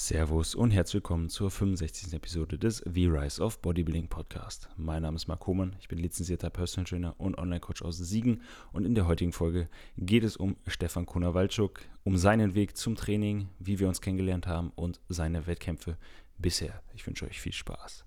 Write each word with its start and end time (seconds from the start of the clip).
Servus 0.00 0.54
und 0.54 0.70
herzlich 0.70 0.94
willkommen 0.94 1.28
zur 1.28 1.50
65. 1.50 2.12
Episode 2.12 2.56
des 2.56 2.84
The 2.86 3.08
Rise 3.08 3.42
of 3.42 3.60
Bodybuilding 3.60 4.06
Podcast. 4.06 4.68
Mein 4.76 5.02
Name 5.02 5.16
ist 5.16 5.26
Marc 5.26 5.44
Hohmann, 5.48 5.74
ich 5.80 5.88
bin 5.88 5.98
lizenzierter 5.98 6.50
Personal 6.50 6.88
Trainer 6.88 7.14
und 7.18 7.36
Online-Coach 7.36 7.82
aus 7.82 7.98
Siegen 7.98 8.42
und 8.72 8.84
in 8.84 8.94
der 8.94 9.08
heutigen 9.08 9.32
Folge 9.32 9.68
geht 9.96 10.22
es 10.22 10.36
um 10.36 10.56
Stefan 10.68 11.04
Konowalczuk, 11.04 11.80
um 12.04 12.16
seinen 12.16 12.54
Weg 12.54 12.76
zum 12.76 12.94
Training, 12.94 13.48
wie 13.58 13.80
wir 13.80 13.88
uns 13.88 14.00
kennengelernt 14.00 14.46
haben 14.46 14.70
und 14.76 15.00
seine 15.08 15.48
Wettkämpfe 15.48 15.98
bisher. 16.38 16.80
Ich 16.94 17.04
wünsche 17.04 17.26
euch 17.26 17.40
viel 17.40 17.52
Spaß. 17.52 18.04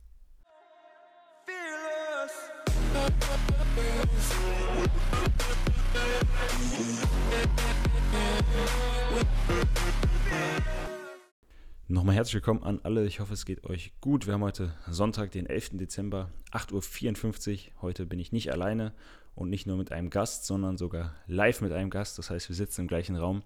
Nochmal 11.92 12.16
herzlich 12.16 12.36
willkommen 12.36 12.64
an 12.64 12.80
alle. 12.84 13.06
Ich 13.06 13.20
hoffe, 13.20 13.34
es 13.34 13.46
geht 13.46 13.66
euch 13.66 13.92
gut. 14.00 14.26
Wir 14.26 14.36
haben 14.36 14.44
heute 14.44 14.74
Sonntag, 14.88 15.32
den 15.32 15.46
11. 15.46 15.72
Dezember, 15.74 16.32
8.54 16.54 17.52
Uhr. 17.52 17.82
Heute 17.82 18.06
bin 18.06 18.18
ich 18.18 18.32
nicht 18.32 18.54
alleine 18.54 18.94
und 19.36 19.50
nicht 19.50 19.68
nur 19.68 19.76
mit 19.76 19.92
einem 19.92 20.10
Gast, 20.10 20.46
sondern 20.46 20.78
sogar 20.78 21.14
live 21.28 21.60
mit 21.60 21.74
einem 21.74 21.90
Gast. 21.90 22.18
Das 22.18 22.30
heißt, 22.30 22.48
wir 22.48 22.56
sitzen 22.56 22.84
im 22.84 22.88
gleichen 22.88 23.18
Raum 23.18 23.44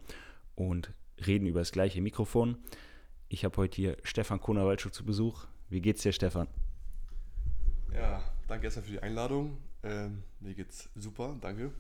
und 0.53 0.91
reden 1.25 1.47
über 1.47 1.57
das 1.57 1.71
gleiche 1.71 2.01
Mikrofon. 2.01 2.59
Ich 3.29 3.45
habe 3.45 3.57
heute 3.57 3.77
hier 3.77 3.97
Stefan 4.03 4.39
Konawalczuk 4.39 4.93
zu 4.93 5.03
Besuch. 5.03 5.48
Wie 5.70 5.81
geht's 5.81 6.03
dir, 6.03 6.12
Stefan? 6.12 6.48
Ja, 7.95 8.23
danke 8.48 8.65
erstmal 8.65 8.85
für 8.85 8.91
die 8.91 9.01
Einladung. 9.01 9.57
Ähm, 9.81 10.21
mir 10.39 10.53
geht's 10.53 10.87
super, 10.93 11.35
danke. 11.41 11.71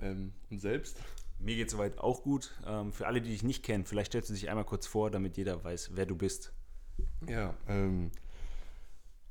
Ähm, 0.00 0.32
und 0.50 0.60
selbst? 0.60 0.98
Mir 1.42 1.56
geht 1.56 1.70
soweit 1.70 1.98
auch 1.98 2.22
gut. 2.22 2.52
Ähm, 2.66 2.92
für 2.92 3.08
alle, 3.08 3.20
die 3.20 3.30
dich 3.30 3.42
nicht 3.42 3.64
kennen, 3.64 3.84
vielleicht 3.84 4.12
stellst 4.12 4.30
du 4.30 4.34
dich 4.34 4.48
einmal 4.48 4.64
kurz 4.64 4.86
vor, 4.86 5.10
damit 5.10 5.36
jeder 5.36 5.62
weiß, 5.62 5.90
wer 5.94 6.06
du 6.06 6.14
bist. 6.14 6.52
Ja, 7.28 7.54
ähm, 7.66 8.12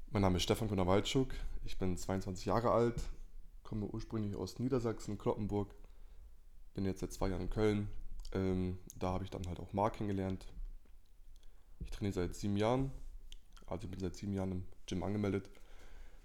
mein 0.09 0.21
Name 0.21 0.36
ist 0.36 0.44
Stefan 0.44 0.67
Konowalczuk. 0.67 1.33
Ich 1.63 1.77
bin 1.77 1.95
22 1.95 2.45
Jahre 2.45 2.71
alt, 2.71 2.95
komme 3.63 3.86
ursprünglich 3.86 4.36
aus 4.36 4.59
Niedersachsen, 4.59 5.17
Kloppenburg. 5.17 5.73
Bin 6.73 6.83
jetzt 6.83 6.99
seit 6.99 7.13
zwei 7.13 7.30
Jahren 7.30 7.44
in 7.44 7.49
Köln. 7.49 7.88
Ähm, 8.33 8.77
da 8.97 9.14
habe 9.14 9.23
ich 9.23 9.30
dann 9.30 9.47
halt 9.47 9.61
auch 9.61 9.71
Mark 9.71 9.95
kennengelernt. 9.95 10.45
Ich 11.80 11.91
trainiere 11.91 12.14
seit 12.14 12.36
sieben 12.36 12.58
Jahren. 12.58 12.91
Also 13.67 13.88
bin 13.88 14.02
seit 14.02 14.17
sieben 14.17 14.33
Jahren 14.33 14.52
im 14.52 14.66
Gym 14.86 15.03
angemeldet. 15.03 15.49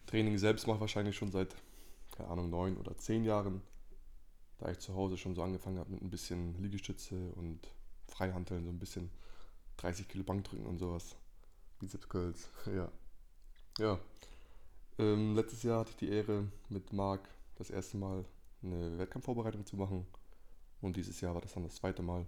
Training 0.06 0.36
selbst 0.36 0.66
mache 0.66 0.78
ich 0.78 0.80
wahrscheinlich 0.80 1.16
schon 1.16 1.30
seit, 1.30 1.54
keine 2.16 2.28
Ahnung, 2.28 2.50
neun 2.50 2.76
oder 2.76 2.96
zehn 2.96 3.24
Jahren 3.24 3.62
da 4.58 4.70
ich 4.70 4.78
zu 4.78 4.94
Hause 4.94 5.16
schon 5.16 5.34
so 5.34 5.42
angefangen 5.42 5.78
habe 5.78 5.90
mit 5.90 6.02
ein 6.02 6.10
bisschen 6.10 6.60
Liegestütze 6.62 7.32
und 7.34 7.60
Freihanteln, 8.08 8.64
so 8.64 8.70
ein 8.70 8.78
bisschen 8.78 9.10
30 9.78 10.08
Kilo 10.08 10.24
Bankdrücken 10.24 10.66
und 10.66 10.78
sowas. 10.78 11.16
Bizeps 11.78 12.08
Curls, 12.08 12.48
ja. 12.74 12.90
Ja. 13.78 13.98
Ähm, 14.98 15.34
letztes 15.34 15.62
Jahr 15.62 15.80
hatte 15.80 15.90
ich 15.90 15.96
die 15.96 16.08
Ehre, 16.08 16.48
mit 16.70 16.92
Marc 16.92 17.28
das 17.56 17.70
erste 17.70 17.98
Mal 17.98 18.24
eine 18.62 18.98
Wettkampfvorbereitung 18.98 19.66
zu 19.66 19.76
machen. 19.76 20.06
Und 20.80 20.96
dieses 20.96 21.20
Jahr 21.20 21.34
war 21.34 21.42
das 21.42 21.52
dann 21.52 21.62
das 21.62 21.74
zweite 21.74 22.02
Mal. 22.02 22.26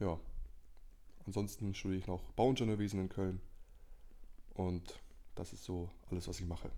Ja. 0.00 0.18
Ansonsten 1.26 1.74
studiere 1.74 1.98
ich 1.98 2.06
noch 2.06 2.22
Bauingenieurwesen 2.32 3.00
in 3.00 3.08
Köln. 3.10 3.40
Und 4.54 4.98
das 5.34 5.52
ist 5.52 5.64
so 5.64 5.90
alles, 6.10 6.26
was 6.26 6.40
ich 6.40 6.46
mache. 6.46 6.70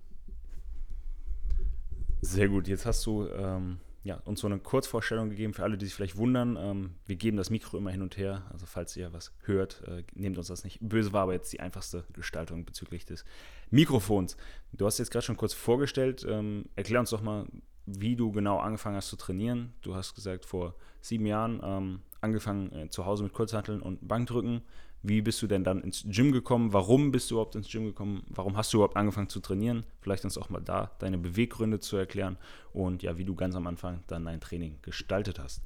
Sehr 2.20 2.48
gut. 2.48 2.66
Jetzt 2.66 2.84
hast 2.84 3.06
du 3.06 3.26
ähm, 3.28 3.80
ja, 4.02 4.16
uns 4.24 4.40
so 4.40 4.46
eine 4.46 4.58
Kurzvorstellung 4.58 5.28
gegeben 5.28 5.52
für 5.52 5.62
alle, 5.62 5.76
die 5.76 5.84
sich 5.84 5.94
vielleicht 5.94 6.16
wundern. 6.16 6.56
Ähm, 6.58 6.94
wir 7.06 7.16
geben 7.16 7.36
das 7.36 7.50
Mikro 7.50 7.76
immer 7.76 7.90
hin 7.90 8.02
und 8.02 8.16
her. 8.16 8.46
Also 8.50 8.66
falls 8.66 8.96
ihr 8.96 9.12
was 9.12 9.32
hört, 9.42 9.82
äh, 9.86 10.04
nehmt 10.14 10.38
uns 10.38 10.48
das 10.48 10.64
nicht 10.64 10.78
böse, 10.80 11.12
war 11.12 11.22
aber 11.22 11.34
jetzt 11.34 11.52
die 11.52 11.60
einfachste 11.60 12.04
Gestaltung 12.12 12.64
bezüglich 12.64 13.04
des 13.04 13.24
Mikrofons. 13.70 14.36
Du 14.72 14.86
hast 14.86 14.98
jetzt 14.98 15.10
gerade 15.10 15.24
schon 15.26 15.36
kurz 15.36 15.52
vorgestellt. 15.52 16.24
Ähm, 16.26 16.66
erklär 16.76 17.00
uns 17.00 17.10
doch 17.10 17.20
mal, 17.20 17.46
wie 17.84 18.16
du 18.16 18.32
genau 18.32 18.58
angefangen 18.58 18.96
hast 18.96 19.08
zu 19.08 19.16
trainieren. 19.16 19.74
Du 19.82 19.94
hast 19.94 20.14
gesagt, 20.14 20.46
vor 20.46 20.74
sieben 21.02 21.26
Jahren 21.26 21.60
ähm, 21.62 22.00
angefangen 22.22 22.72
äh, 22.72 22.88
zu 22.88 23.04
Hause 23.04 23.24
mit 23.24 23.34
Kurzhanteln 23.34 23.82
und 23.82 24.06
Bankdrücken. 24.06 24.62
Wie 25.02 25.22
bist 25.22 25.40
du 25.40 25.46
denn 25.46 25.64
dann 25.64 25.80
ins 25.82 26.04
Gym 26.06 26.30
gekommen? 26.30 26.72
Warum 26.74 27.10
bist 27.10 27.30
du 27.30 27.36
überhaupt 27.36 27.54
ins 27.54 27.70
Gym 27.70 27.84
gekommen? 27.84 28.22
Warum 28.28 28.56
hast 28.56 28.72
du 28.72 28.78
überhaupt 28.78 28.96
angefangen 28.96 29.30
zu 29.30 29.40
trainieren? 29.40 29.86
Vielleicht 30.00 30.24
uns 30.24 30.36
auch 30.36 30.50
mal 30.50 30.60
da 30.60 30.90
deine 30.98 31.16
Beweggründe 31.16 31.80
zu 31.80 31.96
erklären 31.96 32.36
und 32.74 33.02
ja, 33.02 33.16
wie 33.16 33.24
du 33.24 33.34
ganz 33.34 33.54
am 33.54 33.66
Anfang 33.66 34.02
dann 34.08 34.26
dein 34.26 34.40
Training 34.40 34.78
gestaltet 34.82 35.38
hast. 35.38 35.62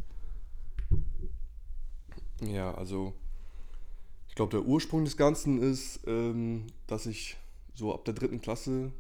Ja, 2.41 2.75
also 2.75 3.15
ich 4.29 4.37
glaube, 4.37 4.51
der 4.51 4.67
Ursprung 4.67 5.05
des 5.05 5.17
Ganzen 5.17 5.61
ist, 5.61 6.01
ähm, 6.07 6.67
dass 6.87 7.07
ich 7.07 7.37
so 7.75 7.93
ab 7.93 8.05
der 8.05 8.15
dritten 8.15 8.41
Klasse 8.41 8.93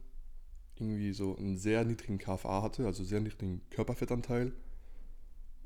irgendwie 0.77 1.13
so 1.13 1.37
einen 1.37 1.57
sehr 1.57 1.85
niedrigen 1.85 2.19
KFA 2.19 2.63
hatte, 2.63 2.87
also 2.87 3.05
sehr 3.05 3.21
niedrigen 3.21 3.61
Körperfettanteil. 3.71 4.53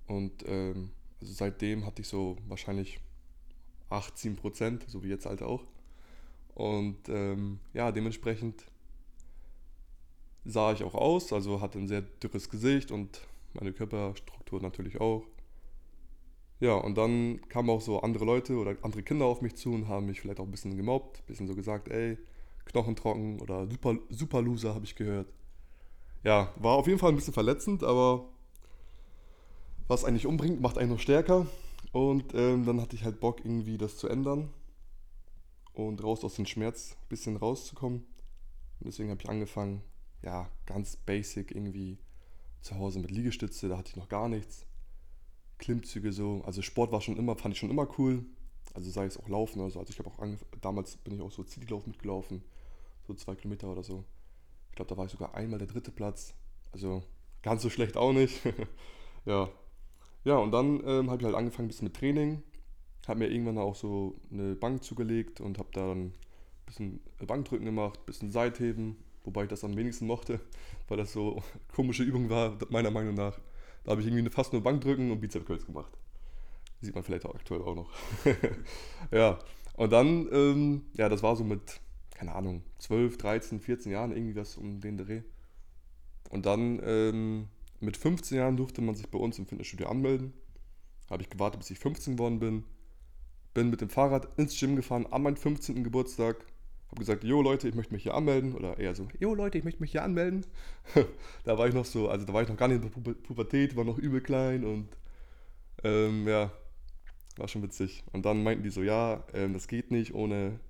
Und 0.07 0.45
ähm, 0.47 0.91
also 1.21 1.33
seitdem 1.33 1.87
hatte 1.87 2.03
ich 2.03 2.09
so 2.09 2.37
wahrscheinlich 2.47 3.01
18 3.91 4.37
Prozent, 4.37 4.85
so 4.89 5.03
wie 5.03 5.09
jetzt 5.09 5.27
halt 5.27 5.43
auch. 5.43 5.65
Und 6.55 7.09
ähm, 7.09 7.61
ja, 7.73 7.93
dementsprechend 7.93 8.65
sah 10.45 10.73
ich 10.73 10.83
auch 10.83 10.95
aus, 10.95 11.33
also 11.33 11.61
hatte 11.61 11.79
ein 11.79 11.87
sehr 11.87 12.03
dürres 12.03 12.49
Gesicht 12.49 12.91
und 12.91 13.21
meine 13.55 13.73
Körperstruktur 13.73 14.61
natürlich 14.61 15.01
auch. 15.01 15.25
Ja, 16.61 16.75
und 16.75 16.99
dann 16.99 17.41
kamen 17.49 17.71
auch 17.71 17.81
so 17.81 18.01
andere 18.01 18.25
Leute 18.25 18.57
oder 18.57 18.75
andere 18.83 19.03
Kinder 19.03 19.27
auf 19.27 19.43
mich 19.43 19.55
zu 19.55 19.73
und 19.73 19.87
haben 19.87 20.07
mich 20.07 20.21
vielleicht 20.21 20.41
auch 20.41 20.45
ein 20.45 20.51
bisschen 20.51 20.77
gemobbt, 20.77 21.21
ein 21.21 21.27
bisschen 21.27 21.47
so 21.47 21.55
gesagt, 21.55 21.89
ey, 21.89 22.19
Knochentrocken 22.65 23.41
oder 23.41 23.69
super, 23.69 23.97
super 24.11 24.43
Loser 24.43 24.75
habe 24.75 24.85
ich 24.85 24.97
gehört. 24.97 25.33
Ja, 26.25 26.53
war 26.57 26.75
auf 26.75 26.87
jeden 26.89 26.99
Fall 26.99 27.11
ein 27.11 27.17
bisschen 27.17 27.33
verletzend, 27.33 27.85
aber 27.85 28.29
was 29.87 30.05
eigentlich 30.05 30.27
umbringt, 30.27 30.61
macht 30.61 30.79
einen 30.79 30.91
noch 30.91 30.99
stärker. 30.99 31.47
Und 31.93 32.35
ähm, 32.35 32.67
dann 32.67 32.81
hatte 32.81 32.97
ich 32.97 33.05
halt 33.05 33.21
Bock, 33.21 33.41
irgendwie 33.45 33.79
das 33.79 33.97
zu 33.97 34.09
ändern 34.09 34.51
und 35.73 36.03
raus 36.03 36.25
aus 36.25 36.35
dem 36.35 36.47
Schmerz 36.47 36.97
ein 37.01 37.09
bisschen 37.09 37.37
rauszukommen. 37.37 38.01
Und 38.81 38.87
deswegen 38.87 39.11
habe 39.11 39.21
ich 39.23 39.29
angefangen, 39.29 39.83
ja, 40.23 40.51
ganz 40.67 40.97
basic 40.97 41.53
irgendwie 41.53 41.99
zu 42.61 42.77
Hause 42.77 42.99
mit 42.99 43.11
Liegestütze, 43.11 43.69
da 43.69 43.79
hatte 43.79 43.91
ich 43.91 43.97
noch 43.97 44.09
gar 44.09 44.29
nichts. 44.29 44.67
Klimmzüge 45.59 46.13
so, 46.13 46.43
also 46.45 46.63
Sport 46.63 46.93
war 46.93 47.01
schon 47.01 47.17
immer, 47.17 47.37
fand 47.37 47.55
ich 47.55 47.61
schon 47.61 47.71
immer 47.71 47.89
cool. 47.99 48.25
Also 48.75 48.91
sei 48.91 49.07
es 49.07 49.19
auch 49.19 49.29
Laufen 49.29 49.61
oder 49.61 49.71
so. 49.71 49.81
Also 49.81 49.93
ich 49.93 49.99
habe 49.99 50.09
auch 50.09 50.19
damals 50.61 50.97
bin 50.99 51.15
ich 51.15 51.21
auch 51.21 51.33
so 51.33 51.43
Citylauf 51.43 51.87
mitgelaufen, 51.87 52.45
so 53.07 53.15
zwei 53.15 53.35
Kilometer 53.35 53.69
oder 53.69 53.83
so. 53.83 54.05
Ich 54.71 54.77
glaube, 54.77 54.89
da 54.91 54.97
war 54.97 55.07
ich 55.07 55.13
sogar 55.13 55.35
einmal 55.35 55.59
der 55.59 55.69
dritte 55.69 55.91
Platz. 55.91 56.35
Also 56.73 57.03
ganz 57.43 57.63
so 57.63 57.71
schlecht 57.71 57.97
auch 57.97 58.13
nicht. 58.13 58.41
ja, 59.25 59.49
ja, 60.25 60.37
und 60.37 60.53
dann 60.53 60.83
ähm, 60.85 61.11
habe 61.11 61.21
ich 61.21 61.25
halt 61.25 61.35
angefangen 61.35 61.67
ein 61.67 61.69
bisschen 61.69 61.87
mit 61.87 61.97
Training. 61.97 62.43
Habe 63.07 63.21
mir 63.21 63.31
irgendwann 63.31 63.59
auch 63.59 63.75
so 63.75 64.21
eine 64.31 64.55
Bank 64.55 64.85
zugelegt 64.85 65.41
und 65.41 65.59
habe 65.59 65.69
dann 65.73 65.99
ein 65.99 66.13
bisschen 66.67 67.01
Bankdrücken 67.27 67.65
gemacht, 67.65 67.99
ein 68.01 68.07
bisschen 68.07 68.31
Seitheben, 68.31 68.97
wobei 69.25 69.45
ich 69.45 69.49
das 69.49 69.65
am 69.65 69.77
wenigsten 69.77 70.07
mochte, 70.07 70.41
weil 70.89 70.99
das 70.99 71.13
so 71.13 71.43
komische 71.75 72.03
Übung 72.03 72.29
war, 72.29 72.59
meiner 72.69 72.91
Meinung 72.91 73.15
nach. 73.15 73.39
Da 73.85 73.93
habe 73.93 74.03
ich 74.03 74.07
irgendwie 74.07 74.29
fast 74.31 74.53
nur 74.53 74.63
Bankdrücken 74.63 75.11
und 75.11 75.21
Bizepscurls 75.21 75.65
gemacht. 75.65 75.97
Sieht 76.81 76.95
man 76.95 77.03
vielleicht 77.03 77.25
auch 77.25 77.35
aktuell 77.35 77.63
auch 77.63 77.75
noch. 77.75 77.91
ja, 79.11 79.39
und 79.75 79.93
dann, 79.93 80.29
ähm, 80.33 80.83
ja, 80.95 81.09
das 81.09 81.23
war 81.23 81.35
so 81.37 81.45
mit, 81.45 81.81
keine 82.15 82.35
Ahnung, 82.35 82.63
12, 82.79 83.17
13, 83.17 83.61
14 83.61 83.93
Jahren, 83.93 84.13
irgendwie 84.13 84.37
was 84.37 84.57
um 84.57 84.81
den 84.81 84.99
Dreh. 84.99 85.23
Und 86.31 86.47
dann 86.47 86.81
ähm, 86.85 87.49
mit 87.81 87.97
15 87.97 88.39
Jahren 88.39 88.57
durfte 88.57 88.81
man 88.81 88.95
sich 88.95 89.09
bei 89.09 89.19
uns 89.19 89.39
im 89.39 89.47
Fitnessstudio 89.47 89.89
anmelden. 89.89 90.33
Habe 91.11 91.23
ich 91.23 91.31
gewartet, 91.31 91.61
bis 91.61 91.71
ich 91.71 91.79
15 91.79 92.17
geworden 92.17 92.39
bin. 92.39 92.65
Bin 93.55 93.71
mit 93.71 93.81
dem 93.81 93.89
Fahrrad 93.89 94.29
ins 94.39 94.59
Gym 94.59 94.77
gefahren 94.77 95.07
an 95.07 95.23
meinem 95.23 95.37
15. 95.37 95.85
Geburtstag. 95.85 96.45
Habe 96.89 97.01
gesagt, 97.01 97.25
jo 97.25 97.43
Leute, 97.43 97.69
ich 97.69 97.75
möchte 97.75 97.93
mich 97.93 98.03
hier 98.03 98.15
anmelden. 98.15 98.55
Oder 98.55 98.79
eher 98.79 98.95
so, 98.95 99.09
jo 99.19 99.35
Leute, 99.35 99.59
ich 99.59 99.65
möchte 99.65 99.81
mich 99.81 99.93
hier 99.93 100.03
anmelden. 100.03 100.45
da 101.45 101.59
war 101.59 101.69
ich 101.69 101.75
noch 101.75 101.85
so, 101.85 102.09
also 102.09 102.27
da 102.27 102.33
war 102.33 102.43
ich 102.43 102.49
noch 102.49 102.57
gar 102.57 102.69
nicht 102.69 102.83
in 102.83 102.91
der 102.91 103.13
Pubertät, 103.15 103.77
war 103.77 103.85
noch 103.85 103.99
übel 103.99 104.21
klein 104.21 104.65
und 104.65 104.89
ähm, 105.85 106.27
ja, 106.27 106.51
war 107.37 107.49
schon 107.49 107.63
witzig. 107.63 108.05
Und 108.13 108.27
dann 108.27 108.43
meinten 108.43 108.65
die 108.65 108.71
so, 108.71 108.83
ja, 108.83 109.25
ähm, 109.33 109.53
das 109.53 109.69
geht 109.69 109.91
nicht 109.91 110.15
ohne 110.15 110.61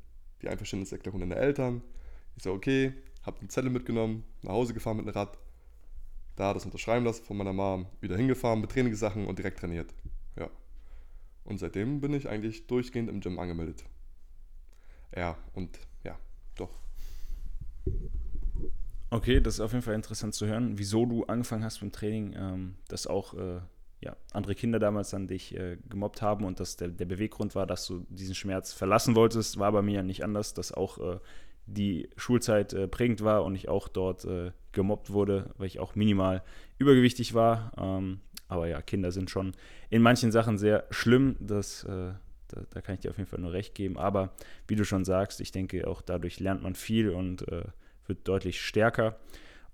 die 0.43 0.49
Einverständniserklärung 0.49 1.21
deiner 1.21 1.37
Eltern. 1.37 1.83
Ich 2.37 2.43
so, 2.43 2.53
okay, 2.53 2.93
habe 3.23 3.41
einen 3.41 3.51
Zettel 3.51 3.71
mitgenommen, 3.71 4.25
nach 4.43 4.53
Hause 4.53 4.75
gefahren 4.75 4.99
mit 4.99 5.07
dem 5.07 5.13
Rad 5.13 5.39
da 6.39 6.55
das 6.55 6.65
unterschreiben 6.65 7.05
lassen 7.05 7.25
von 7.25 7.37
meiner 7.37 7.53
Mom, 7.53 7.87
wieder 8.01 8.17
hingefahren 8.17 8.61
mit 8.61 8.71
Trainingssachen 8.71 9.27
und 9.27 9.39
direkt 9.39 9.59
trainiert. 9.59 9.93
Ja. 10.37 10.49
Und 11.45 11.59
seitdem 11.59 12.01
bin 12.01 12.15
ich 12.15 12.29
eigentlich 12.29 12.67
durchgehend 12.67 13.09
im 13.09 13.21
Gym 13.21 13.39
angemeldet. 13.39 13.85
Ja, 15.17 15.37
und 15.55 15.79
ja, 16.05 16.19
doch. 16.57 16.79
Okay, 19.11 19.41
das 19.41 19.55
ist 19.55 19.61
auf 19.61 19.73
jeden 19.73 19.83
Fall 19.83 19.95
interessant 19.95 20.35
zu 20.35 20.47
hören, 20.47 20.79
wieso 20.79 21.07
du 21.07 21.25
angefangen 21.25 21.65
hast 21.65 21.81
mit 21.81 21.93
dem 21.93 21.97
Training, 21.97 22.35
ähm, 22.37 22.75
das 22.89 23.07
auch 23.07 23.35
äh, 23.35 23.61
ja, 24.01 24.17
andere 24.33 24.55
Kinder 24.55 24.79
damals 24.79 25.11
dann 25.11 25.27
dich 25.27 25.57
äh, 25.57 25.79
gemobbt 25.89 26.23
haben 26.23 26.45
und 26.45 26.61
dass 26.61 26.77
der, 26.77 26.89
der 26.89 27.07
Beweggrund 27.07 27.55
war, 27.55 27.67
dass 27.67 27.87
du 27.87 28.05
diesen 28.11 28.35
Schmerz 28.35 28.73
verlassen 28.73 29.17
wolltest, 29.17 29.59
war 29.59 29.73
bei 29.73 29.83
mir 29.83 29.97
ja 29.97 30.03
nicht 30.03 30.23
anders, 30.23 30.55
dass 30.55 30.73
auch 30.73 30.99
äh, 30.99 31.19
die 31.67 32.09
Schulzeit 32.17 32.73
äh, 32.73 32.87
prägend 32.87 33.23
war 33.23 33.45
und 33.45 33.55
ich 33.55 33.69
auch 33.69 33.89
dort 33.89 34.25
äh, 34.25 34.53
gemobbt 34.79 35.11
wurde, 35.11 35.51
weil 35.59 35.67
ich 35.67 35.81
auch 35.81 35.97
minimal 35.97 36.43
übergewichtig 36.79 37.35
war. 37.35 37.73
Ähm, 37.77 38.21
aber 38.47 38.69
ja, 38.69 38.81
Kinder 38.81 39.11
sind 39.11 39.29
schon 39.29 39.55
in 39.91 40.03
manchen 40.03 40.31
Sachen 40.31 40.57
sehr 40.57 40.87
schlimm. 40.91 41.35
Das, 41.41 41.83
äh, 41.83 42.13
da, 42.47 42.63
da, 42.71 42.81
kann 42.81 42.95
ich 42.95 43.01
dir 43.01 43.11
auf 43.11 43.19
jeden 43.19 43.29
Fall 43.29 43.41
nur 43.41 43.53
recht 43.53 43.75
geben. 43.75 43.99
Aber 43.99 44.33
wie 44.69 44.77
du 44.77 44.85
schon 44.85 45.05
sagst, 45.05 45.41
ich 45.41 45.51
denke, 45.51 45.89
auch 45.89 46.01
dadurch 46.01 46.39
lernt 46.39 46.63
man 46.63 46.77
viel 46.77 47.11
und 47.11 47.47
äh, 47.49 47.65
wird 48.07 48.27
deutlich 48.29 48.61
stärker. 48.61 49.19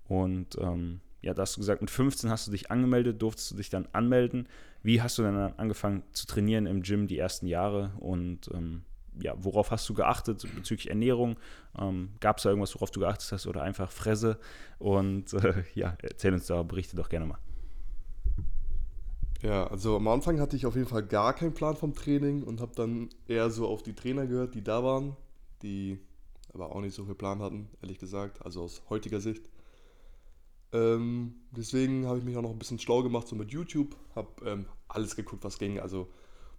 Und 0.07 0.57
ähm, 0.59 1.01
ja, 1.21 1.35
da 1.35 1.43
hast 1.43 1.55
du 1.55 1.61
gesagt, 1.61 1.81
mit 1.81 1.91
15 1.91 2.31
hast 2.31 2.47
du 2.47 2.51
dich 2.51 2.71
angemeldet, 2.71 3.21
durftest 3.21 3.51
du 3.51 3.55
dich 3.57 3.69
dann 3.69 3.87
anmelden. 3.93 4.47
Wie 4.81 5.03
hast 5.03 5.19
du 5.19 5.21
dann 5.21 5.53
angefangen 5.57 6.01
zu 6.13 6.25
trainieren 6.25 6.65
im 6.65 6.81
Gym 6.81 7.07
die 7.07 7.19
ersten 7.19 7.45
Jahre 7.45 7.91
und 7.99 8.49
ähm, 8.53 8.83
ja, 9.21 9.33
worauf 9.37 9.71
hast 9.71 9.87
du 9.89 9.93
geachtet 9.93 10.45
bezüglich 10.55 10.89
Ernährung? 10.89 11.37
Ähm, 11.77 12.09
Gab 12.19 12.37
es 12.37 12.43
da 12.43 12.49
irgendwas, 12.49 12.75
worauf 12.75 12.91
du 12.91 12.99
geachtet 12.99 13.31
hast 13.31 13.47
oder 13.47 13.61
einfach 13.63 13.91
Fresse? 13.91 14.39
Und 14.79 15.33
äh, 15.33 15.63
ja, 15.75 15.97
erzähl 16.01 16.33
uns 16.33 16.47
da, 16.47 16.63
berichte 16.63 16.95
doch 16.95 17.09
gerne 17.09 17.25
mal. 17.25 17.39
Ja, 19.41 19.67
also 19.67 19.97
am 19.97 20.07
Anfang 20.07 20.39
hatte 20.39 20.55
ich 20.55 20.65
auf 20.65 20.75
jeden 20.75 20.87
Fall 20.87 21.03
gar 21.03 21.33
keinen 21.33 21.53
Plan 21.53 21.75
vom 21.75 21.93
Training 21.93 22.43
und 22.43 22.61
habe 22.61 22.71
dann 22.75 23.09
eher 23.27 23.49
so 23.51 23.67
auf 23.67 23.83
die 23.83 23.93
Trainer 23.93 24.25
gehört, 24.25 24.55
die 24.55 24.63
da 24.63 24.83
waren, 24.83 25.15
die 25.61 25.99
aber 26.53 26.73
auch 26.73 26.81
nicht 26.81 26.95
so 26.95 27.05
viel 27.05 27.15
Plan 27.15 27.41
hatten, 27.41 27.67
ehrlich 27.81 27.99
gesagt, 27.99 28.43
also 28.43 28.63
aus 28.63 28.81
heutiger 28.89 29.19
Sicht. 29.19 29.49
Ähm, 30.71 31.35
deswegen 31.51 32.07
habe 32.07 32.17
ich 32.17 32.25
mich 32.25 32.35
auch 32.37 32.41
noch 32.41 32.49
ein 32.49 32.59
bisschen 32.59 32.79
schlau 32.79 33.03
gemacht, 33.03 33.27
so 33.27 33.35
mit 33.35 33.51
YouTube. 33.51 33.95
Habe 34.15 34.29
ähm, 34.45 34.65
alles 34.87 35.15
geguckt, 35.15 35.43
was 35.43 35.59
ging. 35.59 35.79
Also 35.79 36.09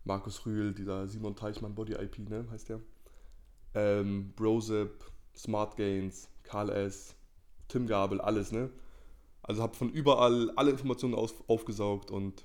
Markus 0.06 0.46
Rühl, 0.46 0.72
dieser 0.72 1.08
Simon 1.08 1.34
Teichmann 1.34 1.74
Body 1.74 1.94
IP, 1.94 2.18
ne, 2.28 2.46
heißt 2.50 2.68
der. 2.68 2.80
Ähm, 3.74 4.32
Brozip, 4.36 5.04
Smart 5.36 5.76
Gains, 5.76 6.28
Karl 6.44 6.70
S., 6.70 7.14
Tim 7.68 7.86
Gabel, 7.86 8.20
alles, 8.20 8.52
ne? 8.52 8.70
Also 9.42 9.62
habe 9.62 9.74
von 9.74 9.90
überall 9.90 10.50
alle 10.56 10.70
Informationen 10.70 11.14
auf, 11.14 11.34
aufgesaugt 11.48 12.10
und 12.10 12.44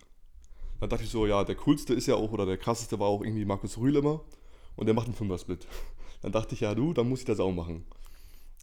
dann 0.80 0.90
dachte 0.90 1.04
ich 1.04 1.12
so, 1.12 1.28
ja, 1.28 1.44
der 1.44 1.56
coolste 1.56 1.94
ist 1.94 2.08
ja 2.08 2.16
auch, 2.16 2.32
oder 2.32 2.48
der 2.48 2.58
krasseste 2.58 3.00
war 3.00 3.08
auch 3.08 3.22
irgendwie 3.22 3.46
Markus 3.46 3.78
Rühl 3.78 3.96
immer 3.96 4.22
und 4.76 4.88
der 4.88 4.96
macht 4.96 5.06
einen 5.06 5.16
Fünfer-Split. 5.16 5.68
Dann 6.22 6.32
dachte 6.32 6.54
ich, 6.54 6.62
ja, 6.62 6.76
du, 6.76 6.94
dann 6.94 7.10
muss 7.10 7.22
ich 7.22 7.26
das 7.26 7.40
auch 7.40 7.52
machen. 7.52 7.84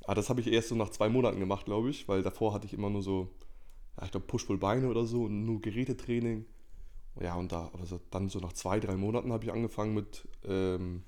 Aber 0.04 0.14
das 0.14 0.30
habe 0.30 0.40
ich 0.40 0.46
erst 0.46 0.68
so 0.68 0.76
nach 0.76 0.90
zwei 0.90 1.08
Monaten 1.08 1.40
gemacht, 1.40 1.64
glaube 1.64 1.90
ich, 1.90 2.06
weil 2.06 2.22
davor 2.22 2.54
hatte 2.54 2.66
ich 2.66 2.72
immer 2.72 2.88
nur 2.88 3.02
so, 3.02 3.30
ja, 3.96 4.04
ich 4.04 4.12
glaube, 4.12 4.26
Push-Pull-Beine 4.26 4.88
oder 4.88 5.06
so 5.06 5.24
und 5.24 5.44
nur 5.44 5.60
Gerätetraining. 5.60 6.46
Ja, 7.20 7.34
und 7.34 7.52
da, 7.52 7.70
also 7.78 8.00
dann 8.10 8.28
so 8.28 8.38
nach 8.38 8.52
zwei, 8.52 8.78
drei 8.78 8.96
Monaten 8.96 9.32
habe 9.32 9.44
ich 9.44 9.52
angefangen 9.52 9.94
mit 9.94 10.28
ähm, 10.44 11.02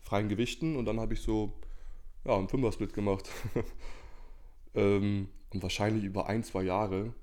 freien 0.00 0.28
Gewichten 0.28 0.76
und 0.76 0.86
dann 0.86 0.98
habe 0.98 1.14
ich 1.14 1.20
so, 1.20 1.60
ja, 2.24 2.36
einen 2.36 2.48
Fünfer-Split 2.48 2.94
gemacht. 2.94 3.28
ähm, 4.74 5.28
und 5.50 5.62
wahrscheinlich 5.62 6.04
über 6.04 6.26
ein, 6.26 6.42
zwei 6.44 6.62
Jahre. 6.62 7.14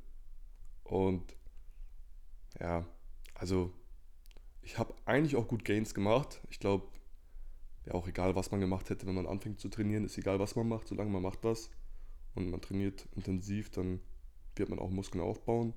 Und 0.84 1.36
ja, 2.60 2.86
also 3.34 3.74
ich 4.62 4.78
habe 4.78 4.94
eigentlich 5.06 5.36
auch 5.36 5.48
gut 5.48 5.66
Gains 5.66 5.94
gemacht. 5.94 6.42
Ich 6.50 6.60
glaube, 6.60 6.88
ja 7.86 7.94
auch 7.94 8.08
egal, 8.08 8.36
was 8.36 8.52
man 8.52 8.60
gemacht 8.60 8.90
hätte, 8.90 9.08
wenn 9.08 9.16
man 9.16 9.26
anfängt 9.26 9.60
zu 9.60 9.70
trainieren, 9.70 10.06
ist 10.06 10.18
egal, 10.18 10.40
was 10.40 10.56
man 10.56 10.68
macht, 10.68 10.88
solange 10.88 11.10
man 11.10 11.24
macht 11.24 11.44
was 11.44 11.72
und 12.36 12.50
man 12.50 12.62
trainiert 12.62 13.08
intensiv, 13.16 13.70
dann 13.72 14.00
wird 14.56 14.70
man 14.70 14.80
auch 14.80 14.92
Muskeln 14.92 15.24
aufbauen. 15.24 15.74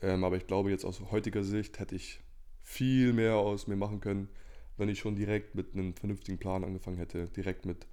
Ähm, 0.00 0.24
aber 0.24 0.36
ich 0.36 0.46
glaube, 0.46 0.70
jetzt 0.70 0.84
aus 0.84 1.00
heutiger 1.10 1.42
Sicht 1.42 1.78
hätte 1.78 1.94
ich 1.94 2.20
viel 2.62 3.12
mehr 3.12 3.36
aus 3.36 3.66
mir 3.66 3.76
machen 3.76 4.00
können, 4.00 4.28
wenn 4.76 4.88
ich 4.88 4.98
schon 4.98 5.16
direkt 5.16 5.54
mit 5.54 5.74
einem 5.74 5.94
vernünftigen 5.94 6.38
Plan 6.38 6.64
angefangen 6.64 6.98
hätte. 6.98 7.28
Direkt 7.28 7.66
mit 7.66 7.86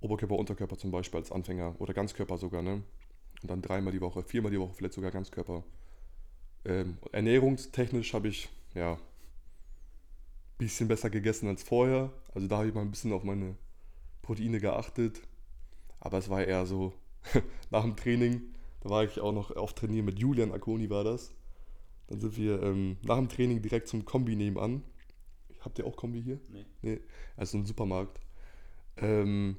Oberkörper, 0.00 0.36
Unterkörper 0.36 0.76
zum 0.76 0.90
Beispiel 0.90 1.18
als 1.18 1.32
Anfänger 1.32 1.74
oder 1.80 1.94
Ganzkörper 1.94 2.38
sogar. 2.38 2.62
Ne? 2.62 2.82
Und 3.42 3.50
dann 3.50 3.62
dreimal 3.62 3.92
die 3.92 4.00
Woche, 4.00 4.22
viermal 4.22 4.50
die 4.50 4.60
Woche, 4.60 4.74
vielleicht 4.74 4.94
sogar 4.94 5.10
Ganzkörper. 5.10 5.64
Ähm, 6.64 6.98
ernährungstechnisch 7.12 8.14
habe 8.14 8.28
ich 8.28 8.48
ja 8.74 8.98
bisschen 10.58 10.88
besser 10.88 11.08
gegessen 11.08 11.48
als 11.48 11.62
vorher. 11.62 12.12
Also 12.34 12.48
da 12.48 12.58
habe 12.58 12.68
ich 12.68 12.74
mal 12.74 12.82
ein 12.82 12.90
bisschen 12.90 13.12
auf 13.12 13.24
meine 13.24 13.56
Proteine 14.22 14.60
geachtet. 14.60 15.22
Aber 16.00 16.18
es 16.18 16.28
war 16.28 16.44
eher 16.44 16.66
so 16.66 16.92
nach 17.70 17.84
dem 17.84 17.96
Training. 17.96 18.42
Da 18.80 18.90
war 18.90 19.04
ich 19.04 19.20
auch 19.20 19.32
noch 19.32 19.54
auf 19.56 19.74
Trainieren 19.74 20.04
mit 20.04 20.18
Julian 20.18 20.52
Akoni 20.52 20.88
war 20.90 21.04
das. 21.04 21.34
Dann 22.06 22.20
sind 22.20 22.36
wir 22.36 22.62
ähm, 22.62 22.96
nach 23.02 23.16
dem 23.16 23.28
Training 23.28 23.60
direkt 23.60 23.88
zum 23.88 24.04
Kombi 24.04 24.36
nebenan. 24.36 24.82
Habt 25.60 25.78
ihr 25.78 25.86
auch 25.86 25.96
Kombi 25.96 26.22
hier? 26.22 26.40
Nee. 26.50 26.64
Nee, 26.82 27.00
also 27.36 27.58
ein 27.58 27.66
Supermarkt. 27.66 28.20
Ähm, 28.96 29.56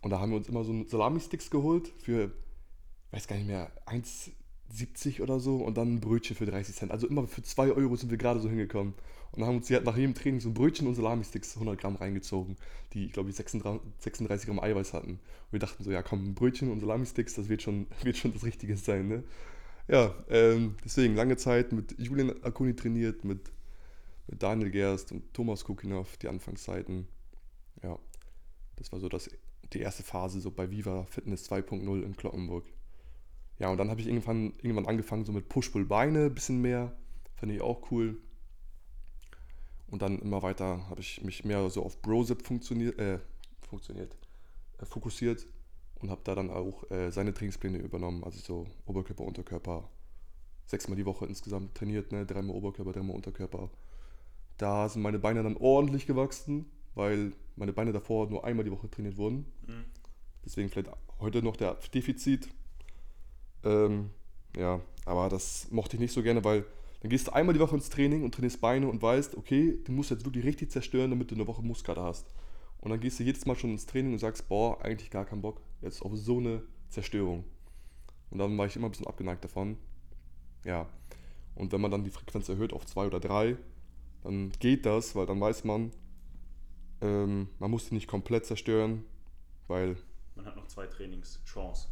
und 0.00 0.10
da 0.10 0.20
haben 0.20 0.30
wir 0.30 0.36
uns 0.36 0.48
immer 0.48 0.64
so 0.64 0.84
Salami-Sticks 0.84 1.50
geholt 1.50 1.92
für, 1.98 2.32
weiß 3.10 3.28
gar 3.28 3.36
nicht 3.36 3.46
mehr, 3.46 3.70
1,70 3.86 5.20
oder 5.20 5.38
so 5.38 5.56
und 5.56 5.76
dann 5.76 5.94
ein 5.94 6.00
Brötchen 6.00 6.36
für 6.36 6.46
30 6.46 6.74
Cent. 6.74 6.92
Also 6.92 7.06
immer 7.06 7.26
für 7.26 7.42
2 7.42 7.72
Euro 7.72 7.96
sind 7.96 8.10
wir 8.10 8.18
gerade 8.18 8.40
so 8.40 8.48
hingekommen 8.48 8.94
und 9.32 9.44
haben 9.44 9.56
uns 9.56 9.70
nach 9.70 9.96
jedem 9.96 10.14
Training 10.14 10.40
so 10.40 10.50
ein 10.50 10.54
Brötchen 10.54 10.86
und 10.86 10.94
Salami-Sticks 10.94 11.56
100 11.56 11.80
Gramm 11.80 11.96
reingezogen, 11.96 12.56
die, 12.92 13.08
glaube 13.08 13.30
ich, 13.30 13.36
36 13.36 14.46
Gramm 14.46 14.60
Eiweiß 14.60 14.92
hatten. 14.92 15.12
Und 15.12 15.52
wir 15.52 15.58
dachten 15.58 15.82
so, 15.82 15.90
ja 15.90 16.02
komm, 16.02 16.24
ein 16.24 16.34
Brötchen 16.34 16.70
und 16.70 16.80
Salami-Sticks, 16.80 17.34
das 17.34 17.48
wird 17.48 17.62
schon, 17.62 17.86
wird 18.02 18.16
schon 18.16 18.32
das 18.32 18.44
Richtige 18.44 18.76
sein, 18.76 19.08
ne? 19.08 19.24
Ja, 19.88 20.14
ähm, 20.28 20.76
deswegen 20.84 21.16
lange 21.16 21.36
Zeit 21.36 21.72
mit 21.72 21.98
Julian 21.98 22.42
Akuni 22.44 22.76
trainiert, 22.76 23.24
mit, 23.24 23.50
mit 24.28 24.42
Daniel 24.42 24.70
Gerst 24.70 25.10
und 25.10 25.34
Thomas 25.34 25.64
Kukinov, 25.64 26.16
die 26.18 26.28
Anfangszeiten. 26.28 27.08
Ja, 27.82 27.98
das 28.76 28.92
war 28.92 29.00
so 29.00 29.08
das, 29.08 29.28
die 29.72 29.80
erste 29.80 30.02
Phase 30.04 30.40
so 30.40 30.50
bei 30.50 30.70
Viva 30.70 31.04
Fitness 31.06 31.50
2.0 31.50 32.02
in 32.02 32.16
Kloppenburg. 32.16 32.64
Ja, 33.58 33.70
und 33.70 33.78
dann 33.78 33.90
habe 33.90 34.00
ich 34.00 34.06
irgendwann, 34.06 34.52
irgendwann 34.62 34.86
angefangen 34.86 35.24
so 35.24 35.32
mit 35.32 35.48
Push-Pull-Beine, 35.48 36.26
ein 36.26 36.34
bisschen 36.34 36.60
mehr. 36.60 36.96
Fand 37.34 37.52
ich 37.52 37.60
auch 37.60 37.90
cool. 37.90 38.20
Und 39.92 40.00
dann 40.00 40.18
immer 40.20 40.42
weiter 40.42 40.88
habe 40.88 41.02
ich 41.02 41.22
mich 41.22 41.44
mehr 41.44 41.68
so 41.68 41.84
auf 41.84 42.00
Brozip 42.00 42.46
funktioniert, 42.46 42.98
äh, 42.98 43.18
funktioniert, 43.68 44.16
äh, 44.78 44.86
fokussiert 44.86 45.46
und 46.00 46.10
habe 46.10 46.22
da 46.24 46.34
dann 46.34 46.48
auch 46.48 46.90
äh, 46.90 47.10
seine 47.10 47.34
Trainingspläne 47.34 47.76
übernommen. 47.76 48.24
Also 48.24 48.40
so 48.40 48.66
Oberkörper, 48.86 49.22
Unterkörper, 49.22 49.86
sechsmal 50.64 50.96
die 50.96 51.04
Woche 51.04 51.26
insgesamt 51.26 51.74
trainiert, 51.74 52.10
ne? 52.10 52.24
dreimal 52.24 52.56
Oberkörper, 52.56 52.92
dreimal 52.92 53.14
Unterkörper. 53.14 53.68
Da 54.56 54.88
sind 54.88 55.02
meine 55.02 55.18
Beine 55.18 55.42
dann 55.42 55.58
ordentlich 55.58 56.06
gewachsen, 56.06 56.70
weil 56.94 57.34
meine 57.56 57.74
Beine 57.74 57.92
davor 57.92 58.30
nur 58.30 58.46
einmal 58.46 58.64
die 58.64 58.72
Woche 58.72 58.90
trainiert 58.90 59.18
wurden. 59.18 59.44
Mhm. 59.66 59.84
Deswegen 60.42 60.70
vielleicht 60.70 60.90
heute 61.20 61.42
noch 61.42 61.56
der 61.56 61.74
Defizit. 61.92 62.48
Ähm, 63.62 64.08
ja, 64.56 64.80
aber 65.04 65.28
das 65.28 65.70
mochte 65.70 65.96
ich 65.96 66.00
nicht 66.00 66.14
so 66.14 66.22
gerne, 66.22 66.42
weil 66.44 66.64
dann 67.02 67.10
gehst 67.10 67.26
du 67.26 67.32
einmal 67.32 67.52
die 67.52 67.58
Woche 67.58 67.74
ins 67.74 67.90
Training 67.90 68.22
und 68.22 68.32
trainierst 68.32 68.60
Beine 68.60 68.86
und 68.86 69.02
weißt, 69.02 69.36
okay, 69.36 69.76
du 69.82 69.90
musst 69.90 70.10
jetzt 70.12 70.24
wirklich 70.24 70.44
richtig 70.44 70.70
zerstören, 70.70 71.10
damit 71.10 71.32
du 71.32 71.34
eine 71.34 71.48
Woche 71.48 71.60
Muskelkater 71.60 72.04
hast. 72.04 72.32
Und 72.78 72.92
dann 72.92 73.00
gehst 73.00 73.18
du 73.18 73.24
jedes 73.24 73.44
Mal 73.44 73.56
schon 73.56 73.70
ins 73.70 73.86
Training 73.86 74.12
und 74.12 74.20
sagst, 74.20 74.48
boah, 74.48 74.80
eigentlich 74.84 75.10
gar 75.10 75.24
keinen 75.24 75.42
Bock 75.42 75.60
jetzt 75.80 76.00
auf 76.00 76.16
so 76.16 76.38
eine 76.38 76.62
Zerstörung. 76.90 77.42
Und 78.30 78.38
dann 78.38 78.56
war 78.56 78.66
ich 78.66 78.76
immer 78.76 78.86
ein 78.86 78.92
bisschen 78.92 79.08
abgeneigt 79.08 79.42
davon. 79.42 79.78
Ja. 80.64 80.88
Und 81.56 81.72
wenn 81.72 81.80
man 81.80 81.90
dann 81.90 82.04
die 82.04 82.10
Frequenz 82.10 82.48
erhöht 82.48 82.72
auf 82.72 82.86
zwei 82.86 83.08
oder 83.08 83.18
drei, 83.18 83.56
dann 84.22 84.52
geht 84.60 84.86
das, 84.86 85.16
weil 85.16 85.26
dann 85.26 85.40
weiß 85.40 85.64
man, 85.64 85.90
ähm, 87.00 87.48
man 87.58 87.72
muss 87.72 87.88
die 87.88 87.94
nicht 87.94 88.06
komplett 88.06 88.46
zerstören, 88.46 89.04
weil. 89.66 89.96
Man 90.36 90.46
hat 90.46 90.54
noch 90.54 90.68
zwei 90.68 90.86
Trainings 90.86 91.42
Chance. 91.44 91.88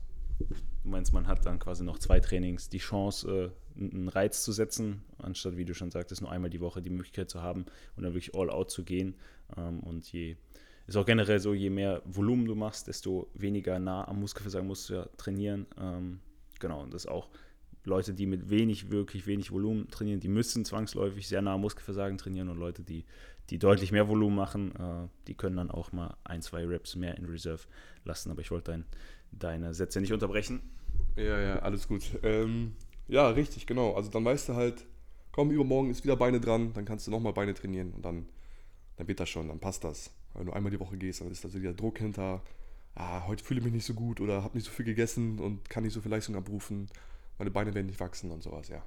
Du 0.82 0.88
meinst, 0.88 1.12
man 1.12 1.26
hat 1.26 1.44
dann 1.44 1.58
quasi 1.58 1.84
noch 1.84 1.98
zwei 1.98 2.20
Trainings 2.20 2.68
die 2.68 2.78
Chance, 2.78 3.52
äh, 3.76 3.80
einen 3.80 4.08
Reiz 4.08 4.42
zu 4.42 4.52
setzen, 4.52 5.02
anstatt, 5.18 5.56
wie 5.56 5.64
du 5.64 5.74
schon 5.74 5.90
sagtest, 5.90 6.22
nur 6.22 6.30
einmal 6.30 6.50
die 6.50 6.60
Woche 6.60 6.82
die 6.82 6.90
Möglichkeit 6.90 7.30
zu 7.30 7.42
haben 7.42 7.66
und 7.96 8.02
dann 8.02 8.14
wirklich 8.14 8.34
all 8.34 8.50
out 8.50 8.70
zu 8.70 8.84
gehen. 8.84 9.14
Ähm, 9.56 9.80
und 9.80 10.10
je, 10.12 10.36
ist 10.86 10.96
auch 10.96 11.06
generell 11.06 11.38
so, 11.38 11.54
je 11.54 11.70
mehr 11.70 12.02
Volumen 12.04 12.46
du 12.46 12.54
machst, 12.54 12.88
desto 12.88 13.30
weniger 13.34 13.78
nah 13.78 14.08
am 14.08 14.20
Muskelversagen 14.20 14.66
musst 14.66 14.88
du 14.88 14.94
ja 14.94 15.06
trainieren. 15.16 15.66
Ähm, 15.78 16.20
genau, 16.58 16.82
und 16.82 16.92
das 16.94 17.06
auch 17.06 17.28
Leute, 17.84 18.12
die 18.12 18.26
mit 18.26 18.50
wenig, 18.50 18.90
wirklich 18.90 19.26
wenig 19.26 19.52
Volumen 19.52 19.88
trainieren, 19.88 20.20
die 20.20 20.28
müssen 20.28 20.64
zwangsläufig 20.64 21.28
sehr 21.28 21.42
nah 21.42 21.54
am 21.54 21.62
Muskelversagen 21.62 22.18
trainieren 22.18 22.48
und 22.48 22.58
Leute, 22.58 22.82
die, 22.82 23.04
die 23.50 23.58
deutlich 23.58 23.92
mehr 23.92 24.08
Volumen 24.08 24.36
machen, 24.36 24.74
äh, 24.76 25.08
die 25.26 25.34
können 25.34 25.56
dann 25.56 25.70
auch 25.70 25.92
mal 25.92 26.16
ein, 26.24 26.42
zwei 26.42 26.66
Reps 26.66 26.96
mehr 26.96 27.16
in 27.16 27.24
Reserve 27.24 27.62
lassen. 28.04 28.30
Aber 28.30 28.40
ich 28.40 28.50
wollte 28.50 28.72
dein 28.72 28.84
deine 29.32 29.74
Sätze 29.74 30.00
nicht 30.00 30.12
unterbrechen. 30.12 30.60
Ja, 31.16 31.40
ja, 31.40 31.58
alles 31.60 31.88
gut. 31.88 32.18
Ähm, 32.22 32.72
ja, 33.08 33.28
richtig, 33.28 33.66
genau. 33.66 33.94
Also 33.94 34.10
dann 34.10 34.24
weißt 34.24 34.50
du 34.50 34.54
halt, 34.54 34.84
komm, 35.32 35.50
übermorgen 35.50 35.90
ist 35.90 36.04
wieder 36.04 36.16
Beine 36.16 36.40
dran, 36.40 36.72
dann 36.74 36.84
kannst 36.84 37.06
du 37.06 37.10
nochmal 37.10 37.32
Beine 37.32 37.54
trainieren 37.54 37.92
und 37.92 38.04
dann, 38.04 38.26
dann 38.96 39.08
wird 39.08 39.20
das 39.20 39.28
schon, 39.28 39.48
dann 39.48 39.58
passt 39.58 39.84
das. 39.84 40.10
Wenn 40.34 40.46
du 40.46 40.52
einmal 40.52 40.70
die 40.70 40.80
Woche 40.80 40.96
gehst, 40.96 41.20
dann 41.20 41.30
ist 41.30 41.44
da 41.44 41.48
so 41.48 41.60
wieder 41.60 41.72
Druck 41.72 41.98
hinter, 41.98 42.42
ah, 42.94 43.26
heute 43.26 43.42
fühle 43.42 43.58
ich 43.58 43.64
mich 43.64 43.74
nicht 43.74 43.86
so 43.86 43.94
gut 43.94 44.20
oder 44.20 44.42
habe 44.42 44.56
nicht 44.56 44.66
so 44.66 44.70
viel 44.70 44.84
gegessen 44.84 45.38
und 45.38 45.68
kann 45.68 45.82
nicht 45.82 45.92
so 45.92 46.00
viel 46.00 46.10
Leistung 46.10 46.36
abrufen, 46.36 46.88
meine 47.38 47.50
Beine 47.50 47.74
werden 47.74 47.86
nicht 47.86 48.00
wachsen 48.00 48.30
und 48.30 48.42
sowas, 48.42 48.68
ja. 48.68 48.82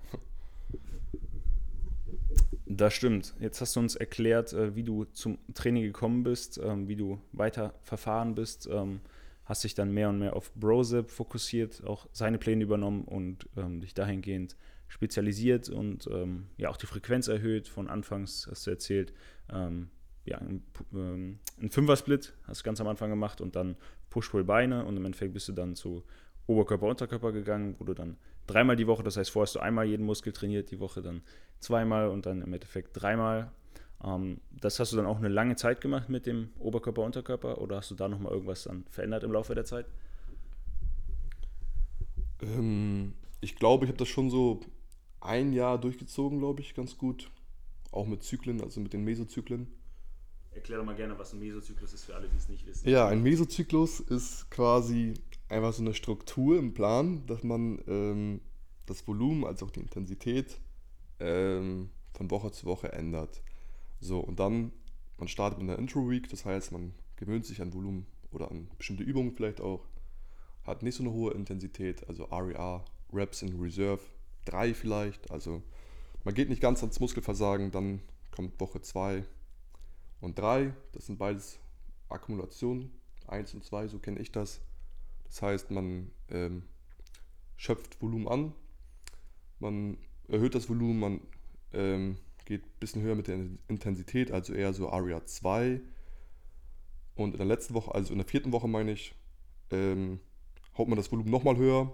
Das 2.65 2.93
stimmt. 2.93 3.33
Jetzt 3.39 3.61
hast 3.61 3.75
du 3.75 3.81
uns 3.81 3.95
erklärt, 3.95 4.53
äh, 4.53 4.75
wie 4.75 4.83
du 4.83 5.05
zum 5.05 5.37
Training 5.53 5.83
gekommen 5.83 6.23
bist, 6.23 6.59
ähm, 6.63 6.87
wie 6.87 6.95
du 6.95 7.19
weiter 7.31 7.73
verfahren 7.83 8.35
bist, 8.35 8.69
ähm, 8.71 9.01
hast 9.45 9.63
dich 9.63 9.75
dann 9.75 9.91
mehr 9.91 10.09
und 10.09 10.19
mehr 10.19 10.35
auf 10.35 10.53
Brozip 10.53 11.09
fokussiert, 11.09 11.83
auch 11.85 12.07
seine 12.11 12.37
Pläne 12.37 12.63
übernommen 12.63 13.03
und 13.03 13.49
ähm, 13.57 13.81
dich 13.81 13.93
dahingehend 13.93 14.55
spezialisiert 14.87 15.69
und 15.69 16.07
ja 16.57 16.69
auch 16.69 16.77
die 16.77 16.85
Frequenz 16.85 17.27
erhöht. 17.27 17.67
Von 17.67 17.89
Anfangs 17.89 18.47
hast 18.47 18.67
du 18.67 18.69
erzählt, 18.71 19.11
ja, 19.49 20.37
ein, 20.37 20.63
ein 20.93 21.69
Fünfer-Split 21.71 22.33
hast 22.43 22.61
du 22.61 22.63
ganz 22.63 22.79
am 22.79 22.87
Anfang 22.87 23.09
gemacht 23.09 23.41
und 23.41 23.55
dann 23.55 23.75
Push-Pull-Beine 24.11 24.85
und 24.85 24.95
im 24.95 25.05
Endeffekt 25.05 25.33
bist 25.33 25.47
du 25.47 25.53
dann 25.53 25.75
zu 25.75 26.03
Oberkörper, 26.45 26.87
Unterkörper 26.87 27.31
gegangen, 27.31 27.75
wo 27.79 27.85
du 27.85 27.93
dann 27.93 28.17
dreimal 28.47 28.75
die 28.75 28.87
Woche, 28.87 29.03
das 29.03 29.17
heißt, 29.17 29.31
vorher 29.31 29.47
hast 29.47 29.55
du 29.55 29.59
einmal 29.59 29.85
jeden 29.85 30.05
Muskel 30.05 30.33
trainiert, 30.33 30.71
die 30.71 30.79
Woche 30.79 31.01
dann 31.01 31.23
zweimal 31.59 32.09
und 32.09 32.25
dann 32.25 32.41
im 32.41 32.53
Endeffekt 32.53 32.89
dreimal. 32.93 33.51
Ähm, 34.03 34.41
das 34.51 34.79
hast 34.79 34.91
du 34.91 34.97
dann 34.97 35.05
auch 35.05 35.17
eine 35.17 35.29
lange 35.29 35.55
Zeit 35.55 35.81
gemacht 35.81 36.09
mit 36.09 36.25
dem 36.25 36.49
Oberkörper, 36.59 37.03
Unterkörper 37.03 37.59
oder 37.59 37.77
hast 37.77 37.91
du 37.91 37.95
da 37.95 38.07
nochmal 38.07 38.33
irgendwas 38.33 38.63
dann 38.63 38.85
verändert 38.89 39.23
im 39.23 39.31
Laufe 39.31 39.55
der 39.55 39.65
Zeit? 39.65 39.85
Ähm, 42.41 43.13
ich 43.41 43.55
glaube, 43.55 43.85
ich 43.85 43.89
habe 43.89 43.97
das 43.97 44.07
schon 44.07 44.29
so 44.29 44.61
ein 45.21 45.53
Jahr 45.53 45.79
durchgezogen, 45.79 46.39
glaube 46.39 46.61
ich, 46.61 46.75
ganz 46.75 46.97
gut. 46.97 47.31
Auch 47.91 48.07
mit 48.07 48.23
Zyklen, 48.23 48.61
also 48.61 48.81
mit 48.81 48.93
den 48.93 49.03
Mesozyklen. 49.03 49.67
Erklär 50.51 50.79
doch 50.79 50.85
mal 50.85 50.95
gerne, 50.95 51.17
was 51.17 51.33
ein 51.33 51.39
Mesozyklus 51.39 51.93
ist 51.93 52.05
für 52.05 52.15
alle, 52.15 52.27
die 52.27 52.37
es 52.37 52.47
nicht 52.47 52.65
wissen. 52.65 52.87
Ja, 52.87 53.07
ein 53.07 53.23
Mesozyklus 53.23 53.99
ist 53.99 54.49
quasi 54.51 55.13
einfach 55.49 55.73
so 55.73 55.81
eine 55.81 55.93
Struktur 55.93 56.59
im 56.59 56.73
Plan, 56.73 57.25
dass 57.25 57.43
man 57.43 57.81
ähm, 57.87 58.41
das 58.85 59.07
Volumen 59.07 59.45
als 59.45 59.63
auch 59.63 59.71
die 59.71 59.79
Intensität 59.79 60.59
ähm, 61.19 61.89
von 62.13 62.29
Woche 62.29 62.51
zu 62.51 62.65
Woche 62.65 62.91
ändert. 62.91 63.41
So, 64.03 64.19
und 64.19 64.37
dann, 64.37 64.73
man 65.17 65.29
startet 65.29 65.59
mit 65.59 65.69
einer 65.69 65.79
Intro-Week, 65.79 66.27
das 66.27 66.43
heißt, 66.43 66.73
man 66.73 66.93
gewöhnt 67.15 67.45
sich 67.45 67.61
an 67.61 67.73
Volumen 67.73 68.05
oder 68.31 68.51
an 68.51 68.69
bestimmte 68.77 69.03
Übungen 69.03 69.31
vielleicht 69.31 69.61
auch, 69.61 69.87
hat 70.63 70.83
nicht 70.83 70.95
so 70.95 71.03
eine 71.03 71.13
hohe 71.13 71.33
Intensität, 71.33 72.05
also 72.09 72.25
RER, 72.25 72.83
Reps 73.13 73.43
in 73.43 73.57
Reserve, 73.61 74.01
3 74.43 74.73
vielleicht, 74.73 75.31
also 75.31 75.63
man 76.25 76.33
geht 76.33 76.49
nicht 76.49 76.61
ganz 76.61 76.81
ans 76.81 76.99
Muskelversagen, 76.99 77.71
dann 77.71 78.01
kommt 78.31 78.59
Woche 78.59 78.81
2 78.81 79.23
und 80.19 80.37
3, 80.37 80.73
das 80.91 81.05
sind 81.05 81.17
beides 81.17 81.57
Akkumulationen, 82.09 82.91
1 83.27 83.53
und 83.53 83.63
2, 83.63 83.87
so 83.87 83.99
kenne 83.99 84.19
ich 84.19 84.33
das. 84.33 84.59
Das 85.23 85.41
heißt, 85.41 85.71
man 85.71 86.11
ähm, 86.29 86.63
schöpft 87.55 88.01
Volumen 88.01 88.27
an, 88.27 88.53
man 89.59 89.97
erhöht 90.27 90.55
das 90.55 90.67
Volumen, 90.67 90.99
man 90.99 91.21
ähm, 91.71 92.17
geht 92.45 92.65
ein 92.65 92.79
bisschen 92.79 93.01
höher 93.01 93.15
mit 93.15 93.27
der 93.27 93.39
Intensität, 93.67 94.31
also 94.31 94.53
eher 94.53 94.73
so 94.73 94.89
Aria 94.89 95.25
2. 95.25 95.81
Und 97.15 97.31
in 97.33 97.37
der 97.37 97.47
letzten 97.47 97.73
Woche, 97.73 97.93
also 97.93 98.11
in 98.11 98.19
der 98.19 98.27
vierten 98.27 98.51
Woche 98.51 98.67
meine 98.67 98.91
ich, 98.91 99.15
ähm, 99.71 100.19
haut 100.77 100.87
man 100.87 100.97
das 100.97 101.11
Volumen 101.11 101.29
nochmal 101.29 101.57
höher, 101.57 101.93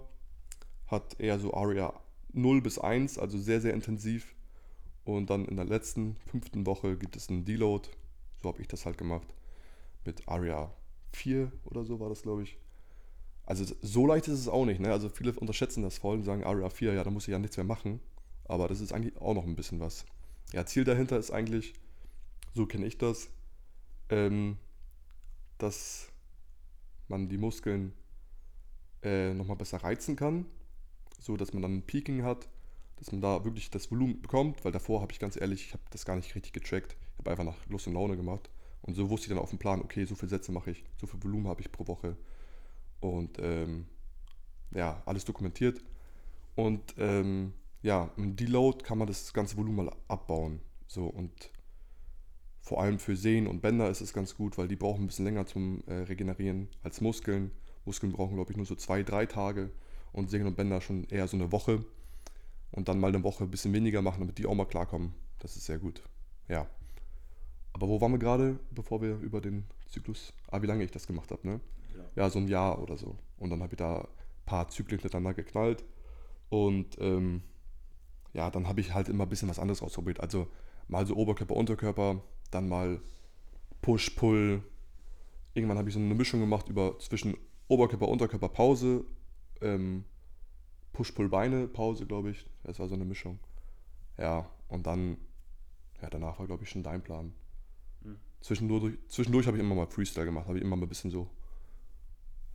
hat 0.86 1.18
eher 1.20 1.38
so 1.38 1.54
Aria 1.54 1.92
0 2.32 2.62
bis 2.62 2.78
1, 2.78 3.18
also 3.18 3.38
sehr, 3.38 3.60
sehr 3.60 3.74
intensiv. 3.74 4.34
Und 5.04 5.30
dann 5.30 5.46
in 5.46 5.56
der 5.56 5.64
letzten, 5.64 6.16
fünften 6.26 6.66
Woche 6.66 6.96
gibt 6.96 7.16
es 7.16 7.28
einen 7.28 7.44
Deload. 7.44 7.88
So 8.42 8.48
habe 8.48 8.60
ich 8.60 8.68
das 8.68 8.86
halt 8.86 8.98
gemacht. 8.98 9.34
Mit 10.04 10.28
Aria 10.28 10.72
4 11.12 11.50
oder 11.64 11.84
so 11.84 12.00
war 12.00 12.08
das, 12.08 12.22
glaube 12.22 12.42
ich. 12.42 12.58
Also 13.44 13.64
so 13.82 14.06
leicht 14.06 14.28
ist 14.28 14.38
es 14.38 14.48
auch 14.48 14.64
nicht. 14.64 14.80
Ne? 14.80 14.92
Also 14.92 15.08
viele 15.08 15.32
unterschätzen 15.32 15.82
das 15.82 15.98
voll 15.98 16.18
und 16.18 16.24
sagen, 16.24 16.44
Aria 16.44 16.68
4, 16.68 16.94
ja, 16.94 17.04
da 17.04 17.10
muss 17.10 17.26
ich 17.26 17.32
ja 17.32 17.38
nichts 17.38 17.56
mehr 17.56 17.64
machen. 17.64 18.00
Aber 18.44 18.68
das 18.68 18.80
ist 18.80 18.92
eigentlich 18.92 19.16
auch 19.18 19.34
noch 19.34 19.44
ein 19.44 19.56
bisschen 19.56 19.80
was. 19.80 20.04
Ja, 20.52 20.66
Ziel 20.66 20.84
dahinter 20.84 21.18
ist 21.18 21.30
eigentlich, 21.30 21.74
so 22.54 22.66
kenne 22.66 22.86
ich 22.86 22.98
das, 22.98 23.30
ähm, 24.08 24.58
dass 25.58 26.08
man 27.08 27.28
die 27.28 27.38
Muskeln 27.38 27.92
äh, 29.02 29.32
nochmal 29.34 29.56
besser 29.56 29.78
reizen 29.78 30.16
kann, 30.16 30.46
so 31.18 31.36
dass 31.36 31.52
man 31.52 31.62
dann 31.62 31.78
ein 31.78 31.82
Peaking 31.82 32.24
hat, 32.24 32.48
dass 32.96 33.12
man 33.12 33.20
da 33.20 33.44
wirklich 33.44 33.70
das 33.70 33.90
Volumen 33.90 34.20
bekommt, 34.20 34.64
weil 34.64 34.72
davor 34.72 35.00
habe 35.00 35.12
ich 35.12 35.18
ganz 35.18 35.40
ehrlich, 35.40 35.66
ich 35.66 35.72
habe 35.72 35.82
das 35.90 36.04
gar 36.04 36.16
nicht 36.16 36.34
richtig 36.34 36.52
getrackt, 36.52 36.96
ich 37.12 37.18
habe 37.18 37.30
einfach 37.30 37.44
nach 37.44 37.66
Lust 37.68 37.86
und 37.86 37.94
Laune 37.94 38.16
gemacht 38.16 38.50
und 38.82 38.94
so 38.94 39.08
wusste 39.08 39.26
ich 39.26 39.28
dann 39.30 39.38
auf 39.38 39.50
dem 39.50 39.58
Plan, 39.58 39.80
okay, 39.80 40.04
so 40.04 40.14
viele 40.14 40.30
Sätze 40.30 40.52
mache 40.52 40.72
ich, 40.72 40.84
so 40.96 41.06
viel 41.06 41.22
Volumen 41.22 41.46
habe 41.46 41.60
ich 41.60 41.70
pro 41.70 41.86
Woche 41.86 42.16
und 43.00 43.38
ähm, 43.40 43.86
ja, 44.72 45.02
alles 45.06 45.24
dokumentiert. 45.24 45.82
Und 46.54 46.94
ähm, 46.98 47.54
ja, 47.82 48.10
im 48.16 48.36
Deload 48.36 48.84
kann 48.84 48.98
man 48.98 49.06
das 49.06 49.32
ganze 49.32 49.56
Volumen 49.56 49.86
mal 49.86 49.96
abbauen. 50.08 50.60
So 50.86 51.06
und 51.06 51.50
vor 52.60 52.82
allem 52.82 52.98
für 52.98 53.16
Sehnen 53.16 53.46
und 53.46 53.62
Bänder 53.62 53.88
ist 53.88 54.00
es 54.00 54.12
ganz 54.12 54.36
gut, 54.36 54.58
weil 54.58 54.68
die 54.68 54.76
brauchen 54.76 55.04
ein 55.04 55.06
bisschen 55.06 55.24
länger 55.24 55.46
zum 55.46 55.82
äh, 55.86 55.94
Regenerieren 55.94 56.68
als 56.82 57.00
Muskeln. 57.00 57.50
Muskeln 57.84 58.12
brauchen, 58.12 58.34
glaube 58.34 58.50
ich, 58.50 58.56
nur 58.56 58.66
so 58.66 58.74
zwei, 58.74 59.02
drei 59.02 59.26
Tage 59.26 59.70
und 60.12 60.30
Sehnen 60.30 60.46
und 60.46 60.56
Bänder 60.56 60.80
schon 60.80 61.04
eher 61.04 61.26
so 61.26 61.36
eine 61.36 61.50
Woche. 61.52 61.84
Und 62.72 62.88
dann 62.88 63.00
mal 63.00 63.08
eine 63.08 63.24
Woche 63.24 63.44
ein 63.44 63.50
bisschen 63.50 63.72
weniger 63.72 64.02
machen, 64.02 64.20
damit 64.20 64.38
die 64.38 64.46
auch 64.46 64.54
mal 64.54 64.66
klarkommen. 64.66 65.14
Das 65.40 65.56
ist 65.56 65.66
sehr 65.66 65.78
gut. 65.78 66.02
Ja. 66.48 66.68
Aber 67.72 67.88
wo 67.88 68.00
waren 68.00 68.12
wir 68.12 68.18
gerade, 68.18 68.60
bevor 68.70 69.00
wir 69.02 69.16
über 69.18 69.40
den 69.40 69.64
Zyklus, 69.88 70.32
ah, 70.48 70.62
wie 70.62 70.66
lange 70.66 70.84
ich 70.84 70.90
das 70.90 71.06
gemacht 71.06 71.30
habe, 71.30 71.48
ne? 71.48 71.60
ja, 72.16 72.30
so 72.30 72.38
ein 72.38 72.48
Jahr 72.48 72.80
oder 72.82 72.96
so. 72.96 73.16
Und 73.38 73.50
dann 73.50 73.62
habe 73.62 73.74
ich 73.74 73.78
da 73.78 74.00
ein 74.00 74.06
paar 74.44 74.68
Zyklen 74.68 75.00
miteinander 75.02 75.34
geknallt. 75.34 75.84
Und 76.48 76.98
ähm, 77.00 77.42
ja, 78.32 78.50
dann 78.50 78.68
habe 78.68 78.80
ich 78.80 78.94
halt 78.94 79.08
immer 79.08 79.24
ein 79.24 79.28
bisschen 79.28 79.48
was 79.48 79.58
anderes 79.58 79.82
ausprobiert. 79.82 80.20
Also 80.20 80.48
mal 80.88 81.06
so 81.06 81.16
Oberkörper, 81.16 81.56
Unterkörper, 81.56 82.22
dann 82.50 82.68
mal 82.68 83.00
Push, 83.82 84.10
Pull. 84.10 84.62
Irgendwann 85.54 85.78
habe 85.78 85.88
ich 85.88 85.94
so 85.94 86.00
eine 86.00 86.14
Mischung 86.14 86.40
gemacht 86.40 86.68
über 86.68 86.98
zwischen 86.98 87.36
Oberkörper, 87.68 88.08
Unterkörper, 88.08 88.48
Pause, 88.48 89.04
ähm, 89.60 90.04
Push, 90.92 91.12
Pull, 91.12 91.28
Beine, 91.28 91.66
Pause, 91.68 92.06
glaube 92.06 92.30
ich. 92.30 92.46
Das 92.64 92.78
war 92.78 92.88
so 92.88 92.94
eine 92.94 93.04
Mischung. 93.04 93.38
Ja, 94.18 94.48
und 94.68 94.86
dann, 94.86 95.16
ja, 96.02 96.10
danach 96.10 96.38
war, 96.38 96.46
glaube 96.46 96.64
ich, 96.64 96.70
schon 96.70 96.82
dein 96.82 97.02
Plan. 97.02 97.32
Mhm. 98.02 98.16
Zwischendurch, 98.40 98.94
zwischendurch 99.08 99.46
habe 99.46 99.56
ich 99.56 99.62
immer 99.62 99.74
mal 99.74 99.86
Freestyle 99.86 100.26
gemacht, 100.26 100.46
habe 100.46 100.58
ich 100.58 100.64
immer 100.64 100.76
mal 100.76 100.86
ein 100.86 100.88
bisschen 100.88 101.10
so 101.10 101.30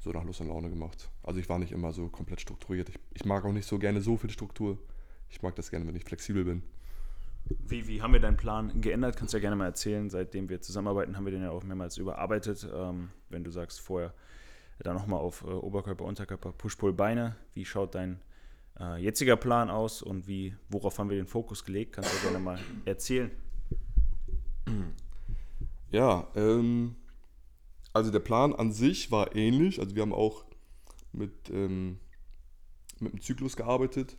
so 0.06 0.12
nach 0.12 0.24
Lust 0.24 0.40
und 0.40 0.48
Laune 0.48 0.70
gemacht. 0.70 1.10
Also 1.24 1.40
ich 1.40 1.50
war 1.50 1.58
nicht 1.58 1.72
immer 1.72 1.92
so 1.92 2.08
komplett 2.10 2.40
strukturiert. 2.40 2.90
Ich, 2.90 3.00
ich 3.14 3.26
mag 3.26 3.44
auch 3.44 3.52
nicht 3.52 3.68
so 3.68 3.80
gerne 3.80 4.02
so 4.02 4.18
viel 4.18 4.30
Struktur. 4.30 4.78
Ich 5.30 5.42
mag 5.42 5.56
das 5.56 5.70
gerne, 5.72 5.88
wenn 5.88 5.96
ich 5.96 6.04
flexibel 6.04 6.44
bin. 6.44 6.64
Wie, 7.68 7.88
wie 7.88 8.02
haben 8.02 8.14
wir 8.14 8.20
deinen 8.20 8.38
Plan 8.38 8.82
geändert? 8.82 9.18
Kannst 9.18 9.34
du 9.34 9.38
ja 9.38 9.42
gerne 9.42 9.56
mal 9.56 9.66
erzählen. 9.66 10.10
Seitdem 10.10 10.50
wir 10.50 10.62
zusammenarbeiten, 10.62 11.16
haben 11.16 11.26
wir 11.26 11.32
den 11.32 11.44
ja 11.44 11.52
auch 11.52 11.64
mehrmals 11.64 11.98
überarbeitet. 11.98 12.68
Ähm, 12.74 13.10
wenn 13.30 13.44
du 13.44 13.52
sagst, 13.52 13.82
vorher 13.82 14.14
dann 14.80 14.96
nochmal 14.96 15.20
auf 15.20 15.44
äh, 15.44 15.48
Oberkörper, 15.48 16.04
Unterkörper, 16.06 16.52
Push-Pull, 16.52 16.94
Beine. 16.94 17.36
Wie 17.54 17.66
schaut 17.66 17.96
dein 17.96 18.20
äh, 18.80 19.02
jetziger 19.02 19.38
Plan 19.38 19.70
aus 19.70 20.02
und 20.02 20.28
wie, 20.28 20.56
worauf 20.70 21.00
haben 21.00 21.10
wir 21.10 21.18
den 21.18 21.28
Fokus 21.28 21.64
gelegt? 21.64 21.94
Kannst 21.94 22.12
du 22.12 22.18
ja 22.18 22.24
gerne 22.24 22.40
mal 22.40 22.60
erzählen. 22.86 23.32
Ja, 25.92 26.28
ähm, 26.36 26.96
also 27.94 28.12
der 28.12 28.20
Plan 28.20 28.54
an 28.54 28.72
sich 28.72 29.12
war 29.12 29.36
ähnlich. 29.36 29.80
Also 29.80 29.96
wir 29.96 30.02
haben 30.02 30.14
auch 30.14 30.44
mit, 31.14 31.50
ähm, 31.50 32.00
mit 33.00 33.14
dem 33.14 33.22
Zyklus 33.22 33.56
gearbeitet, 33.56 34.18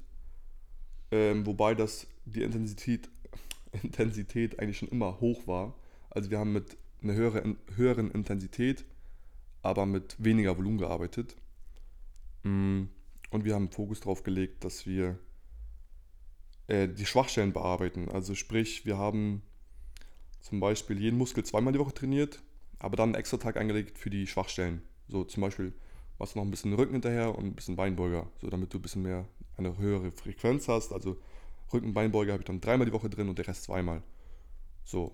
ähm, 1.11 1.47
wobei 1.47 1.75
das 1.75 2.07
die 2.25 2.43
Intensität, 2.43 3.09
Intensität 3.83 4.59
eigentlich 4.59 4.79
schon 4.79 4.89
immer 4.89 5.21
hoch 5.21 5.47
war. 5.47 5.75
Also 6.11 6.31
wir 6.31 6.39
haben 6.39 6.53
mit 6.53 6.77
einer 7.03 7.15
höheren, 7.15 7.59
höheren 7.75 8.11
Intensität, 8.11 8.85
aber 9.63 9.87
mit 9.87 10.17
weniger 10.19 10.57
Volumen 10.57 10.79
gearbeitet. 10.79 11.37
Mm, 12.43 12.85
und 13.31 13.45
wir 13.45 13.55
haben 13.55 13.71
Fokus 13.71 14.01
darauf 14.01 14.23
gelegt, 14.23 14.65
dass 14.65 14.87
wir 14.87 15.19
äh, 16.69 16.89
die 16.89 17.07
Schwachstellen 17.07 17.53
bearbeiten. 17.53 18.09
Also 18.09 18.35
sprich, 18.35 18.87
wir 18.87 18.97
haben 18.99 19.43
zum 20.41 20.61
Beispiel 20.61 21.01
jeden 21.01 21.19
Muskel 21.19 21.45
zweimal 21.45 21.73
die 21.73 21.79
Woche 21.79 21.95
trainiert 21.95 22.41
aber 22.79 22.97
dann 22.97 23.11
einen 23.11 23.15
extra 23.15 23.37
Tag 23.39 23.57
eingelegt 23.57 23.99
für 23.99 24.11
die 24.11 24.27
Schwachstellen. 24.27 24.83
So 25.09 25.25
zum 25.25 25.41
Beispiel 25.41 25.73
machst 26.19 26.37
noch 26.37 26.43
ein 26.43 26.51
bisschen 26.51 26.73
Rücken 26.75 26.93
hinterher 26.93 27.37
und 27.37 27.45
ein 27.45 27.55
bisschen 27.55 27.77
Beinbeuger, 27.77 28.27
so 28.41 28.49
damit 28.49 28.73
du 28.73 28.79
ein 28.79 28.83
bisschen 28.83 29.03
mehr 29.03 29.27
eine 29.57 29.77
höhere 29.79 30.13
Frequenz 30.13 30.69
hast. 30.69 30.93
Also 30.93 31.17
Rücken, 31.73 31.95
Beinbeuger 31.95 32.33
habe 32.33 32.43
ich 32.43 32.47
dann 32.47 32.61
dreimal 32.61 32.87
die 32.87 32.93
Woche 32.93 33.11
drin 33.11 33.29
und 33.29 33.39
der 33.39 33.49
Rest 33.49 33.65
zweimal. 33.65 34.03
So. 34.85 35.13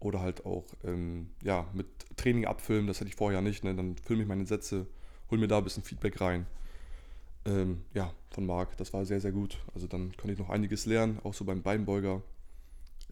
Oder 0.00 0.20
halt 0.20 0.44
auch, 0.46 0.66
ähm, 0.84 1.30
ja, 1.42 1.68
mit 1.72 1.86
Training 2.16 2.46
abfilmen, 2.46 2.86
das 2.86 3.00
hatte 3.00 3.08
ich 3.08 3.16
vorher 3.16 3.40
nicht. 3.40 3.62
Ne? 3.62 3.74
Dann 3.74 3.96
filme 3.96 4.22
ich 4.22 4.28
meine 4.28 4.46
Sätze, 4.46 4.86
hol 5.30 5.38
mir 5.38 5.48
da 5.48 5.58
ein 5.58 5.64
bisschen 5.64 5.84
Feedback 5.84 6.20
rein. 6.20 6.46
Ähm, 7.44 7.82
ja, 7.94 8.12
von 8.30 8.46
Marc, 8.46 8.76
das 8.76 8.92
war 8.92 9.04
sehr, 9.04 9.20
sehr 9.20 9.32
gut. 9.32 9.58
Also 9.74 9.86
dann 9.86 10.12
konnte 10.16 10.32
ich 10.32 10.38
noch 10.38 10.50
einiges 10.50 10.86
lernen, 10.86 11.18
auch 11.22 11.34
so 11.34 11.44
beim 11.44 11.62
Beinbeuger. 11.62 12.22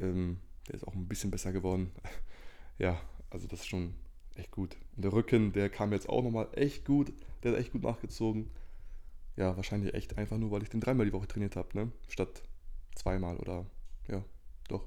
Ähm, 0.00 0.38
der 0.68 0.76
ist 0.76 0.86
auch 0.86 0.94
ein 0.94 1.06
bisschen 1.06 1.30
besser 1.30 1.52
geworden. 1.52 1.90
ja, 2.78 3.00
also 3.30 3.46
das 3.46 3.60
ist 3.60 3.66
schon 3.66 3.94
echt 4.36 4.50
gut. 4.50 4.76
Und 4.96 5.04
der 5.04 5.12
Rücken, 5.12 5.52
der 5.52 5.68
kam 5.68 5.92
jetzt 5.92 6.08
auch 6.08 6.22
nochmal 6.22 6.48
echt 6.52 6.84
gut. 6.84 7.12
Der 7.42 7.52
hat 7.52 7.58
echt 7.58 7.72
gut 7.72 7.82
nachgezogen. 7.82 8.50
Ja, 9.36 9.56
wahrscheinlich 9.56 9.94
echt 9.94 10.18
einfach 10.18 10.38
nur, 10.38 10.50
weil 10.50 10.62
ich 10.62 10.68
den 10.68 10.80
dreimal 10.80 11.06
die 11.06 11.12
Woche 11.12 11.28
trainiert 11.28 11.56
habe, 11.56 11.68
ne? 11.74 11.92
Statt 12.08 12.42
zweimal 12.94 13.36
oder 13.38 13.66
ja, 14.08 14.24
doch. 14.68 14.86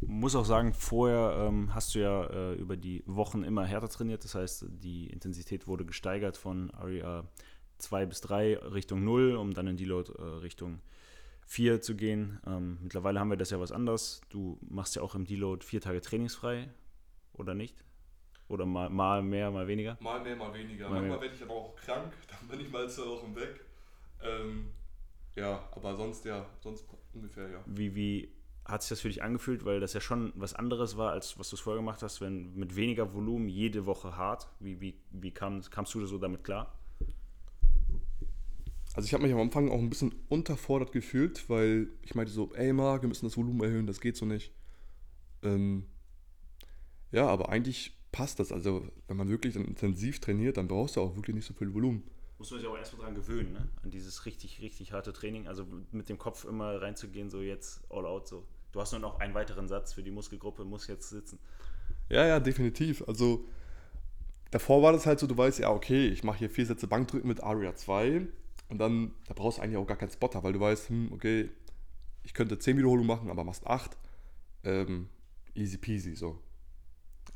Muss 0.00 0.36
auch 0.36 0.44
sagen, 0.44 0.72
vorher 0.72 1.46
ähm, 1.48 1.74
hast 1.74 1.94
du 1.94 2.00
ja 2.00 2.24
äh, 2.24 2.54
über 2.54 2.76
die 2.76 3.02
Wochen 3.06 3.42
immer 3.42 3.64
härter 3.64 3.88
trainiert. 3.88 4.24
Das 4.24 4.34
heißt, 4.34 4.66
die 4.68 5.08
Intensität 5.08 5.66
wurde 5.66 5.84
gesteigert 5.84 6.36
von 6.36 6.70
Area 6.72 7.26
2 7.78 8.06
bis 8.06 8.20
3 8.20 8.58
Richtung 8.58 9.04
0, 9.04 9.36
um 9.36 9.54
dann 9.54 9.66
in 9.66 9.76
Deload 9.76 10.12
äh, 10.12 10.22
Richtung 10.22 10.80
4 11.46 11.80
zu 11.80 11.96
gehen. 11.96 12.40
Ähm, 12.46 12.78
mittlerweile 12.82 13.18
haben 13.18 13.30
wir 13.30 13.36
das 13.36 13.50
ja 13.50 13.58
was 13.58 13.72
anderes. 13.72 14.20
Du 14.28 14.58
machst 14.68 14.94
ja 14.96 15.02
auch 15.02 15.14
im 15.14 15.24
Deload 15.24 15.64
vier 15.64 15.80
Tage 15.80 16.00
trainingsfrei, 16.00 16.68
oder 17.32 17.54
nicht? 17.54 17.82
Oder 18.48 18.64
mal, 18.64 18.88
mal 18.88 19.22
mehr, 19.22 19.50
mal 19.50 19.68
weniger? 19.68 19.98
Mal 20.00 20.22
mehr, 20.22 20.36
mal 20.36 20.52
weniger. 20.54 20.88
Mal 20.88 21.00
Manchmal 21.00 21.20
werde 21.20 21.34
ich 21.34 21.42
aber 21.42 21.54
auch 21.54 21.76
krank, 21.76 22.12
dann 22.28 22.48
bin 22.48 22.60
ich 22.60 22.70
mal 22.70 22.88
zwei 22.88 23.06
Wochen 23.06 23.36
weg. 23.36 23.60
Ähm, 24.22 24.70
ja, 25.36 25.68
aber 25.72 25.96
sonst 25.96 26.24
ja, 26.24 26.46
sonst 26.60 26.86
ungefähr 27.12 27.48
ja. 27.48 27.64
Wie, 27.66 27.94
wie 27.94 28.32
hat 28.64 28.82
sich 28.82 28.90
das 28.90 29.00
für 29.00 29.08
dich 29.08 29.22
angefühlt? 29.22 29.64
Weil 29.64 29.80
das 29.80 29.92
ja 29.92 30.00
schon 30.00 30.32
was 30.34 30.54
anderes 30.54 30.96
war, 30.96 31.12
als 31.12 31.38
was 31.38 31.50
du 31.50 31.56
vorher 31.56 31.80
gemacht 31.80 32.02
hast, 32.02 32.20
wenn 32.20 32.54
mit 32.54 32.74
weniger 32.74 33.12
Volumen 33.14 33.48
jede 33.48 33.86
Woche 33.86 34.16
hart. 34.16 34.48
Wie, 34.60 34.80
wie, 34.80 34.98
wie 35.10 35.30
kam, 35.30 35.62
kamst 35.62 35.94
du 35.94 36.04
so 36.06 36.18
damit 36.18 36.42
klar? 36.42 36.74
Also 38.94 39.06
ich 39.06 39.14
habe 39.14 39.22
mich 39.22 39.32
am 39.32 39.40
Anfang 39.40 39.70
auch 39.70 39.78
ein 39.78 39.90
bisschen 39.90 40.14
unterfordert 40.28 40.92
gefühlt, 40.92 41.48
weil 41.48 41.88
ich 42.02 42.14
meinte 42.14 42.32
so, 42.32 42.52
ey 42.54 42.72
Marc, 42.72 43.02
wir 43.02 43.08
müssen 43.08 43.26
das 43.26 43.36
Volumen 43.36 43.60
erhöhen, 43.62 43.86
das 43.86 44.00
geht 44.00 44.16
so 44.16 44.26
nicht. 44.26 44.52
Ähm, 45.42 45.86
ja, 47.12 47.26
aber 47.26 47.48
eigentlich 47.50 47.97
passt 48.18 48.40
das. 48.40 48.50
Also 48.50 48.82
wenn 49.06 49.16
man 49.16 49.28
wirklich 49.28 49.54
intensiv 49.54 50.18
trainiert, 50.18 50.56
dann 50.56 50.66
brauchst 50.66 50.96
du 50.96 51.00
auch 51.00 51.14
wirklich 51.14 51.36
nicht 51.36 51.46
so 51.46 51.54
viel 51.54 51.72
Volumen. 51.72 52.02
Muss 52.38 52.50
man 52.50 52.58
sich 52.58 52.68
aber 52.68 52.76
erstmal 52.76 53.06
dran 53.06 53.14
gewöhnen, 53.14 53.52
ne? 53.52 53.68
an 53.84 53.90
dieses 53.90 54.26
richtig, 54.26 54.60
richtig 54.60 54.92
harte 54.92 55.12
Training. 55.12 55.46
Also 55.46 55.64
mit 55.92 56.08
dem 56.08 56.18
Kopf 56.18 56.44
immer 56.44 56.82
reinzugehen, 56.82 57.30
so 57.30 57.40
jetzt 57.40 57.80
all 57.90 58.04
out. 58.04 58.26
So. 58.26 58.44
Du 58.72 58.80
hast 58.80 58.90
nur 58.90 59.00
noch 59.00 59.20
einen 59.20 59.34
weiteren 59.34 59.68
Satz 59.68 59.92
für 59.92 60.02
die 60.02 60.10
Muskelgruppe, 60.10 60.64
muss 60.64 60.88
jetzt 60.88 61.10
sitzen. 61.10 61.38
Ja, 62.08 62.26
ja, 62.26 62.40
definitiv. 62.40 63.06
Also 63.06 63.44
davor 64.50 64.82
war 64.82 64.92
das 64.92 65.06
halt 65.06 65.20
so, 65.20 65.28
du 65.28 65.36
weißt, 65.36 65.60
ja, 65.60 65.70
okay, 65.70 66.08
ich 66.08 66.24
mache 66.24 66.38
hier 66.38 66.50
vier 66.50 66.66
Sätze 66.66 66.88
Bankdrücken 66.88 67.28
mit 67.28 67.44
Aria 67.44 67.76
2 67.76 68.26
und 68.68 68.78
dann, 68.78 69.12
da 69.28 69.34
brauchst 69.34 69.58
du 69.58 69.62
eigentlich 69.62 69.76
auch 69.76 69.86
gar 69.86 69.96
keinen 69.96 70.10
Spotter, 70.10 70.42
weil 70.42 70.54
du 70.54 70.58
weißt, 70.58 70.88
hm, 70.88 71.12
okay, 71.12 71.50
ich 72.24 72.34
könnte 72.34 72.58
10 72.58 72.78
Wiederholungen 72.78 73.06
machen, 73.06 73.30
aber 73.30 73.44
machst 73.44 73.64
8. 73.64 73.96
Ähm, 74.64 75.08
easy 75.54 75.78
peasy, 75.78 76.16
so. 76.16 76.42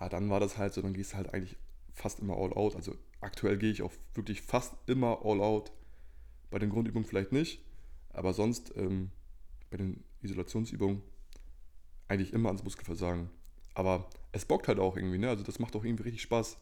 Aber 0.02 0.08
dann 0.08 0.30
war 0.30 0.40
das 0.40 0.58
halt 0.58 0.74
so, 0.74 0.82
dann 0.82 0.94
gehst 0.94 1.12
du 1.12 1.16
halt 1.16 1.32
eigentlich 1.32 1.56
fast 1.92 2.18
immer 2.18 2.36
all 2.36 2.52
out. 2.54 2.74
Also 2.74 2.96
aktuell 3.20 3.56
gehe 3.56 3.70
ich 3.70 3.82
auch 3.82 3.92
wirklich 4.14 4.42
fast 4.42 4.74
immer 4.86 5.20
all 5.24 5.40
out. 5.40 5.70
Bei 6.50 6.58
den 6.58 6.70
Grundübungen 6.70 7.08
vielleicht 7.08 7.30
nicht, 7.30 7.64
aber 8.10 8.32
sonst 8.32 8.72
ähm, 8.76 9.12
bei 9.70 9.76
den 9.76 10.02
Isolationsübungen 10.20 11.02
eigentlich 12.08 12.32
immer 12.32 12.48
ans 12.48 12.64
Muskelversagen. 12.64 13.30
Aber 13.74 14.10
es 14.32 14.44
bockt 14.44 14.66
halt 14.66 14.80
auch 14.80 14.96
irgendwie, 14.96 15.18
ne? 15.18 15.28
Also 15.28 15.44
das 15.44 15.60
macht 15.60 15.76
auch 15.76 15.84
irgendwie 15.84 16.02
richtig 16.02 16.22
Spaß, 16.22 16.58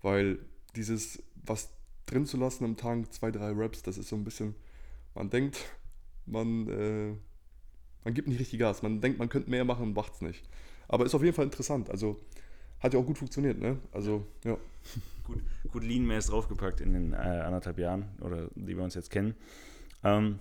weil 0.00 0.38
dieses, 0.74 1.22
was 1.34 1.68
drin 2.06 2.24
zu 2.24 2.38
lassen 2.38 2.64
im 2.64 2.78
Tank, 2.78 3.12
zwei, 3.12 3.30
drei 3.30 3.50
Reps, 3.50 3.82
das 3.82 3.98
ist 3.98 4.08
so 4.08 4.16
ein 4.16 4.24
bisschen, 4.24 4.54
man 5.14 5.28
denkt, 5.28 5.58
man, 6.24 6.68
äh, 6.68 7.14
man 8.02 8.14
gibt 8.14 8.28
nicht 8.28 8.40
richtig 8.40 8.60
Gas. 8.60 8.80
Man 8.80 9.02
denkt, 9.02 9.18
man 9.18 9.28
könnte 9.28 9.50
mehr 9.50 9.66
machen 9.66 9.88
und 9.88 9.94
macht 9.94 10.14
es 10.14 10.22
nicht. 10.22 10.42
Aber 10.88 11.04
ist 11.04 11.14
auf 11.14 11.22
jeden 11.22 11.36
Fall 11.36 11.44
interessant. 11.44 11.90
Also 11.90 12.18
hat 12.82 12.94
ja 12.94 13.00
auch 13.00 13.06
gut 13.06 13.18
funktioniert, 13.18 13.58
ne? 13.58 13.78
Also, 13.92 14.26
ja. 14.44 14.56
Gut, 15.24 15.38
gut 15.70 15.84
lean-mäßig 15.84 16.32
draufgepackt 16.32 16.80
in 16.80 16.94
den 16.94 17.12
äh, 17.12 17.16
anderthalb 17.16 17.78
Jahren, 17.78 18.06
oder 18.20 18.48
die 18.56 18.76
wir 18.76 18.82
uns 18.82 18.94
jetzt 18.96 19.08
kennen. 19.08 19.36
Ähm, 20.02 20.40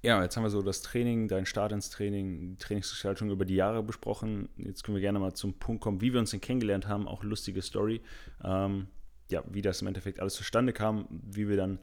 ja, 0.00 0.22
jetzt 0.22 0.36
haben 0.36 0.44
wir 0.44 0.50
so 0.50 0.62
das 0.62 0.80
Training, 0.82 1.26
deinen 1.26 1.46
Start 1.46 1.72
ins 1.72 1.90
Training, 1.90 2.50
die 2.50 2.56
Trainingsgestaltung 2.56 3.30
über 3.30 3.44
die 3.44 3.56
Jahre 3.56 3.82
besprochen. 3.82 4.48
Jetzt 4.58 4.84
können 4.84 4.94
wir 4.94 5.02
gerne 5.02 5.18
mal 5.18 5.34
zum 5.34 5.54
Punkt 5.54 5.82
kommen, 5.82 6.00
wie 6.00 6.12
wir 6.12 6.20
uns 6.20 6.30
denn 6.30 6.40
kennengelernt 6.40 6.86
haben. 6.86 7.08
Auch 7.08 7.24
lustige 7.24 7.62
Story. 7.62 8.00
Ähm, 8.44 8.86
ja, 9.28 9.42
wie 9.50 9.62
das 9.62 9.82
im 9.82 9.88
Endeffekt 9.88 10.20
alles 10.20 10.34
zustande 10.34 10.72
kam, 10.72 11.08
wie 11.10 11.48
wir 11.48 11.56
dann 11.56 11.80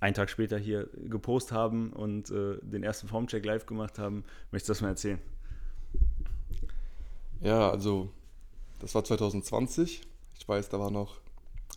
einen 0.00 0.14
Tag 0.14 0.30
später 0.30 0.58
hier 0.58 0.88
gepostet 1.08 1.56
haben 1.56 1.92
und 1.92 2.30
äh, 2.30 2.58
den 2.62 2.82
ersten 2.82 3.06
Formcheck 3.06 3.44
live 3.44 3.66
gemacht 3.66 4.00
haben. 4.00 4.24
Möchtest 4.50 4.68
du 4.68 4.72
das 4.72 4.80
mal 4.80 4.88
erzählen? 4.88 5.18
Ja, 7.40 7.70
also 7.70 8.10
das 8.82 8.94
war 8.94 9.04
2020. 9.04 10.02
Ich 10.38 10.48
weiß, 10.48 10.68
da 10.68 10.78
war 10.78 10.90
noch 10.90 11.20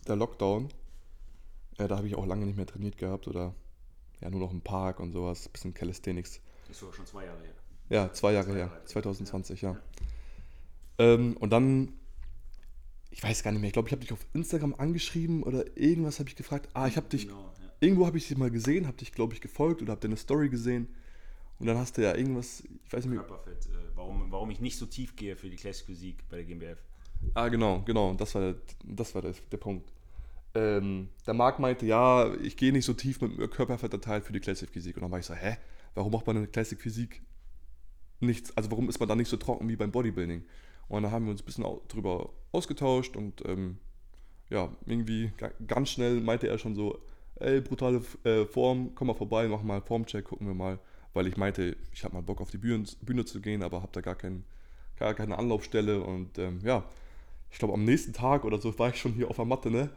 der 0.06 0.16
Lockdown. 0.16 0.68
Ja, 1.78 1.88
da 1.88 1.96
habe 1.96 2.06
ich 2.06 2.14
auch 2.16 2.26
lange 2.26 2.46
nicht 2.46 2.56
mehr 2.56 2.66
trainiert 2.66 2.98
gehabt 2.98 3.28
oder 3.28 3.54
ja, 4.20 4.30
nur 4.30 4.40
noch 4.40 4.50
im 4.52 4.60
Park 4.60 5.00
und 5.00 5.12
sowas. 5.12 5.48
Bisschen 5.48 5.72
Calisthenics. 5.74 6.40
Das 6.62 6.70
ist 6.76 6.80
sogar 6.80 6.94
schon 6.94 7.06
zwei 7.06 7.24
Jahre 7.26 7.40
her. 7.42 7.54
Ja, 7.88 8.12
zwei 8.12 8.32
Jahre 8.32 8.46
Zwei 8.46 8.52
her. 8.54 8.60
Jahre 8.66 8.74
alt. 8.76 8.88
2020, 8.88 9.62
ja. 9.62 9.72
Ja. 9.72 9.80
Ähm, 10.98 11.36
und 11.36 11.50
dann, 11.50 11.92
ich 13.10 13.22
weiß 13.22 13.42
gar 13.42 13.52
nicht 13.52 13.60
mehr, 13.60 13.68
ich 13.68 13.72
glaube, 13.74 13.88
ich 13.88 13.92
habe 13.92 14.00
dich 14.00 14.12
auf 14.12 14.26
Instagram 14.32 14.74
angeschrieben 14.74 15.42
oder 15.42 15.76
irgendwas 15.76 16.18
habe 16.18 16.28
ich 16.28 16.36
gefragt. 16.36 16.68
Ah, 16.74 16.86
ich 16.88 16.96
habe 16.96 17.08
dich, 17.08 17.28
Genau, 17.28 17.52
ja. 17.60 17.70
irgendwo 17.80 18.06
habe 18.06 18.18
ich 18.18 18.26
dich 18.26 18.36
mal 18.36 18.50
gesehen, 18.50 18.86
habe 18.86 18.96
dich, 18.96 19.12
glaube 19.12 19.34
ich, 19.34 19.40
gefolgt 19.40 19.82
oder 19.82 19.92
habe 19.92 20.00
deine 20.00 20.16
Story 20.16 20.48
gesehen. 20.48 20.88
Und 21.58 21.66
dann 21.66 21.78
hast 21.78 21.96
du 21.96 22.02
ja 22.02 22.14
irgendwas, 22.14 22.62
ich 22.84 22.92
weiß 22.92 23.04
nicht 23.04 23.14
mehr. 23.14 23.24
Körperfett, 23.24 23.66
äh, 23.66 23.78
warum, 23.94 24.30
warum 24.32 24.50
ich 24.50 24.60
nicht 24.60 24.76
so 24.76 24.86
tief 24.86 25.14
gehe 25.16 25.36
für 25.36 25.48
die 25.48 25.56
Classic 25.56 25.86
Physik 25.86 26.28
bei 26.28 26.36
der 26.36 26.44
GmbF. 26.46 26.78
Ah, 27.34 27.48
genau, 27.48 27.82
genau, 27.84 28.14
das 28.14 28.34
war, 28.34 28.40
der, 28.42 28.54
das 28.84 29.14
war 29.14 29.22
der, 29.22 29.34
der 29.52 29.56
Punkt. 29.58 29.92
Ähm, 30.54 31.10
der 31.26 31.34
Marc 31.34 31.58
meinte, 31.60 31.86
ja, 31.86 32.34
ich 32.42 32.56
gehe 32.56 32.72
nicht 32.72 32.84
so 32.86 32.94
tief 32.94 33.20
mit 33.22 33.38
dem 33.38 33.50
Körperfettanteil 33.50 34.22
für 34.22 34.32
die 34.32 34.40
Classic 34.40 34.70
Physik. 34.70 34.96
Und 34.96 35.02
dann 35.02 35.12
war 35.12 35.20
ich 35.20 35.26
so, 35.26 35.34
hä, 35.34 35.56
warum 35.94 36.12
macht 36.12 36.26
man 36.26 36.36
in 36.36 36.42
der 36.44 36.52
Classic 36.52 36.80
Physik 36.80 37.22
nichts, 38.20 38.56
also 38.56 38.70
warum 38.70 38.88
ist 38.88 39.00
man 39.00 39.08
da 39.08 39.14
nicht 39.16 39.28
so 39.28 39.36
trocken 39.36 39.68
wie 39.68 39.76
beim 39.76 39.92
Bodybuilding? 39.92 40.44
Und 40.88 41.02
dann 41.02 41.12
haben 41.12 41.26
wir 41.26 41.32
uns 41.32 41.42
ein 41.42 41.46
bisschen 41.46 41.64
drüber 41.88 42.30
ausgetauscht 42.52 43.16
und 43.16 43.42
ähm, 43.46 43.78
ja, 44.50 44.70
irgendwie 44.86 45.32
ga- 45.36 45.52
ganz 45.66 45.90
schnell 45.90 46.20
meinte 46.20 46.48
er 46.48 46.58
schon 46.58 46.74
so, 46.74 46.98
ey, 47.36 47.60
brutale 47.60 48.02
äh, 48.24 48.44
Form, 48.46 48.92
komm 48.94 49.08
mal 49.08 49.14
vorbei, 49.14 49.48
mach 49.48 49.62
mal 49.62 49.80
Formcheck, 49.82 50.24
gucken 50.24 50.46
wir 50.46 50.54
mal. 50.54 50.78
Weil 51.14 51.26
ich 51.26 51.36
meinte, 51.36 51.76
ich 51.92 52.04
habe 52.04 52.14
mal 52.14 52.22
Bock 52.22 52.40
auf 52.40 52.50
die 52.50 52.58
Bühne, 52.58 52.84
Bühne 53.02 53.24
zu 53.24 53.40
gehen, 53.40 53.62
aber 53.62 53.82
habe 53.82 53.92
da 53.92 54.00
gar, 54.02 54.14
kein, 54.16 54.44
gar 54.98 55.14
keine 55.14 55.38
Anlaufstelle 55.38 56.02
und 56.02 56.38
ähm, 56.38 56.60
ja, 56.62 56.84
ich 57.50 57.58
glaube 57.58 57.74
am 57.74 57.84
nächsten 57.84 58.12
Tag 58.12 58.44
oder 58.44 58.58
so 58.58 58.78
war 58.78 58.90
ich 58.90 59.00
schon 59.00 59.12
hier 59.12 59.30
auf 59.30 59.36
der 59.36 59.44
Matte, 59.44 59.70
ne? 59.70 59.90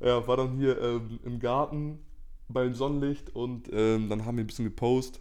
Ja, 0.00 0.26
war 0.26 0.36
dann 0.36 0.56
hier 0.56 0.80
ähm, 0.80 1.20
im 1.24 1.38
Garten 1.38 2.00
beim 2.48 2.74
Sonnenlicht 2.74 3.34
und 3.34 3.70
ähm, 3.72 4.08
dann 4.08 4.24
haben 4.24 4.36
wir 4.36 4.44
ein 4.44 4.48
bisschen 4.48 4.64
gepostet 4.64 5.20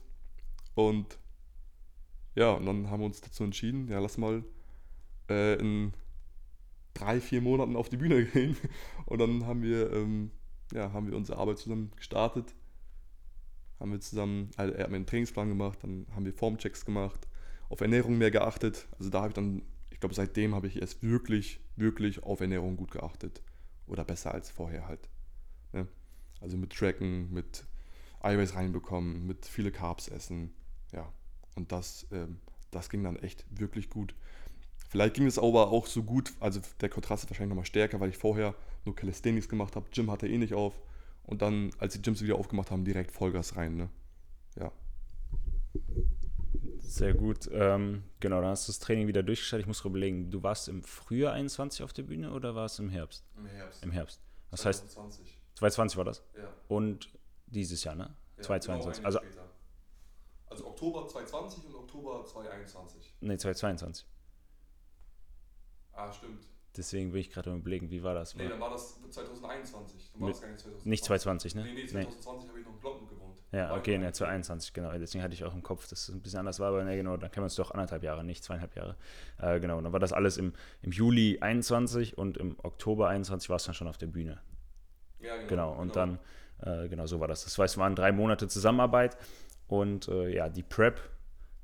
und 0.76 1.18
ja, 2.36 2.52
und 2.52 2.66
dann 2.66 2.90
haben 2.90 3.02
wir 3.02 3.06
uns 3.06 3.22
dazu 3.22 3.44
entschieden, 3.44 3.88
ja, 3.88 4.00
lass 4.00 4.18
mal 4.18 4.44
äh, 5.30 5.60
in 5.60 5.94
drei, 6.94 7.20
vier 7.20 7.42
Monaten 7.42 7.76
auf 7.76 7.90
die 7.90 7.98
Bühne 7.98 8.26
gehen. 8.34 8.58
Und 9.06 9.20
dann 9.20 9.46
haben 9.46 9.62
wir, 9.62 9.92
ähm, 9.94 10.32
ja, 10.74 10.92
haben 10.94 11.08
wir 11.08 11.18
unsere 11.18 11.38
Arbeit 11.38 11.60
zusammen 11.60 11.92
gestartet. 11.96 12.56
Haben 13.80 13.92
wir 13.92 14.00
zusammen, 14.00 14.50
also 14.56 14.74
er 14.74 14.84
hat 14.84 14.92
mir 14.92 14.98
einen 14.98 15.06
Trainingsplan 15.06 15.50
gemacht, 15.50 15.80
dann 15.82 16.08
haben 16.16 16.26
wir 16.26 16.34
Formchecks 16.34 16.86
gemacht, 16.86 17.28
auf 17.70 17.82
Ernährung 17.82 18.18
mehr 18.18 18.32
geachtet. 18.32 18.88
Also 18.98 19.10
da 19.10 19.20
habe 19.20 19.30
ich 19.30 19.34
dann, 19.34 19.62
glaube, 20.04 20.16
seitdem 20.16 20.54
habe 20.54 20.68
ich 20.68 20.82
erst 20.82 21.02
wirklich, 21.02 21.62
wirklich 21.78 22.24
auf 22.24 22.42
Ernährung 22.42 22.76
gut 22.76 22.92
geachtet. 22.92 23.42
Oder 23.88 24.04
besser 24.04 24.34
als 24.34 24.50
vorher 24.50 24.86
halt. 24.86 25.08
Ne? 25.72 25.88
Also 26.42 26.58
mit 26.58 26.74
Tracken, 26.74 27.32
mit 27.32 27.64
Eiweiß 28.20 28.56
reinbekommen, 28.56 29.26
mit 29.26 29.46
viele 29.46 29.72
Carbs 29.72 30.10
essen. 30.10 30.54
Ja, 30.92 31.10
und 31.56 31.72
das, 31.72 32.06
ähm, 32.12 32.42
das 32.70 32.90
ging 32.90 33.02
dann 33.06 33.16
echt 33.16 33.46
wirklich 33.50 33.90
gut. 33.90 34.14
Vielleicht 34.90 35.14
ging 35.14 35.26
es 35.26 35.40
aber 35.40 35.70
auch 35.70 35.88
so 35.88 36.04
gut, 36.04 36.34
also 36.42 36.60
der 36.82 36.90
Kontrast 36.90 37.24
ist 37.24 37.30
wahrscheinlich 37.30 37.52
nochmal 37.52 37.66
stärker, 37.66 38.02
weil 38.02 38.10
ich 38.10 38.18
vorher 38.18 38.56
nur 38.84 38.98
Calisthenics 38.98 39.48
gemacht 39.48 39.78
habe. 39.78 39.90
Gym 39.90 40.12
hatte 40.12 40.28
eh 40.28 40.38
nicht 40.38 40.54
auf. 40.54 40.82
Und 41.24 41.42
dann, 41.42 41.72
als 41.78 41.94
die 41.94 42.02
Gyms 42.02 42.22
wieder 42.22 42.36
aufgemacht 42.36 42.72
haben, 42.72 42.84
direkt 42.84 43.12
Vollgas 43.12 43.56
rein. 43.56 43.78
Ne? 43.78 43.90
Ja. 44.60 44.74
Sehr 46.84 47.14
gut. 47.14 47.50
Ähm, 47.52 48.04
genau, 48.20 48.42
dann 48.42 48.52
hast 48.52 48.68
du 48.68 48.72
das 48.72 48.80
Training 48.80 49.08
wieder 49.08 49.24
durchgestartet. 49.24 49.64
Ich 49.64 49.68
muss 49.68 49.84
überlegen, 49.84 50.30
du 50.30 50.44
warst 50.44 50.68
im 50.68 50.84
Frühjahr 50.84 51.34
21 51.34 51.84
auf 51.84 51.94
der 51.94 52.04
Bühne 52.04 52.32
oder 52.32 52.56
warst 52.56 52.78
du 52.80 52.84
im 52.84 52.90
Herbst? 52.90 53.24
Im 53.38 53.46
Herbst. 53.48 53.84
Im 53.84 53.92
Herbst. 53.92 54.22
Das 54.52 54.66
heißt, 54.66 54.80
2020. 54.92 55.40
2020 55.56 55.98
war 55.98 56.06
das. 56.06 56.24
Ja. 56.38 56.48
Und 56.68 57.10
dieses 57.48 57.84
Jahr, 57.84 57.96
ne? 57.96 58.16
Ja, 58.38 58.44
2022. 58.44 59.04
genau, 59.04 59.08
Also, 59.08 59.20
später. 59.20 59.50
also 60.48 60.68
Oktober 60.68 61.08
2020 61.08 61.66
und 61.68 61.76
Oktober 61.76 62.26
2021. 62.26 63.16
nee, 63.22 63.38
2022. 63.38 64.06
Ah, 65.94 66.12
stimmt. 66.12 66.46
Deswegen 66.76 67.12
bin 67.12 67.22
ich 67.22 67.30
gerade 67.30 67.54
überlegen, 67.56 67.92
wie 67.92 68.02
war 68.02 68.16
das? 68.16 68.34
Nee, 68.36 68.50
dann 68.50 68.60
war 68.60 68.72
das 68.72 69.00
2021. 69.10 70.12
Dann 70.14 70.22
war 70.22 70.30
das 70.30 70.42
gar 70.42 70.48
nicht 70.50 70.60
2020. 70.60 70.86
Nicht 70.90 71.06
2020, 71.06 71.56
ne? 71.56 71.64
Nee, 71.66 71.74
nee, 71.74 71.88
2020 71.88 72.50
habe 72.50 72.60
ich 72.60 72.66
noch 72.66 72.74
in 72.74 72.80
Glockenburg 72.80 72.93
gewohnt. 72.93 72.93
Ja, 73.54 73.76
okay, 73.76 73.98
ne, 74.00 74.06
nicht. 74.06 74.16
2021, 74.16 74.74
genau. 74.74 74.92
Deswegen 74.98 75.24
hatte 75.24 75.36
ich 75.36 75.44
auch 75.44 75.54
im 75.54 75.62
Kopf, 75.62 75.88
dass 75.88 76.10
es 76.10 76.16
ein 76.16 76.22
bisschen 76.22 76.40
anders 76.40 76.60
war, 76.60 76.70
aber 76.70 76.84
ne, 76.84 76.98
genau, 76.98 77.18
dann 77.18 77.30
kennen 77.30 77.44
wir 77.44 77.46
uns 77.46 77.56
doch 77.56 77.70
anderthalb 77.70 78.02
Jahre, 78.02 78.24
nicht 78.24 78.44
zweieinhalb 78.44 78.76
Jahre. 78.76 78.96
Äh, 79.40 79.60
genau, 79.60 79.78
und 79.78 79.84
dann 79.84 79.94
war 79.94 80.00
das 80.00 80.12
alles 80.12 80.38
im, 80.38 80.54
im 80.82 80.92
Juli 80.92 81.38
21 81.40 82.18
und 82.18 82.38
im 82.38 82.58
Oktober 82.64 83.10
21 83.10 83.50
war 83.50 83.58
es 83.58 83.66
dann 83.66 83.76
schon 83.76 83.88
auf 83.88 84.00
der 84.00 84.08
Bühne. 84.08 84.40
Ja, 85.20 85.38
Genau, 85.48 85.72
und 85.72 85.96
dann, 85.96 86.18
äh, 86.62 86.90
genau 86.90 87.06
so 87.06 87.20
war 87.20 87.28
das. 87.28 87.44
Das 87.44 87.58
heißt, 87.58 87.76
es 87.76 87.78
waren 87.78 87.96
drei 87.96 88.12
Monate 88.12 88.48
Zusammenarbeit 88.48 89.18
und 89.68 90.08
äh, 90.08 90.34
ja, 90.34 90.50
die 90.50 90.64
Prep 90.64 91.00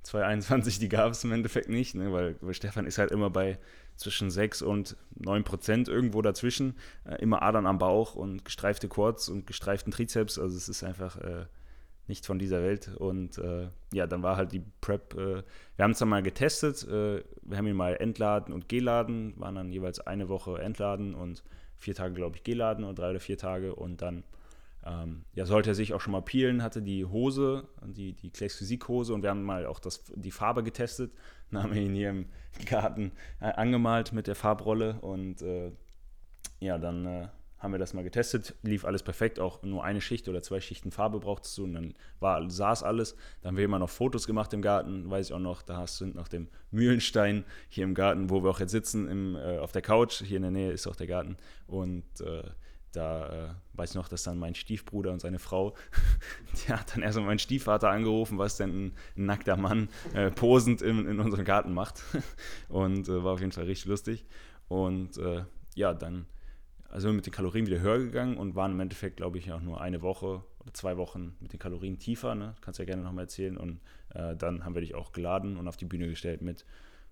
221, 0.03 0.77
die 0.77 0.89
gab 0.89 1.11
es 1.11 1.23
im 1.23 1.31
Endeffekt 1.31 1.69
nicht, 1.69 1.95
ne? 1.95 2.13
weil, 2.13 2.35
weil 2.41 2.53
Stefan 2.53 2.85
ist 2.85 2.99
halt 2.99 3.11
immer 3.11 3.31
bei 3.31 3.57
zwischen 3.95 4.31
6 4.31 4.61
und 4.61 4.95
9 5.15 5.43
Prozent 5.43 5.89
irgendwo 5.89 6.21
dazwischen. 6.21 6.77
Äh, 7.03 7.15
immer 7.15 7.41
Adern 7.41 7.65
am 7.65 7.79
Bauch 7.79 8.15
und 8.15 8.45
gestreifte 8.45 8.87
Quads 8.87 9.27
und 9.27 9.45
gestreiften 9.45 9.91
Trizeps. 9.91 10.39
Also 10.39 10.55
es 10.55 10.69
ist 10.69 10.83
einfach 10.83 11.17
äh, 11.17 11.45
nicht 12.09 12.25
von 12.25 12.39
dieser 12.39 12.61
Welt. 12.61 12.89
Und 12.97 13.37
äh, 13.37 13.69
ja, 13.93 14.07
dann 14.07 14.23
war 14.23 14.35
halt 14.35 14.51
die 14.51 14.63
Prep. 14.81 15.13
Äh, 15.13 15.43
wir 15.75 15.83
haben 15.83 15.91
es 15.91 15.99
dann 15.99 16.09
mal 16.09 16.23
getestet. 16.23 16.83
Äh, 16.87 17.23
wir 17.43 17.57
haben 17.57 17.67
ihn 17.67 17.75
mal 17.75 17.95
entladen 17.95 18.53
und 18.53 18.67
geladen. 18.67 19.33
Waren 19.37 19.55
dann 19.55 19.71
jeweils 19.71 19.99
eine 19.99 20.27
Woche 20.27 20.59
entladen 20.59 21.15
und 21.15 21.43
vier 21.77 21.95
Tage, 21.95 22.13
glaube 22.13 22.35
ich, 22.35 22.43
geladen 22.43 22.83
und 22.83 22.99
drei 22.99 23.11
oder 23.11 23.19
vier 23.19 23.37
Tage. 23.37 23.73
Und 23.75 24.01
dann 24.01 24.23
ähm, 24.85 25.25
ja, 25.33 25.45
sollte 25.45 25.71
er 25.71 25.75
sich 25.75 25.93
auch 25.93 26.01
schon 26.01 26.13
mal 26.13 26.21
peelen, 26.21 26.63
hatte 26.63 26.81
die 26.81 27.05
Hose, 27.05 27.67
die, 27.83 28.13
die 28.13 28.31
Clays 28.31 28.55
Physik 28.55 28.87
Hose 28.87 29.13
und 29.13 29.23
wir 29.23 29.29
haben 29.29 29.43
mal 29.43 29.65
auch 29.65 29.79
das, 29.79 30.03
die 30.15 30.31
Farbe 30.31 30.63
getestet. 30.63 31.11
Dann 31.51 31.63
haben 31.63 31.73
wir 31.73 31.81
ihn 31.81 31.93
hier 31.93 32.09
im 32.09 32.25
Garten 32.65 33.11
äh, 33.41 33.45
angemalt 33.45 34.13
mit 34.13 34.27
der 34.27 34.35
Farbrolle 34.35 34.99
und 35.01 35.41
äh, 35.41 35.71
ja, 36.59 36.77
dann 36.77 37.05
äh, 37.05 37.27
haben 37.59 37.73
wir 37.73 37.79
das 37.79 37.93
mal 37.93 38.03
getestet, 38.03 38.55
lief 38.63 38.85
alles 38.85 39.03
perfekt, 39.03 39.39
auch 39.39 39.61
nur 39.63 39.83
eine 39.83 40.01
Schicht 40.01 40.27
oder 40.29 40.41
zwei 40.41 40.61
Schichten 40.61 40.91
Farbe 40.91 41.19
brauchtest 41.19 41.57
du 41.57 41.65
und 41.65 41.73
dann 41.73 41.93
war, 42.19 42.49
saß 42.49 42.83
alles. 42.83 43.15
Dann 43.41 43.49
haben 43.49 43.57
wir 43.57 43.65
immer 43.65 43.79
noch 43.79 43.89
Fotos 43.89 44.27
gemacht 44.27 44.53
im 44.53 44.61
Garten, 44.61 45.09
weiß 45.09 45.27
ich 45.27 45.33
auch 45.33 45.39
noch, 45.39 45.61
da 45.61 45.85
sind 45.85 46.15
noch 46.15 46.27
dem 46.27 46.47
Mühlenstein 46.71 47.43
hier 47.67 47.83
im 47.83 47.93
Garten, 47.93 48.29
wo 48.29 48.43
wir 48.43 48.49
auch 48.49 48.59
jetzt 48.59 48.71
sitzen, 48.71 49.07
im, 49.07 49.35
äh, 49.35 49.57
auf 49.57 49.71
der 49.71 49.81
Couch, 49.81 50.23
hier 50.23 50.37
in 50.37 50.43
der 50.43 50.51
Nähe 50.51 50.71
ist 50.71 50.87
auch 50.87 50.95
der 50.95 51.07
Garten 51.07 51.37
und 51.67 52.05
äh, 52.21 52.43
da 52.91 53.27
äh, 53.27 53.49
weiß 53.73 53.91
ich 53.91 53.95
noch, 53.95 54.07
dass 54.07 54.23
dann 54.23 54.39
mein 54.39 54.55
Stiefbruder 54.55 55.11
und 55.11 55.21
seine 55.21 55.39
Frau, 55.39 55.75
der 56.67 56.79
hat 56.79 56.95
dann 56.95 57.03
erst 57.03 57.17
mal 57.17 57.25
meinen 57.25 57.39
Stiefvater 57.39 57.89
angerufen, 57.89 58.37
was 58.37 58.57
denn 58.57 58.69
ein, 58.69 58.93
ein 59.15 59.25
nackter 59.25 59.57
Mann 59.57 59.89
äh, 60.13 60.31
posend 60.31 60.81
in, 60.81 61.05
in 61.07 61.19
unserem 61.19 61.45
Garten 61.45 61.73
macht. 61.73 62.01
Und 62.67 63.07
äh, 63.07 63.23
war 63.23 63.33
auf 63.33 63.41
jeden 63.41 63.51
Fall 63.51 63.65
richtig 63.65 63.87
lustig. 63.87 64.25
Und 64.67 65.17
äh, 65.17 65.43
ja, 65.75 65.93
dann 65.93 66.25
also 66.89 67.01
sind 67.01 67.11
wir 67.11 67.15
mit 67.17 67.25
den 67.25 67.33
Kalorien 67.33 67.67
wieder 67.67 67.79
höher 67.79 67.99
gegangen 67.99 68.37
und 68.37 68.55
waren 68.55 68.71
im 68.71 68.79
Endeffekt, 68.79 69.17
glaube 69.17 69.37
ich, 69.37 69.51
auch 69.51 69.61
nur 69.61 69.79
eine 69.79 70.01
Woche 70.01 70.43
oder 70.59 70.73
zwei 70.73 70.97
Wochen 70.97 71.35
mit 71.39 71.53
den 71.53 71.59
Kalorien 71.59 71.99
tiefer. 71.99 72.35
Ne? 72.35 72.55
Kannst 72.61 72.79
ja 72.79 72.85
gerne 72.85 73.03
nochmal 73.03 73.25
erzählen. 73.25 73.57
Und 73.57 73.79
äh, 74.13 74.35
dann 74.35 74.65
haben 74.65 74.73
wir 74.73 74.81
dich 74.81 74.95
auch 74.95 75.11
geladen 75.11 75.57
und 75.57 75.67
auf 75.67 75.77
die 75.77 75.85
Bühne 75.85 76.07
gestellt 76.07 76.41
mit 76.41 76.65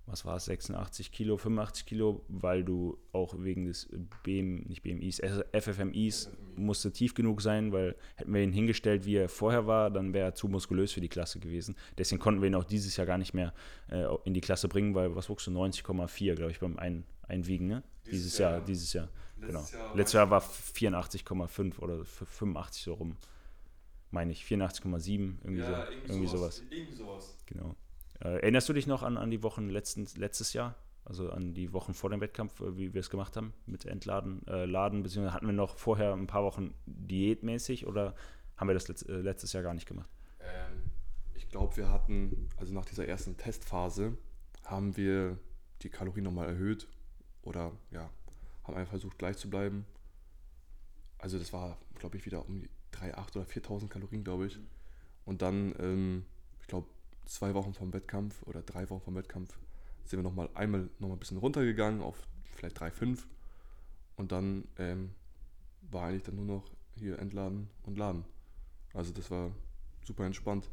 was 0.07 0.25
war 0.25 0.37
es, 0.37 0.45
86 0.45 1.11
Kilo, 1.11 1.37
85 1.37 1.85
Kilo, 1.85 2.23
weil 2.29 2.63
du 2.63 2.97
auch 3.11 3.35
wegen 3.37 3.65
des 3.65 3.89
BM, 4.23 4.63
nicht 4.63 4.81
BMIs, 4.81 5.21
FFMIs 5.53 6.31
musste 6.55 6.93
tief 6.93 7.13
genug 7.13 7.41
sein, 7.41 7.73
weil 7.73 7.95
hätten 8.15 8.33
wir 8.33 8.41
ihn 8.41 8.53
hingestellt, 8.53 9.05
wie 9.05 9.17
er 9.17 9.27
vorher 9.27 9.67
war, 9.67 9.91
dann 9.91 10.13
wäre 10.13 10.29
er 10.29 10.33
zu 10.33 10.47
muskulös 10.47 10.93
für 10.93 11.01
die 11.01 11.09
Klasse 11.09 11.39
gewesen. 11.39 11.75
Deswegen 11.97 12.19
konnten 12.19 12.41
wir 12.41 12.47
ihn 12.47 12.55
auch 12.55 12.63
dieses 12.63 12.95
Jahr 12.95 13.05
gar 13.05 13.17
nicht 13.17 13.33
mehr 13.33 13.53
äh, 13.89 14.05
in 14.23 14.33
die 14.33 14.41
Klasse 14.41 14.69
bringen, 14.69 14.95
weil 14.95 15.13
was 15.15 15.29
wuchst 15.29 15.47
du, 15.47 15.51
90,4, 15.51 16.35
glaube 16.35 16.51
ich, 16.51 16.59
beim 16.59 16.79
Ein 16.79 17.03
Einwiegen, 17.27 17.67
ne? 17.67 17.83
Dieses, 18.05 18.11
dieses 18.11 18.37
Jahr, 18.37 18.51
Jahr, 18.51 18.61
dieses 18.61 18.93
Jahr. 18.93 19.09
Letztes 19.39 19.71
genau. 19.71 19.83
Jahr 19.83 19.95
Letztes 19.95 20.13
Jahr 20.13 20.29
war 20.29 20.41
84,5 20.41 21.79
oder 21.79 22.05
85 22.05 22.83
so 22.83 22.93
rum. 22.93 23.17
Meine 24.11 24.31
ich, 24.31 24.43
84,7, 24.43 25.35
irgendwie, 25.43 25.61
ja, 25.61 25.85
so, 25.85 25.91
irgendwie 25.91 26.27
sowas. 26.27 26.31
sowas. 26.31 26.63
Irgendwie 26.69 26.95
sowas. 26.95 27.37
Genau. 27.45 27.75
Äh, 28.21 28.39
erinnerst 28.39 28.69
du 28.69 28.73
dich 28.73 28.87
noch 28.87 29.03
an, 29.03 29.17
an 29.17 29.29
die 29.29 29.43
Wochen 29.43 29.69
letzten, 29.69 30.07
letztes 30.15 30.53
Jahr? 30.53 30.75
Also 31.03 31.29
an 31.29 31.53
die 31.53 31.71
Wochen 31.71 31.93
vor 31.93 32.09
dem 32.09 32.19
Wettkampf, 32.19 32.59
äh, 32.61 32.77
wie 32.77 32.93
wir 32.93 32.99
es 32.99 33.09
gemacht 33.09 33.37
haben 33.37 33.53
mit 33.65 33.85
Entladen, 33.85 34.45
äh, 34.47 34.65
Laden, 34.65 35.03
beziehungsweise 35.03 35.33
hatten 35.33 35.45
wir 35.45 35.53
noch 35.53 35.77
vorher 35.77 36.13
ein 36.13 36.27
paar 36.27 36.43
Wochen 36.43 36.73
diätmäßig 36.85 37.85
oder 37.85 38.15
haben 38.55 38.67
wir 38.67 38.73
das 38.73 38.87
letzt, 38.87 39.07
äh, 39.07 39.21
letztes 39.21 39.53
Jahr 39.53 39.63
gar 39.63 39.73
nicht 39.73 39.87
gemacht? 39.87 40.09
Ähm, 40.39 40.91
ich 41.35 41.47
glaube, 41.49 41.77
wir 41.77 41.91
hatten, 41.91 42.49
also 42.57 42.73
nach 42.73 42.85
dieser 42.85 43.07
ersten 43.07 43.37
Testphase, 43.37 44.17
haben 44.65 44.97
wir 44.97 45.37
die 45.81 45.89
Kalorien 45.89 46.25
nochmal 46.25 46.49
erhöht 46.49 46.87
oder 47.47 47.71
ja, 47.91 48.09
haben 48.63 48.75
einfach 48.75 48.91
versucht 48.91 49.17
gleich 49.17 49.37
zu 49.37 49.49
bleiben. 49.49 49.85
Also 51.17 51.39
das 51.39 51.53
war, 51.53 51.77
glaube 51.95 52.17
ich, 52.17 52.25
wieder 52.25 52.45
um 52.45 52.59
die 52.59 52.69
3.800 52.93 53.37
oder 53.37 53.45
4.000 53.45 53.87
Kalorien, 53.87 54.23
glaube 54.23 54.47
ich. 54.47 54.59
Und 55.25 55.41
dann, 55.41 55.73
ähm, 55.79 56.25
ich 56.61 56.67
glaube, 56.67 56.87
zwei 57.25 57.53
Wochen 57.53 57.73
vom 57.73 57.93
Wettkampf 57.93 58.43
oder 58.43 58.61
drei 58.61 58.89
Wochen 58.89 59.01
vom 59.01 59.15
Wettkampf 59.15 59.57
sind 60.05 60.19
wir 60.19 60.23
nochmal 60.23 60.49
einmal 60.53 60.89
noch 60.99 61.09
mal 61.09 61.15
ein 61.15 61.19
bisschen 61.19 61.37
runtergegangen 61.37 62.01
auf 62.01 62.15
vielleicht 62.55 62.81
3,5 62.81 63.19
und 64.15 64.31
dann 64.31 64.63
ähm, 64.77 65.11
war 65.91 66.07
eigentlich 66.07 66.23
dann 66.23 66.35
nur 66.35 66.45
noch 66.45 66.63
hier 66.95 67.19
entladen 67.19 67.69
und 67.83 67.97
laden. 67.97 68.23
Also 68.93 69.11
das 69.13 69.29
war 69.29 69.51
super 70.03 70.25
entspannt. 70.25 70.69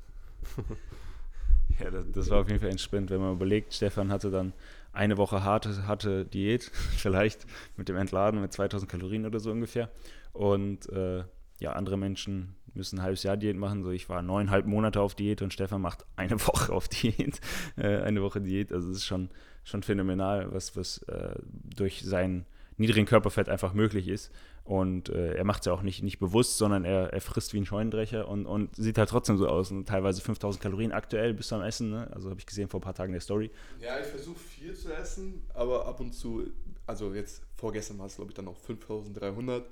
ja, 1.78 1.90
das, 1.90 2.06
das, 2.12 2.30
war 2.30 2.40
auf 2.42 2.48
jeden 2.48 2.60
Fall 2.60 2.70
entspannt, 2.70 3.10
wenn 3.10 3.20
man 3.20 3.34
überlegt, 3.34 3.74
Stefan 3.74 4.10
hatte 4.10 4.30
dann 4.30 4.52
eine 4.94 5.16
Woche 5.18 5.44
harte, 5.44 5.86
harte 5.86 6.24
Diät, 6.24 6.64
vielleicht 6.96 7.46
mit 7.76 7.88
dem 7.88 7.96
Entladen 7.96 8.40
mit 8.40 8.52
2000 8.52 8.90
Kalorien 8.90 9.26
oder 9.26 9.40
so 9.40 9.50
ungefähr. 9.50 9.90
Und 10.32 10.88
äh, 10.90 11.24
ja, 11.60 11.72
andere 11.72 11.96
Menschen 11.96 12.56
müssen 12.74 12.98
ein 12.98 13.02
halbes 13.02 13.22
Jahr 13.22 13.36
Diät 13.36 13.56
machen. 13.56 13.82
So, 13.82 13.90
ich 13.90 14.08
war 14.08 14.22
neuneinhalb 14.22 14.66
Monate 14.66 15.00
auf 15.00 15.14
Diät 15.14 15.42
und 15.42 15.52
Stefan 15.52 15.80
macht 15.80 16.04
eine 16.16 16.40
Woche 16.46 16.72
auf 16.72 16.88
Diät, 16.88 17.40
äh, 17.76 17.98
eine 17.98 18.22
Woche 18.22 18.40
Diät. 18.40 18.72
Also 18.72 18.90
es 18.90 18.98
ist 18.98 19.06
schon, 19.06 19.30
schon 19.64 19.82
phänomenal, 19.82 20.52
was, 20.52 20.76
was 20.76 20.98
äh, 21.04 21.36
durch 21.42 22.02
seinen 22.02 22.46
niedrigen 22.76 23.06
Körperfett 23.06 23.48
einfach 23.48 23.72
möglich 23.72 24.08
ist. 24.08 24.32
Und 24.64 25.10
äh, 25.10 25.34
er 25.34 25.44
macht 25.44 25.60
es 25.60 25.66
ja 25.66 25.74
auch 25.74 25.82
nicht, 25.82 26.02
nicht 26.02 26.18
bewusst, 26.18 26.56
sondern 26.56 26.86
er, 26.86 27.12
er 27.12 27.20
frisst 27.20 27.52
wie 27.52 27.58
ein 27.58 27.66
Scheunendrecher 27.66 28.26
und, 28.26 28.46
und 28.46 28.74
sieht 28.74 28.96
halt 28.96 29.10
trotzdem 29.10 29.36
so 29.36 29.46
aus. 29.46 29.70
Und 29.70 29.86
teilweise 29.86 30.22
5000 30.22 30.62
Kalorien 30.62 30.92
aktuell 30.92 31.34
bis 31.34 31.48
zum 31.48 31.60
Essen. 31.60 31.90
Ne? 31.90 32.10
Also 32.14 32.30
habe 32.30 32.40
ich 32.40 32.46
gesehen 32.46 32.68
vor 32.68 32.80
ein 32.80 32.82
paar 32.82 32.94
Tagen 32.94 33.10
in 33.10 33.14
der 33.14 33.20
Story. 33.20 33.50
Ja, 33.78 34.00
ich 34.00 34.06
versuche 34.06 34.38
viel 34.38 34.74
zu 34.74 34.90
essen, 34.94 35.42
aber 35.52 35.86
ab 35.86 36.00
und 36.00 36.12
zu, 36.12 36.46
also 36.86 37.12
jetzt 37.12 37.42
vorgestern 37.56 37.98
war 37.98 38.06
es 38.06 38.16
glaube 38.16 38.30
ich 38.30 38.34
dann 38.34 38.46
noch 38.46 38.56
5300 38.56 39.66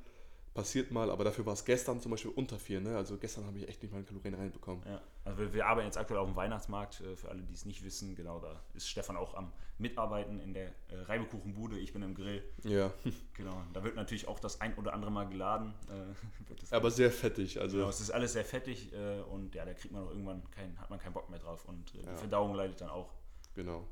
passiert 0.55 0.91
mal, 0.91 1.11
aber 1.11 1.25
dafür 1.25 1.47
war 1.47 1.55
es 1.55 1.65
gestern 1.65 2.01
zum 2.01 2.11
Beispiel 2.11 2.31
unter 2.31 2.59
4. 2.59 2.81
Ne? 2.81 2.97
Also 2.97 3.17
gestern 3.17 3.47
habe 3.47 3.59
ich 3.59 3.69
echt 3.69 3.83
nicht 3.83 3.93
meine 3.93 4.05
Kalorien 4.05 4.35
reinbekommen. 4.35 4.83
Ja, 4.87 5.01
also 5.25 5.38
wir, 5.38 5.55
wir, 5.55 5.67
arbeiten 5.67 5.87
jetzt 5.87 5.97
aktuell 5.97 6.21
auf 6.21 6.29
dem 6.29 6.37
Weihnachtsmarkt, 6.37 7.01
äh, 7.01 7.17
für 7.17 7.29
alle, 7.31 7.43
die 7.43 7.55
es 7.55 7.65
nicht 7.65 7.85
wissen, 7.85 8.15
genau 8.15 8.38
da 8.38 8.62
ist 8.75 8.88
Stefan 8.88 9.17
auch 9.17 9.35
am 9.35 9.53
Mitarbeiten 9.79 10.38
in 10.41 10.53
der 10.53 10.69
äh, 10.88 10.97
Reibekuchenbude, 11.07 11.79
ich 11.79 11.93
bin 11.93 12.03
im 12.03 12.15
Grill. 12.15 12.43
Ja. 12.65 12.93
Genau, 13.35 13.62
da 13.73 13.83
wird 13.83 13.97
natürlich 13.97 14.29
auch 14.29 14.38
das 14.38 14.61
ein 14.61 14.75
oder 14.77 14.93
andere 14.93 15.11
Mal 15.11 15.27
geladen. 15.27 15.75
Äh, 15.88 16.71
aber 16.75 16.91
sehr 16.91 17.11
fettig. 17.11 17.59
Also. 17.61 17.79
Genau, 17.79 17.88
es 17.88 18.01
ist 18.01 18.11
alles 18.11 18.35
sehr 18.35 18.45
fettig 18.45 18.93
äh, 18.93 19.21
und 19.23 19.55
ja, 19.55 19.65
da 19.65 19.73
kriegt 19.73 19.93
man 19.93 20.05
auch 20.05 20.11
irgendwann 20.11 20.49
kein, 20.51 20.79
hat 20.79 20.91
man 20.91 20.99
keinen 20.99 21.15
Bock 21.15 21.29
mehr 21.31 21.38
drauf 21.38 21.65
und 21.65 21.95
äh, 21.95 22.05
ja. 22.05 22.12
die 22.12 22.19
Verdauung 22.19 22.55
leidet 22.55 22.81
dann 22.81 22.91
auch. 22.91 23.11
Genau. 23.55 23.88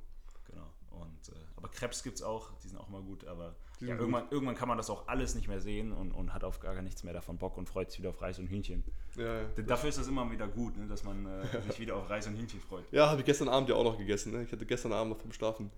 Und, 0.90 1.28
äh, 1.28 1.38
aber 1.56 1.68
Krebs 1.68 2.02
gibt 2.02 2.16
es 2.16 2.22
auch, 2.22 2.50
die 2.62 2.68
sind 2.68 2.78
auch 2.78 2.88
immer 2.88 3.02
gut, 3.02 3.24
aber 3.24 3.54
ja, 3.80 3.94
irgendwann, 3.96 4.24
irgendwann 4.30 4.56
kann 4.56 4.68
man 4.68 4.76
das 4.76 4.90
auch 4.90 5.08
alles 5.08 5.34
nicht 5.34 5.48
mehr 5.48 5.60
sehen 5.60 5.92
und, 5.92 6.12
und 6.12 6.34
hat 6.34 6.44
auf 6.44 6.60
gar 6.60 6.82
nichts 6.82 7.02
mehr 7.04 7.14
davon 7.14 7.38
Bock 7.38 7.56
und 7.56 7.68
freut 7.68 7.90
sich 7.90 8.00
wieder 8.00 8.10
auf 8.10 8.20
Reis 8.20 8.38
und 8.38 8.48
Hühnchen. 8.48 8.84
Ja, 9.16 9.42
ja. 9.42 9.48
Dafür 9.66 9.88
ist 9.88 9.98
das 9.98 10.08
immer 10.08 10.30
wieder 10.30 10.48
gut, 10.48 10.76
ne, 10.76 10.86
dass 10.86 11.04
man 11.04 11.24
äh, 11.24 11.62
sich 11.68 11.80
wieder 11.80 11.96
auf 11.96 12.10
Reis 12.10 12.26
und 12.26 12.36
Hühnchen 12.36 12.60
freut. 12.60 12.84
Ja, 12.92 13.08
habe 13.08 13.20
ich 13.20 13.26
gestern 13.26 13.48
Abend 13.48 13.68
ja 13.68 13.76
auch 13.76 13.84
noch 13.84 13.96
gegessen. 13.96 14.32
Ne? 14.32 14.42
Ich 14.42 14.52
hatte 14.52 14.66
gestern 14.66 14.92
Abend 14.92 15.12
noch 15.12 15.20
vom 15.20 15.32
Schlafen 15.32 15.70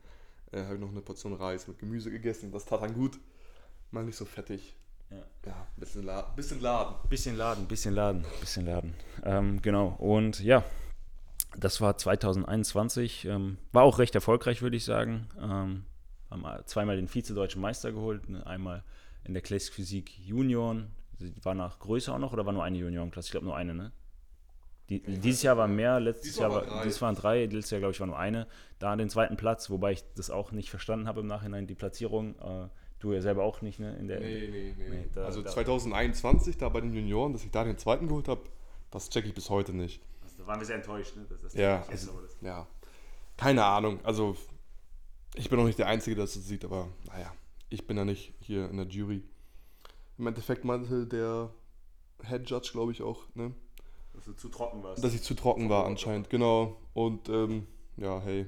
äh, 0.53 0.65
habe 0.65 0.79
noch 0.79 0.91
eine 0.91 1.01
Portion 1.01 1.33
Reis 1.33 1.67
mit 1.67 1.79
Gemüse 1.79 2.11
gegessen. 2.11 2.53
Das 2.53 2.65
tat 2.65 2.83
dann 2.83 2.95
gut. 2.95 3.19
Mal 3.91 4.05
nicht 4.05 4.17
so 4.17 4.25
fettig. 4.25 4.75
Ja, 5.11 5.25
ja 5.47 5.67
bisschen, 5.77 6.05
La 6.05 6.23
bisschen 6.23 6.61
Laden. 6.61 6.95
Bisschen 7.09 7.37
Laden, 7.37 7.67
bisschen 7.67 7.95
Laden, 7.95 8.25
bisschen 8.41 8.67
Laden. 8.67 8.95
Ähm, 9.25 9.61
genau. 9.61 9.89
Und 9.99 10.41
ja, 10.41 10.65
das 11.57 11.81
war 11.81 11.97
2021. 11.97 13.27
Ähm, 13.27 13.59
war 13.73 13.83
auch 13.85 13.99
recht 13.99 14.15
erfolgreich, 14.15 14.63
würde 14.63 14.77
ich 14.77 14.85
sagen. 14.85 15.29
Ähm, 15.41 15.85
haben 16.31 16.45
zweimal 16.67 16.97
den 16.97 17.09
Vize-Deutschen 17.09 17.61
Meister 17.61 17.93
geholt, 17.93 18.29
ne? 18.29 18.47
einmal 18.47 18.83
in 19.25 19.35
der 19.35 19.43
Classic 19.43 19.73
Physik 19.73 20.19
Junioren. 20.19 20.91
War 21.43 21.55
nach 21.55 21.79
größer 21.79 22.15
auch 22.15 22.19
noch 22.19 22.33
oder 22.33 22.47
war 22.47 22.53
nur 22.53 22.65
eine 22.65 22.79
Juniorenklasse? 22.79 23.27
Ich 23.27 23.31
glaube 23.33 23.47
nur 23.47 23.57
eine, 23.57 23.75
ne? 23.75 23.93
Die, 24.89 25.01
dieses 25.01 25.43
Jahr 25.43 25.57
war 25.57 25.69
mehr, 25.69 26.01
letztes 26.01 26.37
Jahr 26.37 26.51
war, 26.51 26.63
drei. 26.63 26.83
dieses 26.83 27.01
waren 27.01 27.15
drei, 27.15 27.45
letztes 27.47 27.71
Jahr 27.71 27.81
glaube 27.81 27.93
ich 27.93 28.01
war 28.01 28.09
nur 28.09 28.19
eine. 28.19 28.49
Da 28.81 28.97
den 28.97 29.09
zweiten 29.09 29.37
Platz, 29.37 29.71
wobei 29.71 29.93
ich 29.93 30.05
das 30.17 30.31
auch 30.31 30.51
nicht 30.51 30.71
verstanden 30.71 31.07
habe 31.07 31.21
im 31.21 31.29
Nachhinein, 31.29 31.67
die 31.67 31.75
Platzierung. 31.75 32.35
Äh, 32.41 32.69
du 32.99 33.13
ja 33.13 33.21
selber 33.21 33.43
auch 33.43 33.63
nicht, 33.63 33.81
ne? 33.81 33.97
In 33.97 34.09
der, 34.09 34.21
nee, 34.21 34.49
nee, 34.51 34.75
nee. 34.77 34.89
nee 34.89 35.09
da, 35.15 35.25
also 35.25 35.43
da, 35.43 35.51
2021, 35.51 36.57
da 36.57 36.69
bei 36.69 36.81
den 36.81 36.93
Junioren, 36.93 37.33
dass 37.33 37.45
ich 37.45 37.51
da 37.51 37.65
den 37.65 37.79
zweiten 37.79 38.09
geholt 38.09 38.29
habe, 38.29 38.43
das 38.91 39.11
checke 39.11 39.29
ich 39.29 39.35
bis 39.35 39.51
heute 39.51 39.73
nicht. 39.73 40.03
Also 40.43 40.47
da 40.47 40.47
waren 40.47 40.61
wir 40.61 40.67
sehr 40.67 40.77
enttäuscht, 40.77 41.17
ne? 41.17 41.27
Das, 41.29 41.41
das 41.41 41.55
ja, 41.55 41.85
also, 41.89 42.21
ja. 42.41 42.67
Keine 43.37 43.65
Ahnung. 43.65 44.01
Also 44.03 44.37
ich 45.35 45.49
bin 45.49 45.59
auch 45.61 45.65
nicht 45.65 45.79
der 45.79 45.87
Einzige, 45.87 46.17
der 46.17 46.25
das 46.25 46.35
sieht, 46.35 46.65
aber 46.65 46.89
naja, 47.07 47.33
ich 47.71 47.87
bin 47.87 47.97
ja 47.97 48.05
nicht 48.05 48.35
hier 48.41 48.69
in 48.69 48.77
der 48.77 48.87
Jury. 48.87 49.23
Im 50.19 50.27
Endeffekt 50.27 50.65
meinte 50.65 51.07
der 51.07 51.51
Head 52.25 52.49
Judge, 52.51 52.71
glaube 52.73 52.93
ich, 52.93 53.03
auch, 53.03 53.23
ne? 53.35 53.55
Dass 54.15 54.25
du 54.25 54.33
zu 54.33 54.49
trocken 54.49 54.83
warst. 54.83 55.03
Dass 55.03 55.15
ich 55.15 55.23
zu 55.23 55.35
trocken 55.35 55.71
war 55.71 55.87
anscheinend, 55.87 56.29
genau. 56.29 56.77
Und 56.93 57.29
ähm, 57.29 57.67
ja, 57.97 58.21
hey. 58.21 58.47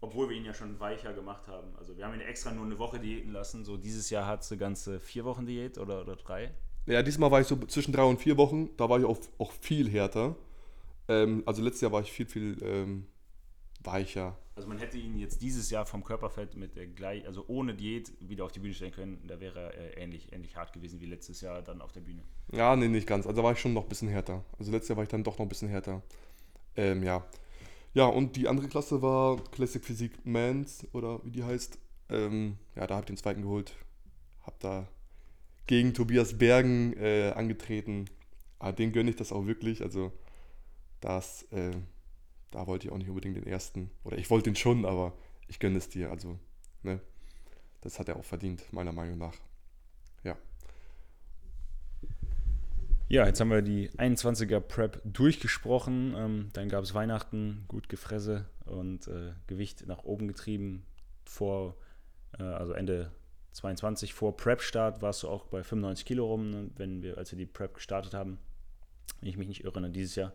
Obwohl 0.00 0.28
wir 0.30 0.36
ihn 0.36 0.44
ja 0.44 0.54
schon 0.54 0.78
weicher 0.80 1.12
gemacht 1.12 1.46
haben. 1.48 1.74
Also 1.78 1.96
wir 1.96 2.04
haben 2.04 2.14
ihn 2.14 2.20
extra 2.20 2.52
nur 2.52 2.64
eine 2.64 2.78
Woche 2.78 2.98
diäten 2.98 3.32
lassen. 3.32 3.64
So 3.64 3.76
dieses 3.76 4.10
Jahr 4.10 4.26
hat 4.26 4.44
sie 4.44 4.56
ganze 4.56 4.98
vier 4.98 5.24
Wochen 5.24 5.46
Diät 5.46 5.78
oder, 5.78 6.02
oder 6.02 6.16
drei. 6.16 6.52
Ja, 6.86 7.02
diesmal 7.02 7.30
war 7.30 7.40
ich 7.40 7.46
so 7.46 7.56
zwischen 7.66 7.92
drei 7.92 8.02
und 8.02 8.18
vier 8.18 8.36
Wochen. 8.36 8.76
Da 8.76 8.88
war 8.88 8.98
ich 8.98 9.04
auch, 9.04 9.18
auch 9.38 9.52
viel 9.52 9.88
härter. 9.88 10.36
Ähm, 11.10 11.42
also 11.44 11.60
letztes 11.60 11.82
Jahr 11.82 11.92
war 11.92 12.02
ich 12.02 12.12
viel, 12.12 12.26
viel 12.26 12.56
ähm, 12.62 13.06
weicher. 13.82 14.38
Also 14.54 14.68
man 14.68 14.78
hätte 14.78 14.96
ihn 14.96 15.18
jetzt 15.18 15.42
dieses 15.42 15.70
Jahr 15.70 15.84
vom 15.84 16.04
Körperfett 16.04 16.54
mit 16.54 16.76
der 16.76 16.86
gleich, 16.86 17.26
also 17.26 17.44
ohne 17.48 17.74
Diät 17.74 18.12
wieder 18.20 18.44
auf 18.44 18.52
die 18.52 18.60
Bühne 18.60 18.74
stellen 18.74 18.92
können. 18.92 19.18
Da 19.26 19.40
wäre 19.40 19.72
er 19.72 19.74
äh, 19.74 20.02
ähnlich, 20.02 20.32
ähnlich 20.32 20.56
hart 20.56 20.72
gewesen 20.72 21.00
wie 21.00 21.06
letztes 21.06 21.40
Jahr 21.40 21.62
dann 21.62 21.80
auf 21.80 21.90
der 21.90 22.02
Bühne. 22.02 22.22
Ja, 22.52 22.76
nee, 22.76 22.86
nicht 22.86 23.08
ganz. 23.08 23.26
Also 23.26 23.36
da 23.38 23.44
war 23.44 23.52
ich 23.52 23.58
schon 23.58 23.72
noch 23.72 23.82
ein 23.82 23.88
bisschen 23.88 24.08
härter. 24.08 24.44
Also 24.58 24.70
letztes 24.70 24.90
Jahr 24.90 24.96
war 24.98 25.02
ich 25.02 25.08
dann 25.08 25.24
doch 25.24 25.38
noch 25.38 25.46
ein 25.46 25.48
bisschen 25.48 25.68
härter. 25.68 26.02
Ähm, 26.76 27.02
ja. 27.02 27.26
Ja, 27.92 28.04
und 28.04 28.36
die 28.36 28.46
andere 28.46 28.68
Klasse 28.68 29.02
war 29.02 29.42
Classic 29.50 29.84
Physik 29.84 30.24
Mans 30.24 30.86
oder 30.92 31.24
wie 31.24 31.32
die 31.32 31.42
heißt. 31.42 31.76
Ähm, 32.08 32.56
ja, 32.76 32.86
da 32.86 32.94
habe 32.94 33.02
ich 33.02 33.06
den 33.06 33.16
zweiten 33.16 33.42
geholt. 33.42 33.74
Hab 34.42 34.60
da 34.60 34.86
gegen 35.66 35.92
Tobias 35.92 36.38
Bergen 36.38 36.92
äh, 36.96 37.32
angetreten. 37.34 38.04
Aber 38.60 38.72
den 38.72 38.92
gönne 38.92 39.10
ich 39.10 39.16
das 39.16 39.32
auch 39.32 39.46
wirklich. 39.46 39.82
Also 39.82 40.12
das, 41.00 41.42
äh, 41.52 41.72
da 42.50 42.66
wollte 42.66 42.86
ich 42.86 42.92
auch 42.92 42.98
nicht 42.98 43.08
unbedingt 43.08 43.36
den 43.36 43.46
ersten. 43.46 43.90
Oder 44.04 44.18
ich 44.18 44.30
wollte 44.30 44.50
den 44.50 44.56
schon, 44.56 44.84
aber 44.84 45.14
ich 45.48 45.58
gönne 45.58 45.78
es 45.78 45.88
dir. 45.88 46.10
Also, 46.10 46.38
ne? 46.82 47.00
Das 47.80 47.98
hat 47.98 48.08
er 48.08 48.16
auch 48.16 48.24
verdient, 48.24 48.72
meiner 48.72 48.92
Meinung 48.92 49.18
nach. 49.18 49.34
Ja. 50.22 50.36
Ja, 53.08 53.26
jetzt 53.26 53.40
haben 53.40 53.50
wir 53.50 53.62
die 53.62 53.90
21er 53.90 54.60
Prep 54.60 55.00
durchgesprochen. 55.04 56.14
Ähm, 56.16 56.48
dann 56.52 56.68
gab 56.68 56.84
es 56.84 56.94
Weihnachten, 56.94 57.64
gut 57.68 57.88
Gefresse 57.88 58.46
und 58.66 59.08
äh, 59.08 59.32
Gewicht 59.46 59.86
nach 59.86 60.04
oben 60.04 60.28
getrieben. 60.28 60.84
Vor, 61.24 61.76
äh, 62.38 62.42
also 62.42 62.72
Ende 62.72 63.12
22, 63.52 64.14
vor 64.14 64.36
Prep-Start 64.36 65.02
warst 65.02 65.22
du 65.22 65.28
auch 65.28 65.46
bei 65.46 65.62
95 65.62 66.06
Kilo 66.06 66.26
rum, 66.26 66.50
ne, 66.50 66.70
wenn 66.76 67.02
wir, 67.02 67.18
als 67.18 67.32
wir 67.32 67.38
die 67.38 67.46
Prep 67.46 67.74
gestartet 67.74 68.14
haben. 68.14 68.38
Wenn 69.20 69.28
ich 69.28 69.36
mich 69.36 69.48
nicht 69.48 69.64
irre, 69.64 69.80
ne, 69.80 69.90
dieses 69.90 70.14
Jahr. 70.14 70.32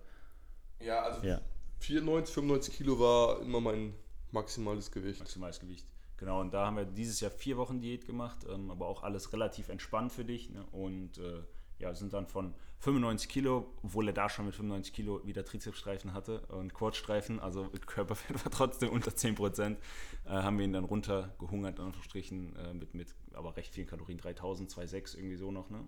Ja, 0.80 1.02
also 1.02 1.26
Ja. 1.26 1.42
94, 1.80 2.34
95 2.34 2.76
Kilo 2.76 3.00
war 3.00 3.42
immer 3.42 3.62
mein 3.62 3.94
maximales 4.32 4.92
Gewicht. 4.92 5.20
Maximales 5.20 5.60
Gewicht. 5.60 5.86
Genau, 6.18 6.40
und 6.40 6.54
da 6.54 6.66
haben 6.66 6.78
wir 6.78 6.86
dieses 6.86 7.20
Jahr 7.20 7.32
vier 7.32 7.58
Wochen 7.58 7.82
Diät 7.82 8.06
gemacht, 8.06 8.46
ähm, 8.50 8.72
aber 8.72 8.88
auch 8.88 9.04
alles 9.04 9.34
relativ 9.34 9.70
entspannt 9.70 10.12
für 10.12 10.24
dich. 10.24 10.50
Ne? 10.50 10.66
Und 10.72 11.18
äh, 11.18 11.44
ja, 11.80 11.94
sind 11.94 12.14
dann 12.14 12.26
von 12.28 12.54
95 12.80 13.28
Kilo, 13.28 13.74
obwohl 13.84 14.08
er 14.08 14.14
da 14.14 14.30
schon 14.30 14.46
mit 14.46 14.56
95 14.56 14.94
Kilo 14.94 15.26
wieder 15.26 15.44
Trizepsstreifen 15.44 16.14
hatte 16.14 16.40
und 16.48 16.74
Quadstreifen, 16.74 17.40
also 17.40 17.70
Körperfett 17.86 18.44
war 18.46 18.52
trotzdem 18.52 18.90
unter 18.90 19.16
10 19.16 19.36
Prozent, 19.36 19.80
äh, 20.26 20.30
haben 20.30 20.58
wir 20.58 20.66
ihn 20.66 20.74
dann 20.74 20.86
runtergehungert, 20.86 21.80
in 21.80 21.86
Anführungsstrichen, 21.86 22.56
äh, 22.56 22.74
mit, 22.74 22.94
mit 22.94 23.14
aber 23.34 23.58
recht 23.58 23.74
vielen 23.74 23.88
Kalorien, 23.88 24.18
3000, 24.18 24.72
2,6 24.72 25.18
irgendwie 25.18 25.36
so 25.36 25.52
noch. 25.52 25.70
Ne? 25.70 25.86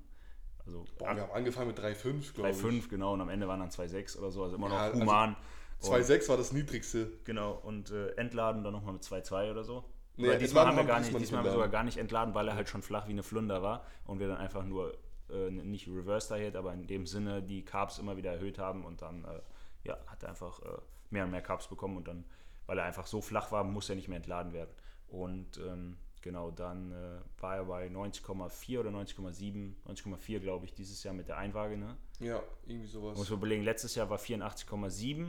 Also 0.68 0.86
Boah, 0.98 1.16
wir 1.16 1.24
haben 1.24 1.32
angefangen 1.32 1.68
mit 1.68 1.80
3,5, 1.80 2.34
glaube 2.34 2.50
ich. 2.52 2.58
3,5, 2.58 2.90
genau, 2.90 3.14
und 3.14 3.22
am 3.22 3.30
Ende 3.30 3.48
waren 3.48 3.60
dann 3.62 3.70
2,6 3.72 4.20
oder 4.20 4.32
so, 4.32 4.44
also 4.44 4.58
immer 4.58 4.68
noch 4.70 4.76
Ja, 4.76 4.82
also 4.84 5.00
human. 5.02 5.30
Und- 5.30 5.38
2,6 5.80 6.28
war 6.30 6.38
das 6.38 6.52
niedrigste. 6.52 7.12
Genau, 7.24 7.54
und 7.64 7.92
äh, 7.92 8.10
entladen 8.16 8.64
dann 8.64 8.74
nochmal 8.74 8.94
mit 8.94 9.04
2,2 9.04 9.52
oder 9.52 9.64
so. 9.64 9.86
Nee, 10.18 10.30
oder 10.30 10.38
diesmal 10.38 10.66
haben 10.66 10.78
wir 10.78 10.84
gar 10.84 10.98
nicht, 11.00 11.08
diesmal 11.10 11.20
diesmal 11.22 11.40
haben 11.40 11.46
wir 11.46 11.52
sogar 11.52 11.66
entladen. 11.66 11.72
gar 11.72 11.84
nicht 11.84 11.98
entladen, 11.98 12.34
weil 12.36 12.48
er 12.48 12.56
halt 12.56 12.68
schon 12.70 12.82
flach 12.82 13.08
wie 13.08 13.12
eine 13.12 13.24
Flunder 13.24 13.62
war 13.62 13.86
und 14.06 14.20
wir 14.20 14.28
dann 14.28 14.38
einfach 14.38 14.64
nur 14.64 14.98
äh, 15.30 15.52
nicht 15.52 15.88
Reverse 15.88 16.34
Diet, 16.34 16.56
aber 16.56 16.74
in 16.74 16.88
dem 16.88 17.06
Sinne 17.06 17.44
die 17.44 17.64
Carbs 17.64 18.00
immer 18.00 18.18
wieder 18.18 18.34
erhöht 18.34 18.58
haben 18.58 18.84
und 18.84 19.02
dann 19.04 19.24
äh, 19.26 19.40
ja, 19.84 19.98
hat 20.08 20.24
er 20.24 20.30
einfach 20.30 20.60
äh, 20.64 20.80
mehr 21.12 21.26
und 21.26 21.32
mehr 21.32 21.42
Carbs 21.44 21.68
bekommen 21.68 21.98
und 21.98 22.08
dann, 22.08 22.26
weil 22.66 22.80
er 22.80 22.86
einfach 22.86 23.06
so 23.06 23.22
flach 23.22 23.52
war, 23.52 23.64
muss 23.64 23.90
er 23.90 23.96
nicht 23.96 24.08
mehr 24.08 24.18
entladen 24.18 24.54
werden. 24.54 24.72
Und 25.08 25.58
ähm, 25.58 25.98
genau, 26.22 26.52
dann 26.52 26.92
äh, 26.92 27.42
war 27.42 27.56
er 27.58 27.66
bei 27.66 27.88
90,4 27.88 28.80
oder 28.80 28.90
90,7, 28.90 29.74
90,4 29.88 30.40
glaube 30.40 30.66
ich, 30.66 30.74
dieses 30.74 31.04
Jahr 31.04 31.14
mit 31.14 31.28
der 31.28 31.38
Einwaage, 31.38 31.78
ne? 31.78 31.98
Ja, 32.20 32.42
irgendwie 32.66 32.88
sowas. 32.88 33.18
Muss 33.18 33.30
man 33.30 33.40
überlegen, 33.40 33.64
letztes 33.64 33.96
Jahr 33.96 34.10
war 34.10 34.18
84,7 34.20 35.28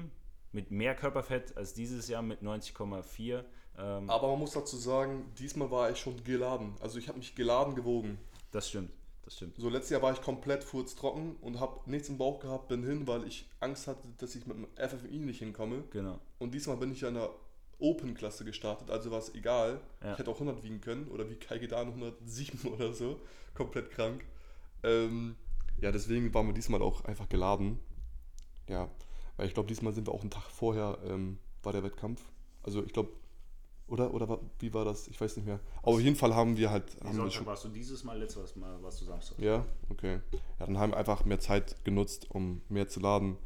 mit 0.53 0.71
mehr 0.71 0.95
Körperfett 0.95 1.57
als 1.57 1.75
dieses 1.75 2.09
Jahr 2.09 2.23
mit 2.23 2.43
90,4. 2.43 3.45
Ähm, 3.79 4.11
Aber 4.11 4.29
man 4.29 4.39
muss 4.41 4.53
dazu 4.53 4.77
sagen, 4.77 5.33
diesmal 5.39 5.71
war 5.71 5.91
ich 5.91 5.99
schon 5.99 6.23
geladen. 6.25 6.75
Also 6.81 6.99
ich 6.99 7.09
habe 7.09 7.19
mich 7.19 7.35
geladen 7.35 7.75
gewogen. 7.75 8.19
das 8.51 8.69
stimmt, 8.69 8.91
das 9.25 9.37
stimmt. 9.37 9.57
So 9.57 9.69
letztes 9.69 9.91
Jahr 9.91 10.03
war 10.03 10.13
ich 10.13 10.23
komplett 10.23 10.65
furztrocken 10.65 11.37
und 11.43 11.61
habe 11.61 11.79
nichts 11.91 12.09
im 12.09 12.19
Bauch 12.19 12.41
gehabt, 12.41 12.69
bin 12.69 12.83
hin, 12.83 13.07
weil 13.07 13.25
ich 13.25 13.49
Angst 13.61 13.87
hatte, 13.87 14.09
dass 14.19 14.35
ich 14.35 14.47
mit 14.47 14.57
dem 14.57 14.67
FFI 14.77 15.19
nicht 15.19 15.39
hinkomme. 15.41 15.85
Genau. 15.91 16.19
Und 16.39 16.55
diesmal 16.55 16.77
bin 16.79 16.93
ich 16.93 17.03
ja 17.03 17.09
in 17.09 17.15
der 17.15 17.31
Open-Klasse 17.79 18.45
gestartet, 18.45 18.91
also 18.91 19.11
war 19.11 19.19
es 19.19 19.35
egal. 19.35 19.81
Ja. 20.03 20.13
Ich 20.13 20.19
hätte 20.19 20.31
auch 20.31 20.41
100 20.41 20.63
wiegen 20.63 20.81
können 20.81 21.09
oder 21.09 21.29
wie 21.31 21.37
Kai 21.37 21.59
Gedan 21.59 21.89
107 21.89 22.71
oder 22.73 22.93
so. 22.93 23.21
Komplett 23.55 23.91
krank. 23.91 24.25
Ähm, 24.83 25.37
ja, 25.81 25.93
deswegen 25.93 26.33
waren 26.35 26.47
wir 26.47 26.55
diesmal 26.55 26.83
auch 26.83 27.05
einfach 27.05 27.29
geladen. 27.29 27.79
Ja, 28.69 28.91
weil 29.37 29.47
ich 29.47 29.55
glaube, 29.55 29.69
diesmal 29.69 29.93
sind 29.93 30.07
wir 30.07 30.15
auch 30.15 30.21
einen 30.21 30.31
Tag 30.31 30.51
vorher, 30.51 30.99
ähm, 31.05 31.39
war 31.63 31.73
der 31.73 31.83
Wettkampf. 31.83 32.23
Also 32.63 32.83
ich 32.85 32.93
glaube, 32.93 33.11
oder? 33.89 34.13
Oder 34.13 34.39
wie 34.59 34.75
war 34.75 34.85
das? 34.85 35.09
Ich 35.09 35.21
weiß 35.21 35.37
nicht 35.37 35.47
mehr. 35.47 35.61
Aber 35.83 35.93
auf 35.93 36.01
jeden 36.01 36.17
Fall 36.17 36.35
haben 36.35 36.57
wir 36.57 36.71
halt. 36.71 36.97
Haben 37.03 37.17
wir 37.17 37.31
schon, 37.31 37.47
warst 37.47 37.65
du 37.65 37.69
dieses 37.71 38.05
Mal, 38.05 38.19
letztes 38.19 38.55
Mal 38.55 38.83
warst 38.83 39.01
du 39.01 39.07
Samstag. 39.07 39.39
ja, 39.39 39.65
okay. 39.89 40.21
Ja, 40.61 40.67
dann 40.67 40.79
haben 40.79 40.93
wir 40.93 40.99
einfach 40.99 41.25
mehr 41.25 41.41
Zeit 41.41 41.85
genutzt, 41.85 42.31
um 42.31 42.61
mehr 42.69 42.89
zu 42.89 43.01
laden. 43.01 43.39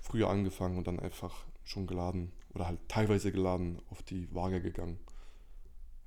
Früher 0.00 0.28
angefangen 0.28 0.76
und 0.76 0.86
dann 0.86 1.00
einfach 1.00 1.46
schon 1.66 1.86
geladen 1.86 2.32
oder 2.54 2.66
halt 2.66 2.80
teilweise 2.88 3.30
geladen 3.32 3.78
auf 3.90 4.02
die 4.02 4.32
Waage 4.34 4.62
gegangen. 4.62 4.98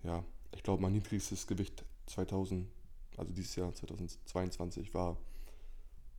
Ja, 0.03 0.23
ich 0.55 0.63
glaube, 0.63 0.81
mein 0.81 0.93
niedrigstes 0.93 1.45
Gewicht 1.45 1.85
2000, 2.07 2.67
also 3.17 3.31
dieses 3.33 3.55
Jahr 3.55 3.73
2022 3.73 4.93
war, 4.93 5.17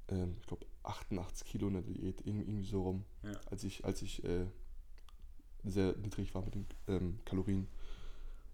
ähm, 0.09 0.37
ich 0.41 0.47
glaube, 0.47 0.67
88 0.85 1.47
Kilo 1.47 1.69
in 1.69 1.73
der 1.75 1.83
Diät, 1.83 2.21
irgendwie, 2.25 2.63
so 2.63 2.83
rum, 2.83 3.05
Ja. 3.23 3.33
als 3.51 3.65
ich, 3.65 3.85
als 3.85 4.03
ich 4.03 4.23
äh, 4.25 4.47
sehr 5.65 5.97
niedrig 5.97 6.35
war 6.35 6.43
mit 6.45 6.55
den 6.55 6.67
ähm, 6.89 7.19
Kalorien. 7.25 7.67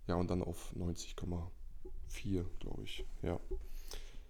Ja, 0.07 0.14
und 0.14 0.31
dann 0.31 0.42
auf 0.42 0.72
90,4, 0.77 2.44
glaube 2.61 2.83
ich. 2.85 3.05
Ja. 3.22 3.40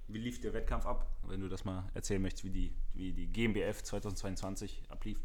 Wie 0.08 0.18
lief 0.18 0.40
der 0.40 0.52
Wettkampf 0.54 0.86
ab, 0.86 1.06
wenn 1.26 1.40
du 1.40 1.48
das 1.48 1.64
mal 1.64 1.90
erzählen 1.94 2.22
möchtest, 2.22 2.44
wie 2.44 2.50
die, 2.50 2.72
wie 2.94 3.12
die 3.12 3.26
GmbF 3.26 3.82
2022 3.82 4.82
ablief? 4.88 5.20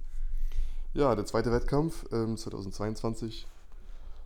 Ja, 0.94 1.16
der 1.16 1.26
zweite 1.26 1.54
Wettkampf 1.54 2.06
ähm, 2.12 2.36
2022, 2.36 3.48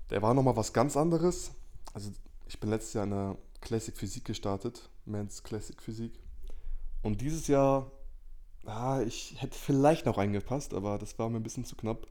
der 0.09 0.23
war 0.23 0.33
nochmal 0.33 0.55
was 0.55 0.73
ganz 0.73 0.97
anderes. 0.97 1.51
Also 1.93 2.09
ich 2.47 2.59
bin 2.59 2.71
letztes 2.71 2.93
Jahr 2.93 3.03
in 3.03 3.11
der 3.11 3.37
Classic 3.61 3.95
Physik 3.95 4.25
gestartet, 4.25 4.89
Men's 5.05 5.43
Classic 5.43 5.79
Physik. 5.79 6.19
Und 7.03 7.21
dieses 7.21 7.47
Jahr, 7.47 7.91
ah, 8.65 8.99
ich 9.05 9.35
hätte 9.37 9.55
vielleicht 9.55 10.07
noch 10.07 10.17
reingepasst, 10.17 10.73
aber 10.73 10.97
das 10.97 11.19
war 11.19 11.29
mir 11.29 11.37
ein 11.37 11.43
bisschen 11.43 11.65
zu 11.65 11.75
knapp, 11.75 12.07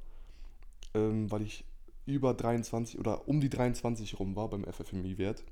ähm, 0.94 1.32
weil 1.32 1.42
ich 1.42 1.64
über 2.06 2.32
23 2.32 3.00
oder 3.00 3.26
um 3.26 3.40
die 3.40 3.50
23 3.50 4.20
rum 4.20 4.36
war 4.36 4.48
beim 4.50 4.64
FFMI-Wert. 4.64 5.42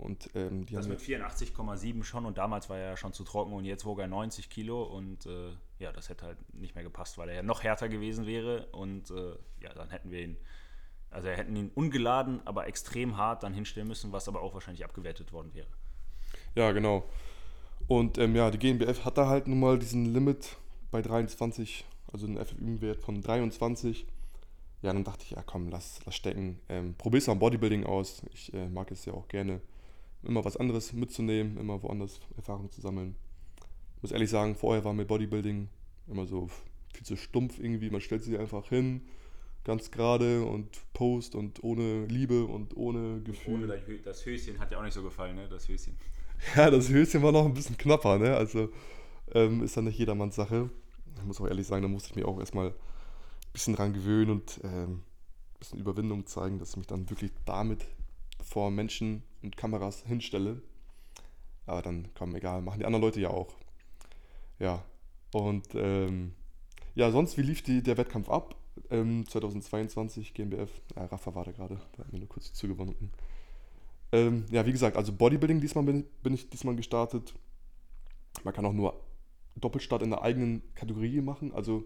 Und 0.00 0.30
ähm, 0.34 0.64
Das 0.70 0.88
mit 0.88 0.98
84,7 0.98 2.04
schon 2.04 2.24
und 2.24 2.38
damals 2.38 2.70
war 2.70 2.78
er 2.78 2.90
ja 2.90 2.96
schon 2.96 3.12
zu 3.12 3.22
trocken 3.22 3.52
und 3.52 3.64
jetzt 3.64 3.84
wog 3.84 4.00
er 4.00 4.06
90 4.06 4.48
Kilo 4.48 4.82
und 4.82 5.26
äh, 5.26 5.52
ja, 5.78 5.92
das 5.92 6.08
hätte 6.08 6.24
halt 6.26 6.54
nicht 6.54 6.74
mehr 6.74 6.84
gepasst, 6.84 7.18
weil 7.18 7.28
er 7.28 7.36
ja 7.36 7.42
noch 7.42 7.62
härter 7.62 7.88
gewesen 7.88 8.26
wäre 8.26 8.66
und 8.72 9.10
äh, 9.10 9.34
ja, 9.60 9.74
dann 9.74 9.90
hätten 9.90 10.10
wir 10.10 10.22
ihn, 10.22 10.36
also 11.10 11.28
hätten 11.28 11.54
ihn 11.54 11.70
ungeladen, 11.74 12.40
aber 12.46 12.66
extrem 12.66 13.18
hart 13.18 13.42
dann 13.42 13.52
hinstellen 13.52 13.88
müssen, 13.88 14.10
was 14.10 14.26
aber 14.26 14.40
auch 14.40 14.54
wahrscheinlich 14.54 14.84
abgewertet 14.84 15.32
worden 15.32 15.52
wäre. 15.52 15.68
Ja, 16.54 16.72
genau. 16.72 17.04
Und 17.86 18.18
ähm, 18.18 18.34
ja, 18.34 18.50
die 18.50 18.58
GmbF 18.58 19.04
hat 19.04 19.18
da 19.18 19.28
halt 19.28 19.48
nun 19.48 19.60
mal 19.60 19.78
diesen 19.78 20.06
Limit 20.14 20.56
bei 20.90 21.02
23, 21.02 21.84
also 22.12 22.26
einen 22.26 22.44
FFÜ-Wert 22.44 23.00
von 23.00 23.20
23. 23.20 24.06
Ja, 24.82 24.92
dann 24.92 25.04
dachte 25.04 25.24
ich, 25.24 25.32
ja 25.32 25.42
komm, 25.44 25.68
lass, 25.68 26.00
lass 26.06 26.14
stecken. 26.14 26.58
Ähm, 26.68 26.94
probier's 26.96 27.26
mal 27.26 27.34
Bodybuilding 27.34 27.84
aus. 27.84 28.22
Ich 28.32 28.52
äh, 28.54 28.68
mag 28.68 28.90
es 28.90 29.04
ja 29.04 29.12
auch 29.12 29.28
gerne, 29.28 29.60
immer 30.22 30.44
was 30.44 30.56
anderes 30.56 30.92
mitzunehmen, 30.92 31.56
immer 31.56 31.82
woanders 31.82 32.20
Erfahrung 32.36 32.70
zu 32.70 32.80
sammeln. 32.80 33.16
Muss 34.02 34.12
ehrlich 34.12 34.30
sagen, 34.30 34.54
vorher 34.54 34.84
war 34.84 34.92
mir 34.92 35.04
Bodybuilding 35.04 35.68
immer 36.08 36.26
so 36.26 36.48
viel 36.94 37.04
zu 37.04 37.16
stumpf 37.16 37.58
irgendwie. 37.58 37.90
Man 37.90 38.00
stellt 38.00 38.22
sich 38.22 38.38
einfach 38.38 38.68
hin, 38.68 39.02
ganz 39.64 39.90
gerade 39.90 40.44
und 40.44 40.68
post 40.92 41.34
und 41.34 41.62
ohne 41.62 42.06
Liebe 42.06 42.44
und 42.44 42.76
ohne 42.76 43.20
Gefühl. 43.22 43.64
Ohne 43.64 43.98
das 44.04 44.24
Höschen 44.24 44.58
hat 44.58 44.70
dir 44.70 44.78
auch 44.78 44.82
nicht 44.84 44.94
so 44.94 45.02
gefallen, 45.02 45.36
ne? 45.36 45.48
Das 45.48 45.68
Höschen. 45.68 45.96
Ja, 46.56 46.70
das 46.70 46.88
Höschen 46.88 47.22
war 47.22 47.32
noch 47.32 47.44
ein 47.44 47.52
bisschen 47.52 47.76
knapper, 47.76 48.18
ne? 48.18 48.34
Also 48.34 48.70
ähm, 49.34 49.62
ist 49.62 49.76
dann 49.76 49.84
nicht 49.84 49.98
jedermanns 49.98 50.36
Sache. 50.36 50.70
Ich 51.18 51.24
muss 51.24 51.38
auch 51.38 51.46
ehrlich 51.46 51.66
sagen, 51.66 51.82
da 51.82 51.88
musste 51.88 52.10
ich 52.10 52.16
mir 52.16 52.26
auch 52.26 52.40
erstmal 52.40 52.68
ein 52.68 52.74
bisschen 53.52 53.76
dran 53.76 53.92
gewöhnen 53.92 54.30
und 54.30 54.58
ähm, 54.64 54.92
ein 54.92 55.58
bisschen 55.58 55.78
Überwindung 55.78 56.24
zeigen, 56.24 56.58
dass 56.58 56.70
ich 56.70 56.76
mich 56.78 56.86
dann 56.86 57.10
wirklich 57.10 57.32
damit 57.44 57.84
vor 58.44 58.70
Menschen 58.70 59.22
und 59.42 59.56
Kameras 59.56 60.04
hinstelle. 60.06 60.62
Aber 61.66 61.82
dann, 61.82 62.08
komm, 62.14 62.34
egal, 62.34 62.62
machen 62.62 62.80
die 62.80 62.84
anderen 62.84 63.02
Leute 63.02 63.20
ja 63.20 63.30
auch. 63.30 63.54
Ja, 64.58 64.84
und 65.32 65.68
ähm, 65.74 66.34
ja, 66.94 67.10
sonst, 67.10 67.38
wie 67.38 67.42
lief 67.42 67.62
die, 67.62 67.82
der 67.82 67.96
Wettkampf 67.96 68.28
ab? 68.28 68.56
Ähm, 68.90 69.26
2022 69.28 70.34
GmbF, 70.34 70.70
ja, 70.96 71.04
Rafa 71.04 71.34
war 71.34 71.44
da 71.44 71.52
gerade, 71.52 71.80
da 71.92 72.04
hat 72.04 72.12
mir 72.12 72.18
nur 72.18 72.28
kurz 72.28 72.52
zugewunken. 72.52 73.10
Ähm, 74.12 74.44
ja, 74.50 74.66
wie 74.66 74.72
gesagt, 74.72 74.96
also 74.96 75.12
Bodybuilding 75.12 75.60
diesmal 75.60 75.84
bin, 75.84 76.04
bin 76.22 76.34
ich 76.34 76.50
diesmal 76.50 76.74
gestartet. 76.74 77.34
Man 78.42 78.54
kann 78.54 78.64
auch 78.66 78.72
nur 78.72 79.00
Doppelstart 79.56 80.02
in 80.02 80.10
der 80.10 80.22
eigenen 80.22 80.62
Kategorie 80.74 81.20
machen, 81.20 81.52
also 81.52 81.84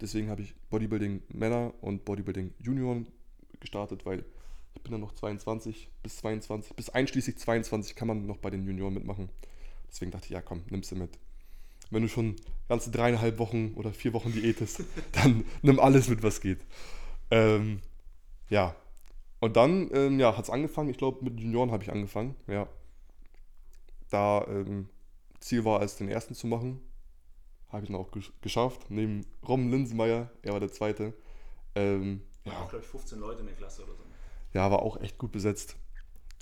deswegen 0.00 0.28
habe 0.28 0.42
ich 0.42 0.54
Bodybuilding 0.70 1.22
Männer 1.28 1.72
und 1.80 2.04
Bodybuilding 2.04 2.52
Junioren 2.58 3.06
gestartet, 3.60 4.04
weil 4.04 4.24
ich 4.74 4.82
bin 4.82 4.92
dann 4.92 5.00
noch 5.00 5.14
22 5.14 5.88
bis 6.02 6.16
22, 6.18 6.76
bis 6.76 6.90
einschließlich 6.90 7.38
22 7.38 7.94
kann 7.94 8.08
man 8.08 8.26
noch 8.26 8.38
bei 8.38 8.50
den 8.50 8.64
Junioren 8.66 8.94
mitmachen. 8.94 9.28
Deswegen 9.88 10.10
dachte 10.10 10.26
ich, 10.26 10.32
ja 10.32 10.42
komm, 10.42 10.62
nimmst 10.70 10.90
du 10.90 10.96
mit. 10.96 11.18
Wenn 11.90 12.02
du 12.02 12.08
schon 12.08 12.36
ganze 12.68 12.90
dreieinhalb 12.90 13.38
Wochen 13.38 13.74
oder 13.74 13.92
vier 13.92 14.12
Wochen 14.12 14.32
diätest, 14.32 14.82
dann 15.12 15.44
nimm 15.62 15.78
alles 15.78 16.08
mit, 16.08 16.22
was 16.22 16.40
geht. 16.40 16.60
Ähm, 17.30 17.80
ja. 18.48 18.74
Und 19.40 19.56
dann 19.56 19.90
ähm, 19.94 20.18
ja, 20.18 20.36
hat 20.36 20.44
es 20.44 20.50
angefangen. 20.50 20.88
Ich 20.88 20.98
glaube, 20.98 21.24
mit 21.24 21.38
Junioren 21.38 21.70
habe 21.70 21.82
ich 21.82 21.92
angefangen. 21.92 22.34
Ja. 22.46 22.68
Da 24.10 24.44
ähm, 24.48 24.88
Ziel 25.40 25.64
war 25.64 25.82
es, 25.82 25.96
den 25.96 26.08
ersten 26.08 26.34
zu 26.34 26.46
machen. 26.46 26.80
Habe 27.68 27.84
ich 27.84 27.90
dann 27.90 28.00
auch 28.00 28.10
gesch 28.10 28.32
geschafft. 28.40 28.86
Neben 28.88 29.26
Rom 29.46 29.70
Linsenmeier, 29.70 30.30
er 30.42 30.52
war 30.52 30.60
der 30.60 30.72
Zweite. 30.72 31.12
Ähm, 31.74 32.22
ja. 32.44 32.62
Auch, 32.62 32.70
glaube 32.70 32.84
ich, 32.84 32.90
15 32.90 33.20
Leute 33.20 33.40
in 33.40 33.46
der 33.46 33.56
Klasse 33.56 33.82
oder 33.84 33.94
so. 33.94 34.04
Ja, 34.54 34.70
war 34.70 34.82
auch 34.82 35.00
echt 35.00 35.18
gut 35.18 35.32
besetzt. 35.32 35.76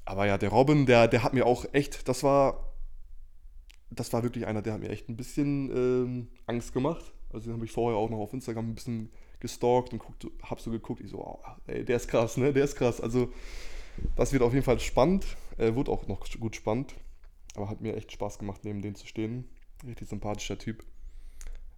Aber 0.05 0.27
ja, 0.27 0.39
der 0.39 0.51
Robin, 0.51 0.87
der, 0.87 1.09
der 1.09 1.23
hat 1.23 1.33
mir 1.33 1.47
auch 1.47 1.65
echt, 1.73 2.09
das 2.09 2.23
war, 2.23 2.73
das 3.91 4.13
war 4.13 4.23
wirklich 4.23 4.47
einer, 4.47 4.63
der 4.63 4.75
hat 4.75 4.81
mir 4.81 4.91
echt 4.91 5.09
ein 5.09 5.17
bisschen 5.17 5.71
ähm, 5.71 6.29
Angst 6.47 6.73
gemacht. 6.73 7.13
Also 7.33 7.47
den 7.47 7.55
habe 7.55 7.65
ich 7.65 7.73
vorher 7.73 7.99
auch 7.99 8.11
noch 8.11 8.19
auf 8.19 8.33
Instagram 8.33 8.71
ein 8.71 8.75
bisschen 8.75 9.11
gestalkt 9.41 9.93
und 9.93 9.99
guckt, 9.99 10.27
hab 10.43 10.61
so 10.61 10.71
geguckt, 10.71 11.01
ich 11.01 11.11
so, 11.11 11.19
oh, 11.19 11.39
ey, 11.67 11.85
der 11.85 11.97
ist 11.97 12.09
krass, 12.09 12.37
ne, 12.37 12.53
der 12.53 12.65
ist 12.65 12.77
krass. 12.77 13.01
Also 13.01 13.33
das 14.17 14.33
wird 14.33 14.43
auf 14.43 14.53
jeden 14.53 14.65
Fall 14.65 14.79
spannend, 14.81 15.25
äh, 15.57 15.75
wurde 15.75 15.91
auch 15.91 16.07
noch 16.09 16.27
gut 16.39 16.57
spannend, 16.57 16.95
aber 17.57 17.69
hat 17.69 17.81
mir 17.81 17.97
echt 17.97 18.13
Spaß 18.13 18.39
gemacht, 18.39 18.61
neben 18.65 18.83
dem 18.83 18.95
zu 18.95 19.07
stehen. 19.07 19.49
Richtig 19.87 20.09
sympathischer 20.09 20.59
Typ. 20.59 20.85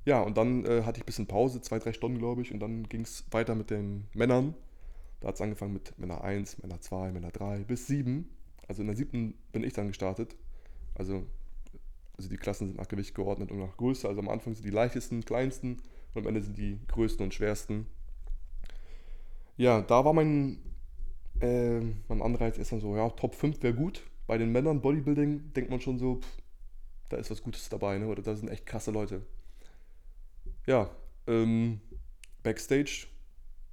Ja, 0.05 0.21
und 0.21 0.37
dann 0.37 0.67
äh, 0.67 0.83
hatte 0.83 0.99
ich 0.99 1.05
ein 1.05 1.07
bisschen 1.07 1.27
Pause, 1.27 1.63
zwei, 1.63 1.79
drei 1.79 1.93
Stunden, 1.93 2.19
glaube 2.19 2.43
ich, 2.43 2.53
und 2.53 2.61
dann 2.61 2.89
ging 2.89 3.03
es 3.03 3.25
weiter 3.31 3.55
mit 3.55 3.71
den 3.71 4.09
Männern. 4.13 4.55
Da 5.25 5.29
hat 5.29 5.37
es 5.37 5.41
angefangen 5.41 5.73
mit 5.73 5.99
Männer 5.99 6.23
1, 6.23 6.59
Männer 6.59 6.83
2, 6.83 7.11
Männer 7.13 7.31
3 7.31 7.61
bis 7.61 7.87
7. 7.87 8.29
Also 8.69 8.83
in 8.83 8.89
der 8.89 8.95
siebten 8.95 9.33
bin 9.53 9.65
ich 9.65 9.73
dann 9.73 9.89
gestartet. 9.89 10.37
Also, 10.95 11.25
also 12.19 12.29
die 12.29 12.37
Klassen 12.37 12.67
sind 12.67 12.77
nach 12.77 12.89
Gewicht 12.89 13.15
geordnet 13.15 13.51
und 13.51 13.59
nach 13.59 13.75
Größe. 13.79 14.07
Also 14.07 14.21
am 14.21 14.29
Anfang 14.29 14.55
sind 14.55 14.67
die 14.67 14.71
leichtesten, 14.71 15.25
kleinsten 15.25 15.79
und 16.13 16.21
am 16.21 16.27
Ende 16.27 16.43
sind 16.43 16.59
die 16.59 16.79
größten 16.89 17.25
und 17.25 17.33
schwersten. 17.33 17.87
Ja, 19.57 19.81
da 19.81 20.05
war 20.05 20.13
mein, 20.13 20.59
äh, 21.41 21.81
mein 21.81 22.21
Anreiz 22.21 22.57
dann 22.69 22.81
so, 22.81 22.95
ja, 22.95 23.09
Top 23.09 23.35
5 23.35 23.63
wäre 23.63 23.73
gut. 23.73 24.03
Bei 24.27 24.37
den 24.37 24.53
Männern 24.53 24.83
Bodybuilding 24.83 25.55
denkt 25.55 25.71
man 25.71 25.81
schon 25.81 25.99
so, 25.99 26.17
pff, 26.17 26.43
da 27.09 27.17
ist 27.17 27.31
was 27.31 27.43
Gutes 27.43 27.71
dabei, 27.71 27.97
ne? 27.97 28.09
oder 28.09 28.21
da 28.21 28.37
sind 28.37 28.51
echt 28.51 28.67
krasse 28.67 28.91
Leute. 28.91 29.23
Ja, 30.67 30.91
ähm, 31.27 31.81
Backstage 32.43 33.07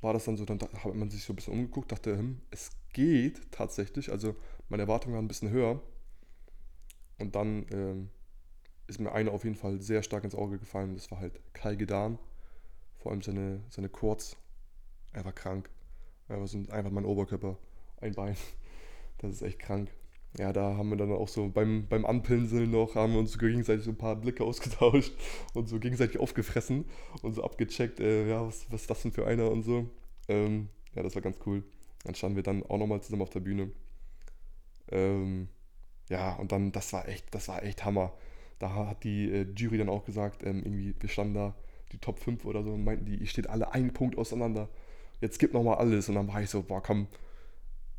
war 0.01 0.13
das 0.13 0.25
dann 0.25 0.37
so, 0.37 0.45
dann 0.45 0.59
hat 0.59 0.95
man 0.95 1.09
sich 1.09 1.23
so 1.23 1.33
ein 1.33 1.35
bisschen 1.35 1.53
umgeguckt, 1.53 1.91
dachte, 1.91 2.17
hm, 2.17 2.41
es 2.49 2.71
geht 2.93 3.51
tatsächlich. 3.51 4.11
Also 4.11 4.35
meine 4.69 4.83
Erwartungen 4.83 5.15
waren 5.15 5.25
ein 5.25 5.29
bisschen 5.29 5.51
höher. 5.51 5.81
Und 7.19 7.35
dann 7.35 7.65
ähm, 7.71 8.09
ist 8.87 8.99
mir 8.99 9.11
einer 9.11 9.31
auf 9.31 9.43
jeden 9.43 9.55
Fall 9.55 9.79
sehr 9.81 10.01
stark 10.03 10.23
ins 10.23 10.35
Auge 10.35 10.57
gefallen. 10.57 10.95
Das 10.95 11.11
war 11.11 11.19
halt 11.19 11.39
Kai 11.53 11.75
Gedan. 11.75 12.17
Vor 12.97 13.11
allem 13.11 13.21
seine, 13.21 13.61
seine 13.69 13.89
Quads. 13.89 14.37
Er 15.13 15.25
war 15.25 15.33
krank. 15.33 15.69
Er 16.27 16.39
war 16.39 16.47
so 16.47 16.57
einfach 16.69 16.91
mein 16.91 17.05
Oberkörper, 17.05 17.57
ein 17.99 18.13
Bein. 18.13 18.35
Das 19.19 19.33
ist 19.33 19.43
echt 19.43 19.59
krank. 19.59 19.91
Ja, 20.37 20.53
da 20.53 20.77
haben 20.77 20.89
wir 20.89 20.95
dann 20.95 21.11
auch 21.11 21.27
so 21.27 21.49
beim, 21.49 21.87
beim 21.87 22.05
Anpinseln 22.05 22.71
noch, 22.71 22.95
haben 22.95 23.13
wir 23.13 23.19
uns 23.19 23.37
gegenseitig 23.37 23.83
so 23.83 23.91
ein 23.91 23.97
paar 23.97 24.15
Blicke 24.15 24.43
ausgetauscht 24.45 25.13
und 25.53 25.67
so 25.67 25.79
gegenseitig 25.79 26.19
aufgefressen 26.19 26.85
und 27.21 27.33
so 27.33 27.43
abgecheckt, 27.43 27.99
äh, 27.99 28.29
ja, 28.29 28.45
was, 28.45 28.71
was 28.71 28.81
ist 28.81 28.89
das 28.89 29.01
denn 29.01 29.11
für 29.11 29.27
einer 29.27 29.51
und 29.51 29.63
so. 29.63 29.89
Ähm, 30.29 30.69
ja, 30.95 31.03
das 31.03 31.15
war 31.15 31.21
ganz 31.21 31.37
cool. 31.45 31.63
Dann 32.05 32.15
standen 32.15 32.37
wir 32.37 32.43
dann 32.43 32.63
auch 32.63 32.77
nochmal 32.77 33.01
zusammen 33.01 33.23
auf 33.23 33.29
der 33.29 33.41
Bühne. 33.41 33.71
Ähm, 34.89 35.49
ja, 36.09 36.35
und 36.35 36.51
dann, 36.51 36.71
das 36.71 36.93
war 36.93 37.07
echt, 37.09 37.33
das 37.35 37.49
war 37.49 37.63
echt 37.63 37.83
Hammer. 37.83 38.13
Da 38.57 38.73
hat 38.73 39.03
die 39.03 39.29
äh, 39.29 39.47
Jury 39.55 39.77
dann 39.77 39.89
auch 39.89 40.05
gesagt, 40.05 40.43
ähm, 40.45 40.63
irgendwie, 40.63 40.95
wir 40.99 41.09
standen 41.09 41.33
da, 41.33 41.55
die 41.91 41.97
Top 41.97 42.19
5 42.19 42.45
oder 42.45 42.63
so, 42.63 42.73
und 42.73 42.85
meinten 42.85 43.05
die, 43.05 43.17
ihr 43.17 43.27
steht 43.27 43.47
alle 43.47 43.73
einen 43.73 43.91
Punkt 43.91 44.17
auseinander. 44.17 44.69
Jetzt 45.19 45.39
gib 45.39 45.53
nochmal 45.53 45.77
alles. 45.77 46.07
Und 46.07 46.15
dann 46.15 46.27
war 46.29 46.41
ich 46.41 46.49
so, 46.49 46.63
boah, 46.63 46.81
komm, 46.81 47.07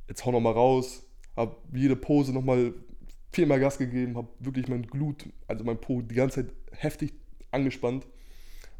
jetzt 0.08 0.24
hau 0.24 0.32
nochmal 0.32 0.54
raus 0.54 1.04
habe 1.36 1.56
jede 1.72 1.96
Pose 1.96 2.32
nochmal 2.32 2.74
viermal 3.32 3.60
Gas 3.60 3.78
gegeben, 3.78 4.16
habe 4.16 4.28
wirklich 4.38 4.68
mein 4.68 4.82
Glut, 4.82 5.28
also 5.46 5.64
mein 5.64 5.80
Po 5.80 6.02
die 6.02 6.14
ganze 6.14 6.46
Zeit 6.46 6.54
heftig 6.72 7.12
angespannt. 7.50 8.06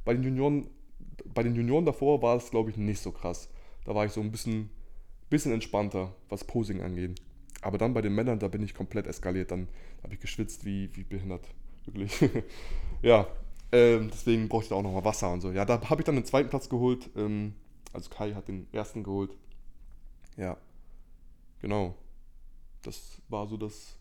Bei 0.05 0.13
den 0.13 0.23
Junioren, 0.23 0.67
bei 1.33 1.43
den 1.43 1.55
Junioren 1.55 1.87
davor 1.87 2.23
war 2.23 2.37
es, 2.37 2.51
glaube 2.51 2.71
ich, 2.71 2.77
nicht 2.77 3.01
so 3.01 3.13
krass. 3.13 3.49
Da 3.85 3.95
war 3.95 4.05
ich 4.05 4.13
so 4.13 4.21
ein 4.21 4.31
bisschen, 4.31 4.71
bisschen 5.31 5.53
entspannter, 5.53 6.15
was 6.29 6.45
Posing 6.45 6.83
angeht. 6.83 7.21
Aber 7.63 7.79
dann 7.79 7.95
bei 7.95 8.03
den 8.03 8.15
Männern, 8.15 8.39
da 8.39 8.49
bin 8.49 8.63
ich 8.63 8.75
komplett 8.75 9.07
eskaliert. 9.07 9.51
Dann 9.51 9.69
habe 10.03 10.15
ich 10.15 10.21
geschwitzt 10.21 10.65
wie, 10.65 10.91
wie 10.95 11.05
behindert. 11.05 11.47
Wirklich. 11.85 12.13
ja, 13.03 13.27
ähm, 13.71 14.11
deswegen 14.13 14.49
brauchte 14.49 14.65
ich 14.65 14.69
da 14.71 14.75
auch 14.75 14.83
nochmal 14.83 15.05
Wasser 15.05 15.33
und 15.33 15.41
so. 15.41 15.53
Ja, 15.53 15.65
da 15.65 15.81
habe 15.89 16.01
ich 16.01 16.05
dann 16.05 16.17
den 16.17 16.25
zweiten 16.25 16.51
Platz 16.51 16.69
geholt. 16.69 17.09
Ähm, 17.17 17.55
also 17.93 18.11
Kai 18.11 18.35
hat 18.35 18.49
den 18.49 18.67
ersten 18.73 19.05
geholt. 19.05 19.37
Ja, 20.37 20.57
genau 21.61 21.95
das 22.83 23.21
war 23.29 23.47
so 23.47 23.57
das, 23.57 23.97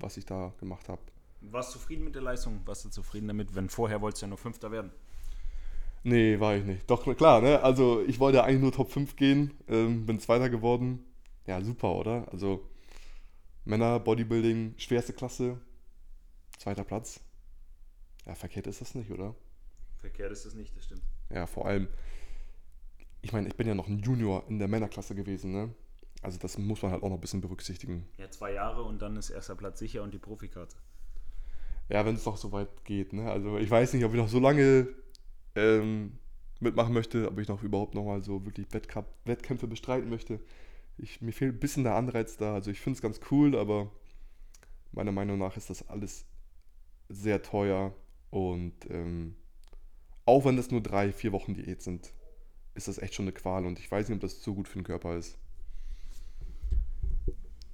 was 0.00 0.16
ich 0.16 0.24
da 0.24 0.52
gemacht 0.58 0.88
habe. 0.88 1.00
Warst 1.40 1.74
du 1.74 1.78
zufrieden 1.78 2.04
mit 2.04 2.14
der 2.14 2.22
Leistung? 2.22 2.60
Warst 2.64 2.84
du 2.84 2.88
zufrieden 2.88 3.28
damit? 3.28 3.54
Wenn 3.54 3.68
vorher 3.68 4.00
wolltest 4.00 4.22
du 4.22 4.26
ja 4.26 4.28
nur 4.28 4.38
Fünfter 4.38 4.70
werden. 4.70 4.90
Nee, 6.04 6.38
war 6.40 6.56
ich 6.56 6.64
nicht. 6.64 6.88
Doch, 6.90 7.04
klar, 7.16 7.40
ne? 7.40 7.60
Also 7.62 8.02
ich 8.02 8.20
wollte 8.20 8.38
ja 8.38 8.44
eigentlich 8.44 8.62
nur 8.62 8.72
Top 8.72 8.90
5 8.90 9.16
gehen, 9.16 9.52
ähm, 9.68 10.06
bin 10.06 10.20
Zweiter 10.20 10.48
geworden. 10.48 11.04
Ja, 11.46 11.60
super, 11.62 11.94
oder? 11.94 12.30
Also 12.32 12.68
Männer, 13.64 14.00
Bodybuilding, 14.00 14.74
schwerste 14.78 15.12
Klasse, 15.12 15.60
zweiter 16.58 16.84
Platz. 16.84 17.20
Ja, 18.26 18.34
verkehrt 18.34 18.66
ist 18.66 18.80
das 18.80 18.94
nicht, 18.94 19.10
oder? 19.10 19.34
Verkehrt 19.96 20.32
ist 20.32 20.46
das 20.46 20.54
nicht, 20.54 20.76
das 20.76 20.84
stimmt. 20.84 21.02
Ja, 21.30 21.46
vor 21.46 21.66
allem, 21.66 21.88
ich 23.22 23.32
meine, 23.32 23.48
ich 23.48 23.56
bin 23.56 23.66
ja 23.66 23.74
noch 23.74 23.88
ein 23.88 23.98
Junior 24.00 24.44
in 24.48 24.58
der 24.58 24.68
Männerklasse 24.68 25.14
gewesen, 25.14 25.52
ne? 25.52 25.74
Also 26.22 26.38
das 26.38 26.58
muss 26.58 26.82
man 26.82 26.92
halt 26.92 27.02
auch 27.02 27.08
noch 27.08 27.16
ein 27.16 27.20
bisschen 27.20 27.40
berücksichtigen. 27.40 28.08
Ja, 28.18 28.30
zwei 28.30 28.52
Jahre 28.52 28.82
und 28.82 29.00
dann 29.00 29.16
ist 29.16 29.30
erster 29.30 29.54
Platz 29.54 29.78
sicher 29.78 30.02
und 30.02 30.12
die 30.12 30.18
Profikarte. 30.18 30.76
Ja, 31.88 32.04
wenn 32.04 32.16
es 32.16 32.26
noch 32.26 32.36
so 32.36 32.52
weit 32.52 32.84
geht. 32.84 33.12
Ne? 33.12 33.30
Also 33.30 33.58
ich 33.58 33.70
weiß 33.70 33.94
nicht, 33.94 34.04
ob 34.04 34.12
ich 34.12 34.18
noch 34.18 34.28
so 34.28 34.40
lange 34.40 34.88
ähm, 35.54 36.18
mitmachen 36.60 36.92
möchte, 36.92 37.28
ob 37.28 37.38
ich 37.38 37.48
noch 37.48 37.62
überhaupt 37.62 37.94
noch 37.94 38.04
mal 38.04 38.22
so 38.22 38.44
wirklich 38.44 38.66
Wettkampf, 38.72 39.08
Wettkämpfe 39.24 39.66
bestreiten 39.68 40.10
möchte. 40.10 40.40
Ich, 40.96 41.20
mir 41.20 41.32
fehlt 41.32 41.54
ein 41.54 41.60
bisschen 41.60 41.84
der 41.84 41.94
Anreiz 41.94 42.36
da. 42.36 42.54
Also 42.54 42.70
ich 42.70 42.80
finde 42.80 42.96
es 42.96 43.02
ganz 43.02 43.20
cool, 43.30 43.56
aber 43.56 43.90
meiner 44.92 45.12
Meinung 45.12 45.38
nach 45.38 45.56
ist 45.56 45.70
das 45.70 45.88
alles 45.88 46.26
sehr 47.08 47.42
teuer 47.42 47.94
und 48.30 48.74
ähm, 48.90 49.36
auch 50.26 50.44
wenn 50.44 50.56
das 50.56 50.70
nur 50.70 50.82
drei, 50.82 51.12
vier 51.12 51.32
Wochen 51.32 51.54
Diät 51.54 51.80
sind, 51.80 52.12
ist 52.74 52.88
das 52.88 52.98
echt 52.98 53.14
schon 53.14 53.24
eine 53.24 53.32
Qual 53.32 53.64
und 53.64 53.78
ich 53.78 53.90
weiß 53.90 54.08
nicht, 54.08 54.16
ob 54.16 54.20
das 54.20 54.42
so 54.42 54.54
gut 54.54 54.68
für 54.68 54.78
den 54.78 54.84
Körper 54.84 55.16
ist. 55.16 55.38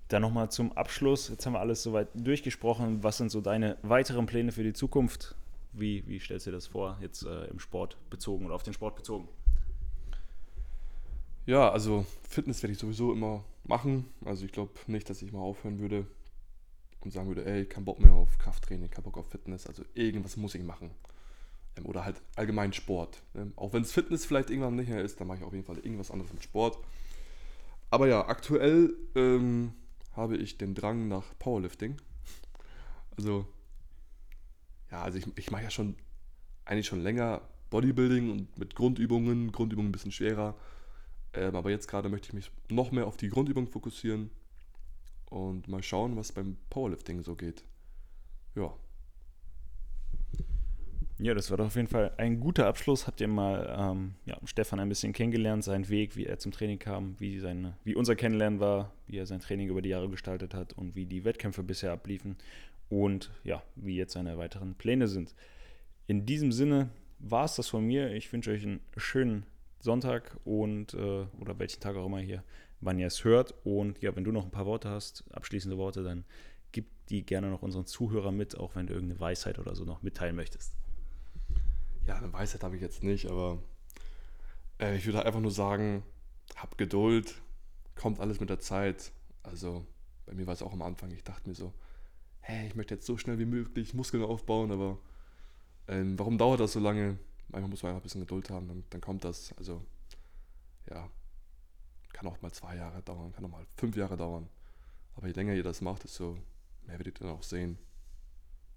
Dann 0.08 0.22
nochmal 0.22 0.50
zum 0.50 0.72
Abschluss. 0.72 1.28
Jetzt 1.28 1.46
haben 1.46 1.54
wir 1.54 1.60
alles 1.60 1.82
soweit 1.82 2.08
durchgesprochen. 2.14 3.02
Was 3.02 3.16
sind 3.16 3.30
so 3.30 3.40
deine 3.40 3.78
weiteren 3.82 4.26
Pläne 4.26 4.52
für 4.52 4.62
die 4.62 4.72
Zukunft? 4.72 5.34
Wie, 5.72 6.06
wie 6.06 6.20
stellst 6.20 6.46
du 6.46 6.50
dir 6.50 6.56
das 6.56 6.68
vor, 6.68 6.98
jetzt 7.00 7.24
äh, 7.24 7.46
im 7.46 7.58
Sport 7.58 7.96
bezogen 8.10 8.46
oder 8.46 8.54
auf 8.54 8.62
den 8.62 8.74
Sport 8.74 8.96
bezogen? 8.96 9.28
Ja, 11.46 11.70
also 11.70 12.06
Fitness 12.28 12.62
werde 12.62 12.72
ich 12.72 12.78
sowieso 12.78 13.12
immer 13.12 13.44
machen. 13.64 14.06
Also 14.24 14.44
ich 14.44 14.52
glaube 14.52 14.72
nicht, 14.86 15.10
dass 15.10 15.20
ich 15.20 15.32
mal 15.32 15.40
aufhören 15.40 15.78
würde 15.78 16.06
und 17.00 17.12
sagen 17.12 17.28
würde, 17.28 17.44
ey, 17.44 17.66
kein 17.66 17.84
Bock 17.84 18.00
mehr 18.00 18.12
auf 18.12 18.38
Krafttraining, 18.38 18.90
kein 18.90 19.04
Bock 19.04 19.18
auf 19.18 19.28
Fitness. 19.28 19.66
Also 19.66 19.84
irgendwas 19.94 20.36
muss 20.36 20.54
ich 20.54 20.62
machen. 20.62 20.90
Ähm, 21.76 21.86
oder 21.86 22.04
halt 22.04 22.20
allgemein 22.36 22.72
Sport. 22.72 23.22
Ähm, 23.34 23.52
auch 23.56 23.72
wenn 23.72 23.82
es 23.82 23.92
Fitness 23.92 24.24
vielleicht 24.24 24.50
irgendwann 24.50 24.76
nicht 24.76 24.88
mehr 24.88 25.02
ist, 25.02 25.20
dann 25.20 25.26
mache 25.26 25.38
ich 25.38 25.44
auf 25.44 25.52
jeden 25.52 25.64
Fall 25.64 25.78
irgendwas 25.78 26.10
anderes 26.10 26.32
mit 26.32 26.42
Sport. 26.42 26.78
Aber 27.90 28.08
ja, 28.08 28.26
aktuell 28.26 28.94
ähm, 29.14 29.72
habe 30.16 30.36
ich 30.36 30.58
den 30.58 30.74
Drang 30.74 31.08
nach 31.08 31.24
Powerlifting. 31.38 31.96
Also, 33.16 33.46
ja, 34.90 35.02
also 35.02 35.18
ich, 35.18 35.26
ich 35.36 35.50
mache 35.50 35.62
ja 35.64 35.70
schon 35.70 35.96
eigentlich 36.64 36.86
schon 36.86 37.00
länger 37.00 37.42
Bodybuilding 37.70 38.30
und 38.30 38.58
mit 38.58 38.74
Grundübungen, 38.74 39.52
Grundübungen 39.52 39.88
ein 39.88 39.92
bisschen 39.92 40.12
schwerer. 40.12 40.56
Ähm, 41.32 41.56
aber 41.56 41.70
jetzt 41.70 41.88
gerade 41.88 42.08
möchte 42.08 42.28
ich 42.28 42.34
mich 42.34 42.50
noch 42.68 42.92
mehr 42.92 43.06
auf 43.06 43.16
die 43.16 43.28
Grundübung 43.28 43.66
fokussieren 43.66 44.30
und 45.26 45.68
mal 45.68 45.82
schauen, 45.82 46.16
was 46.16 46.32
beim 46.32 46.56
Powerlifting 46.70 47.22
so 47.22 47.34
geht. 47.34 47.64
Ja. 48.54 48.72
Ja, 51.18 51.32
das 51.32 51.50
war 51.50 51.58
doch 51.58 51.66
auf 51.66 51.76
jeden 51.76 51.88
Fall 51.88 52.12
ein 52.16 52.40
guter 52.40 52.66
Abschluss. 52.66 53.06
Habt 53.06 53.20
ihr 53.20 53.28
mal 53.28 53.72
ähm, 53.78 54.14
ja, 54.26 54.36
Stefan 54.44 54.80
ein 54.80 54.88
bisschen 54.88 55.12
kennengelernt, 55.12 55.62
seinen 55.62 55.88
Weg, 55.88 56.16
wie 56.16 56.26
er 56.26 56.38
zum 56.38 56.50
Training 56.50 56.80
kam, 56.80 57.14
wie, 57.20 57.38
seine, 57.38 57.76
wie 57.84 57.94
unser 57.94 58.16
Kennenlernen 58.16 58.58
war, 58.58 58.92
wie 59.06 59.18
er 59.18 59.26
sein 59.26 59.40
Training 59.40 59.68
über 59.68 59.80
die 59.80 59.90
Jahre 59.90 60.08
gestaltet 60.08 60.54
hat 60.54 60.72
und 60.72 60.96
wie 60.96 61.06
die 61.06 61.24
Wettkämpfe 61.24 61.62
bisher 61.62 61.92
abliefen 61.92 62.36
und 62.88 63.30
ja, 63.44 63.62
wie 63.76 63.96
jetzt 63.96 64.14
seine 64.14 64.38
weiteren 64.38 64.74
Pläne 64.74 65.06
sind. 65.06 65.34
In 66.08 66.26
diesem 66.26 66.50
Sinne 66.50 66.90
war 67.20 67.44
es 67.44 67.54
das 67.54 67.68
von 67.68 67.84
mir. 67.84 68.12
Ich 68.12 68.32
wünsche 68.32 68.50
euch 68.50 68.64
einen 68.64 68.80
schönen 68.96 69.46
Sonntag 69.80 70.36
und 70.44 70.94
äh, 70.94 71.26
oder 71.40 71.58
welchen 71.58 71.80
Tag 71.80 71.96
auch 71.96 72.06
immer 72.06 72.18
hier, 72.18 72.42
wann 72.80 72.98
ihr 72.98 73.06
es 73.06 73.22
hört. 73.22 73.54
Und 73.64 74.02
ja, 74.02 74.16
wenn 74.16 74.24
du 74.24 74.32
noch 74.32 74.44
ein 74.44 74.50
paar 74.50 74.66
Worte 74.66 74.90
hast, 74.90 75.24
abschließende 75.32 75.78
Worte, 75.78 76.02
dann 76.02 76.24
gib 76.72 76.86
die 77.08 77.24
gerne 77.24 77.50
noch 77.50 77.62
unseren 77.62 77.86
Zuhörern 77.86 78.36
mit, 78.36 78.58
auch 78.58 78.74
wenn 78.74 78.88
du 78.88 78.94
irgendeine 78.94 79.20
Weisheit 79.20 79.60
oder 79.60 79.76
so 79.76 79.84
noch 79.84 80.02
mitteilen 80.02 80.34
möchtest. 80.34 80.74
Ja, 82.06 82.16
eine 82.16 82.32
Weisheit 82.32 82.62
habe 82.62 82.76
ich 82.76 82.82
jetzt 82.82 83.02
nicht, 83.02 83.30
aber 83.30 83.62
äh, 84.78 84.96
ich 84.96 85.06
würde 85.06 85.24
einfach 85.24 85.40
nur 85.40 85.50
sagen, 85.50 86.02
hab 86.56 86.76
Geduld, 86.76 87.40
kommt 87.94 88.20
alles 88.20 88.40
mit 88.40 88.50
der 88.50 88.60
Zeit. 88.60 89.12
Also 89.42 89.86
bei 90.26 90.34
mir 90.34 90.46
war 90.46 90.54
es 90.54 90.62
auch 90.62 90.72
am 90.72 90.82
Anfang, 90.82 91.10
ich 91.10 91.24
dachte 91.24 91.48
mir 91.48 91.54
so, 91.54 91.72
hey, 92.40 92.66
ich 92.66 92.74
möchte 92.74 92.94
jetzt 92.94 93.06
so 93.06 93.16
schnell 93.16 93.38
wie 93.38 93.46
möglich 93.46 93.94
Muskeln 93.94 94.22
aufbauen, 94.22 94.70
aber 94.70 94.98
ähm, 95.88 96.18
warum 96.18 96.36
dauert 96.36 96.60
das 96.60 96.72
so 96.72 96.80
lange? 96.80 97.18
Manchmal 97.48 97.70
muss 97.70 97.82
man 97.82 97.90
einfach 97.90 98.00
ein 98.00 98.04
bisschen 98.04 98.20
Geduld 98.20 98.50
haben, 98.50 98.68
dann, 98.68 98.84
dann 98.90 99.00
kommt 99.00 99.24
das. 99.24 99.54
Also, 99.56 99.82
ja, 100.90 101.08
kann 102.12 102.26
auch 102.26 102.40
mal 102.42 102.52
zwei 102.52 102.76
Jahre 102.76 103.02
dauern, 103.02 103.32
kann 103.32 103.44
auch 103.44 103.50
mal 103.50 103.66
fünf 103.76 103.96
Jahre 103.96 104.16
dauern. 104.16 104.48
Aber 105.16 105.26
je 105.26 105.32
länger 105.32 105.54
ihr 105.54 105.62
das 105.62 105.80
macht, 105.80 106.04
desto 106.04 106.38
mehr 106.86 106.98
werdet 106.98 107.18
ihr 107.20 107.26
dann 107.26 107.36
auch 107.36 107.42
sehen. 107.42 107.78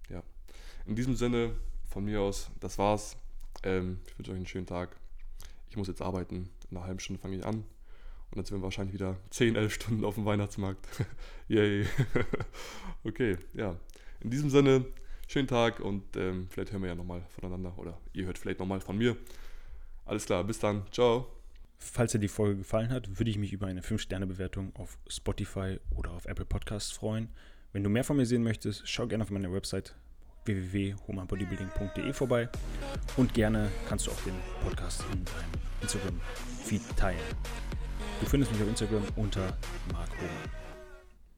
Ja. 0.08 0.22
In 0.86 0.96
diesem 0.96 1.16
Sinne, 1.16 1.54
von 1.88 2.04
mir 2.04 2.20
aus, 2.20 2.50
das 2.60 2.78
war's. 2.78 3.16
Ähm, 3.62 3.98
ich 4.06 4.18
wünsche 4.18 4.32
euch 4.32 4.36
einen 4.36 4.46
schönen 4.46 4.66
Tag. 4.66 4.96
Ich 5.70 5.76
muss 5.76 5.88
jetzt 5.88 6.02
arbeiten. 6.02 6.50
In 6.70 6.76
einer 6.76 6.86
halben 6.86 7.00
Stunde 7.00 7.20
fange 7.20 7.36
ich 7.36 7.44
an. 7.44 7.64
Und 8.30 8.36
dann 8.36 8.44
sind 8.44 8.58
wir 8.58 8.62
wahrscheinlich 8.62 8.94
wieder 8.94 9.16
10, 9.30 9.56
11 9.56 9.74
Stunden 9.74 10.04
auf 10.04 10.14
dem 10.14 10.26
Weihnachtsmarkt. 10.26 10.86
Yay. 11.48 11.86
okay, 13.04 13.38
ja. 13.54 13.76
In 14.20 14.30
diesem 14.30 14.50
Sinne, 14.50 14.84
schönen 15.26 15.48
Tag 15.48 15.80
und 15.80 16.16
ähm, 16.16 16.46
vielleicht 16.50 16.72
hören 16.72 16.82
wir 16.82 16.88
ja 16.90 16.94
nochmal 16.94 17.22
voneinander 17.28 17.72
oder 17.78 17.98
ihr 18.12 18.26
hört 18.26 18.38
vielleicht 18.38 18.58
nochmal 18.58 18.80
von 18.80 18.98
mir. 18.98 19.16
Alles 20.04 20.26
klar, 20.26 20.44
bis 20.44 20.58
dann. 20.58 20.82
Ciao. 20.92 21.26
Falls 21.78 22.12
dir 22.12 22.18
die 22.18 22.28
Folge 22.28 22.58
gefallen 22.58 22.90
hat, 22.90 23.18
würde 23.18 23.30
ich 23.30 23.38
mich 23.38 23.52
über 23.52 23.66
eine 23.66 23.82
5-Sterne-Bewertung 23.82 24.74
auf 24.76 24.98
Spotify 25.06 25.78
oder 25.94 26.10
auf 26.10 26.26
Apple 26.26 26.44
Podcasts 26.44 26.90
freuen. 26.90 27.28
Wenn 27.72 27.84
du 27.84 27.90
mehr 27.90 28.04
von 28.04 28.16
mir 28.16 28.26
sehen 28.26 28.42
möchtest, 28.42 28.88
schau 28.88 29.06
gerne 29.06 29.22
auf 29.22 29.30
meine 29.30 29.52
Website 29.52 29.94
www.humanbodybuilding.de 30.48 32.12
vorbei 32.12 32.48
und 33.16 33.34
gerne 33.34 33.70
kannst 33.88 34.06
du 34.06 34.10
auch 34.10 34.20
den 34.22 34.34
Podcast 34.64 35.04
in 35.12 35.24
deinem 35.24 35.52
Instagram-Feed 35.82 36.96
teilen. 36.96 37.20
Du 38.20 38.26
findest 38.26 38.52
mich 38.52 38.62
auf 38.62 38.68
Instagram 38.68 39.02
unter 39.16 39.56
Mark 39.92 40.10
Hohmann. 40.16 40.67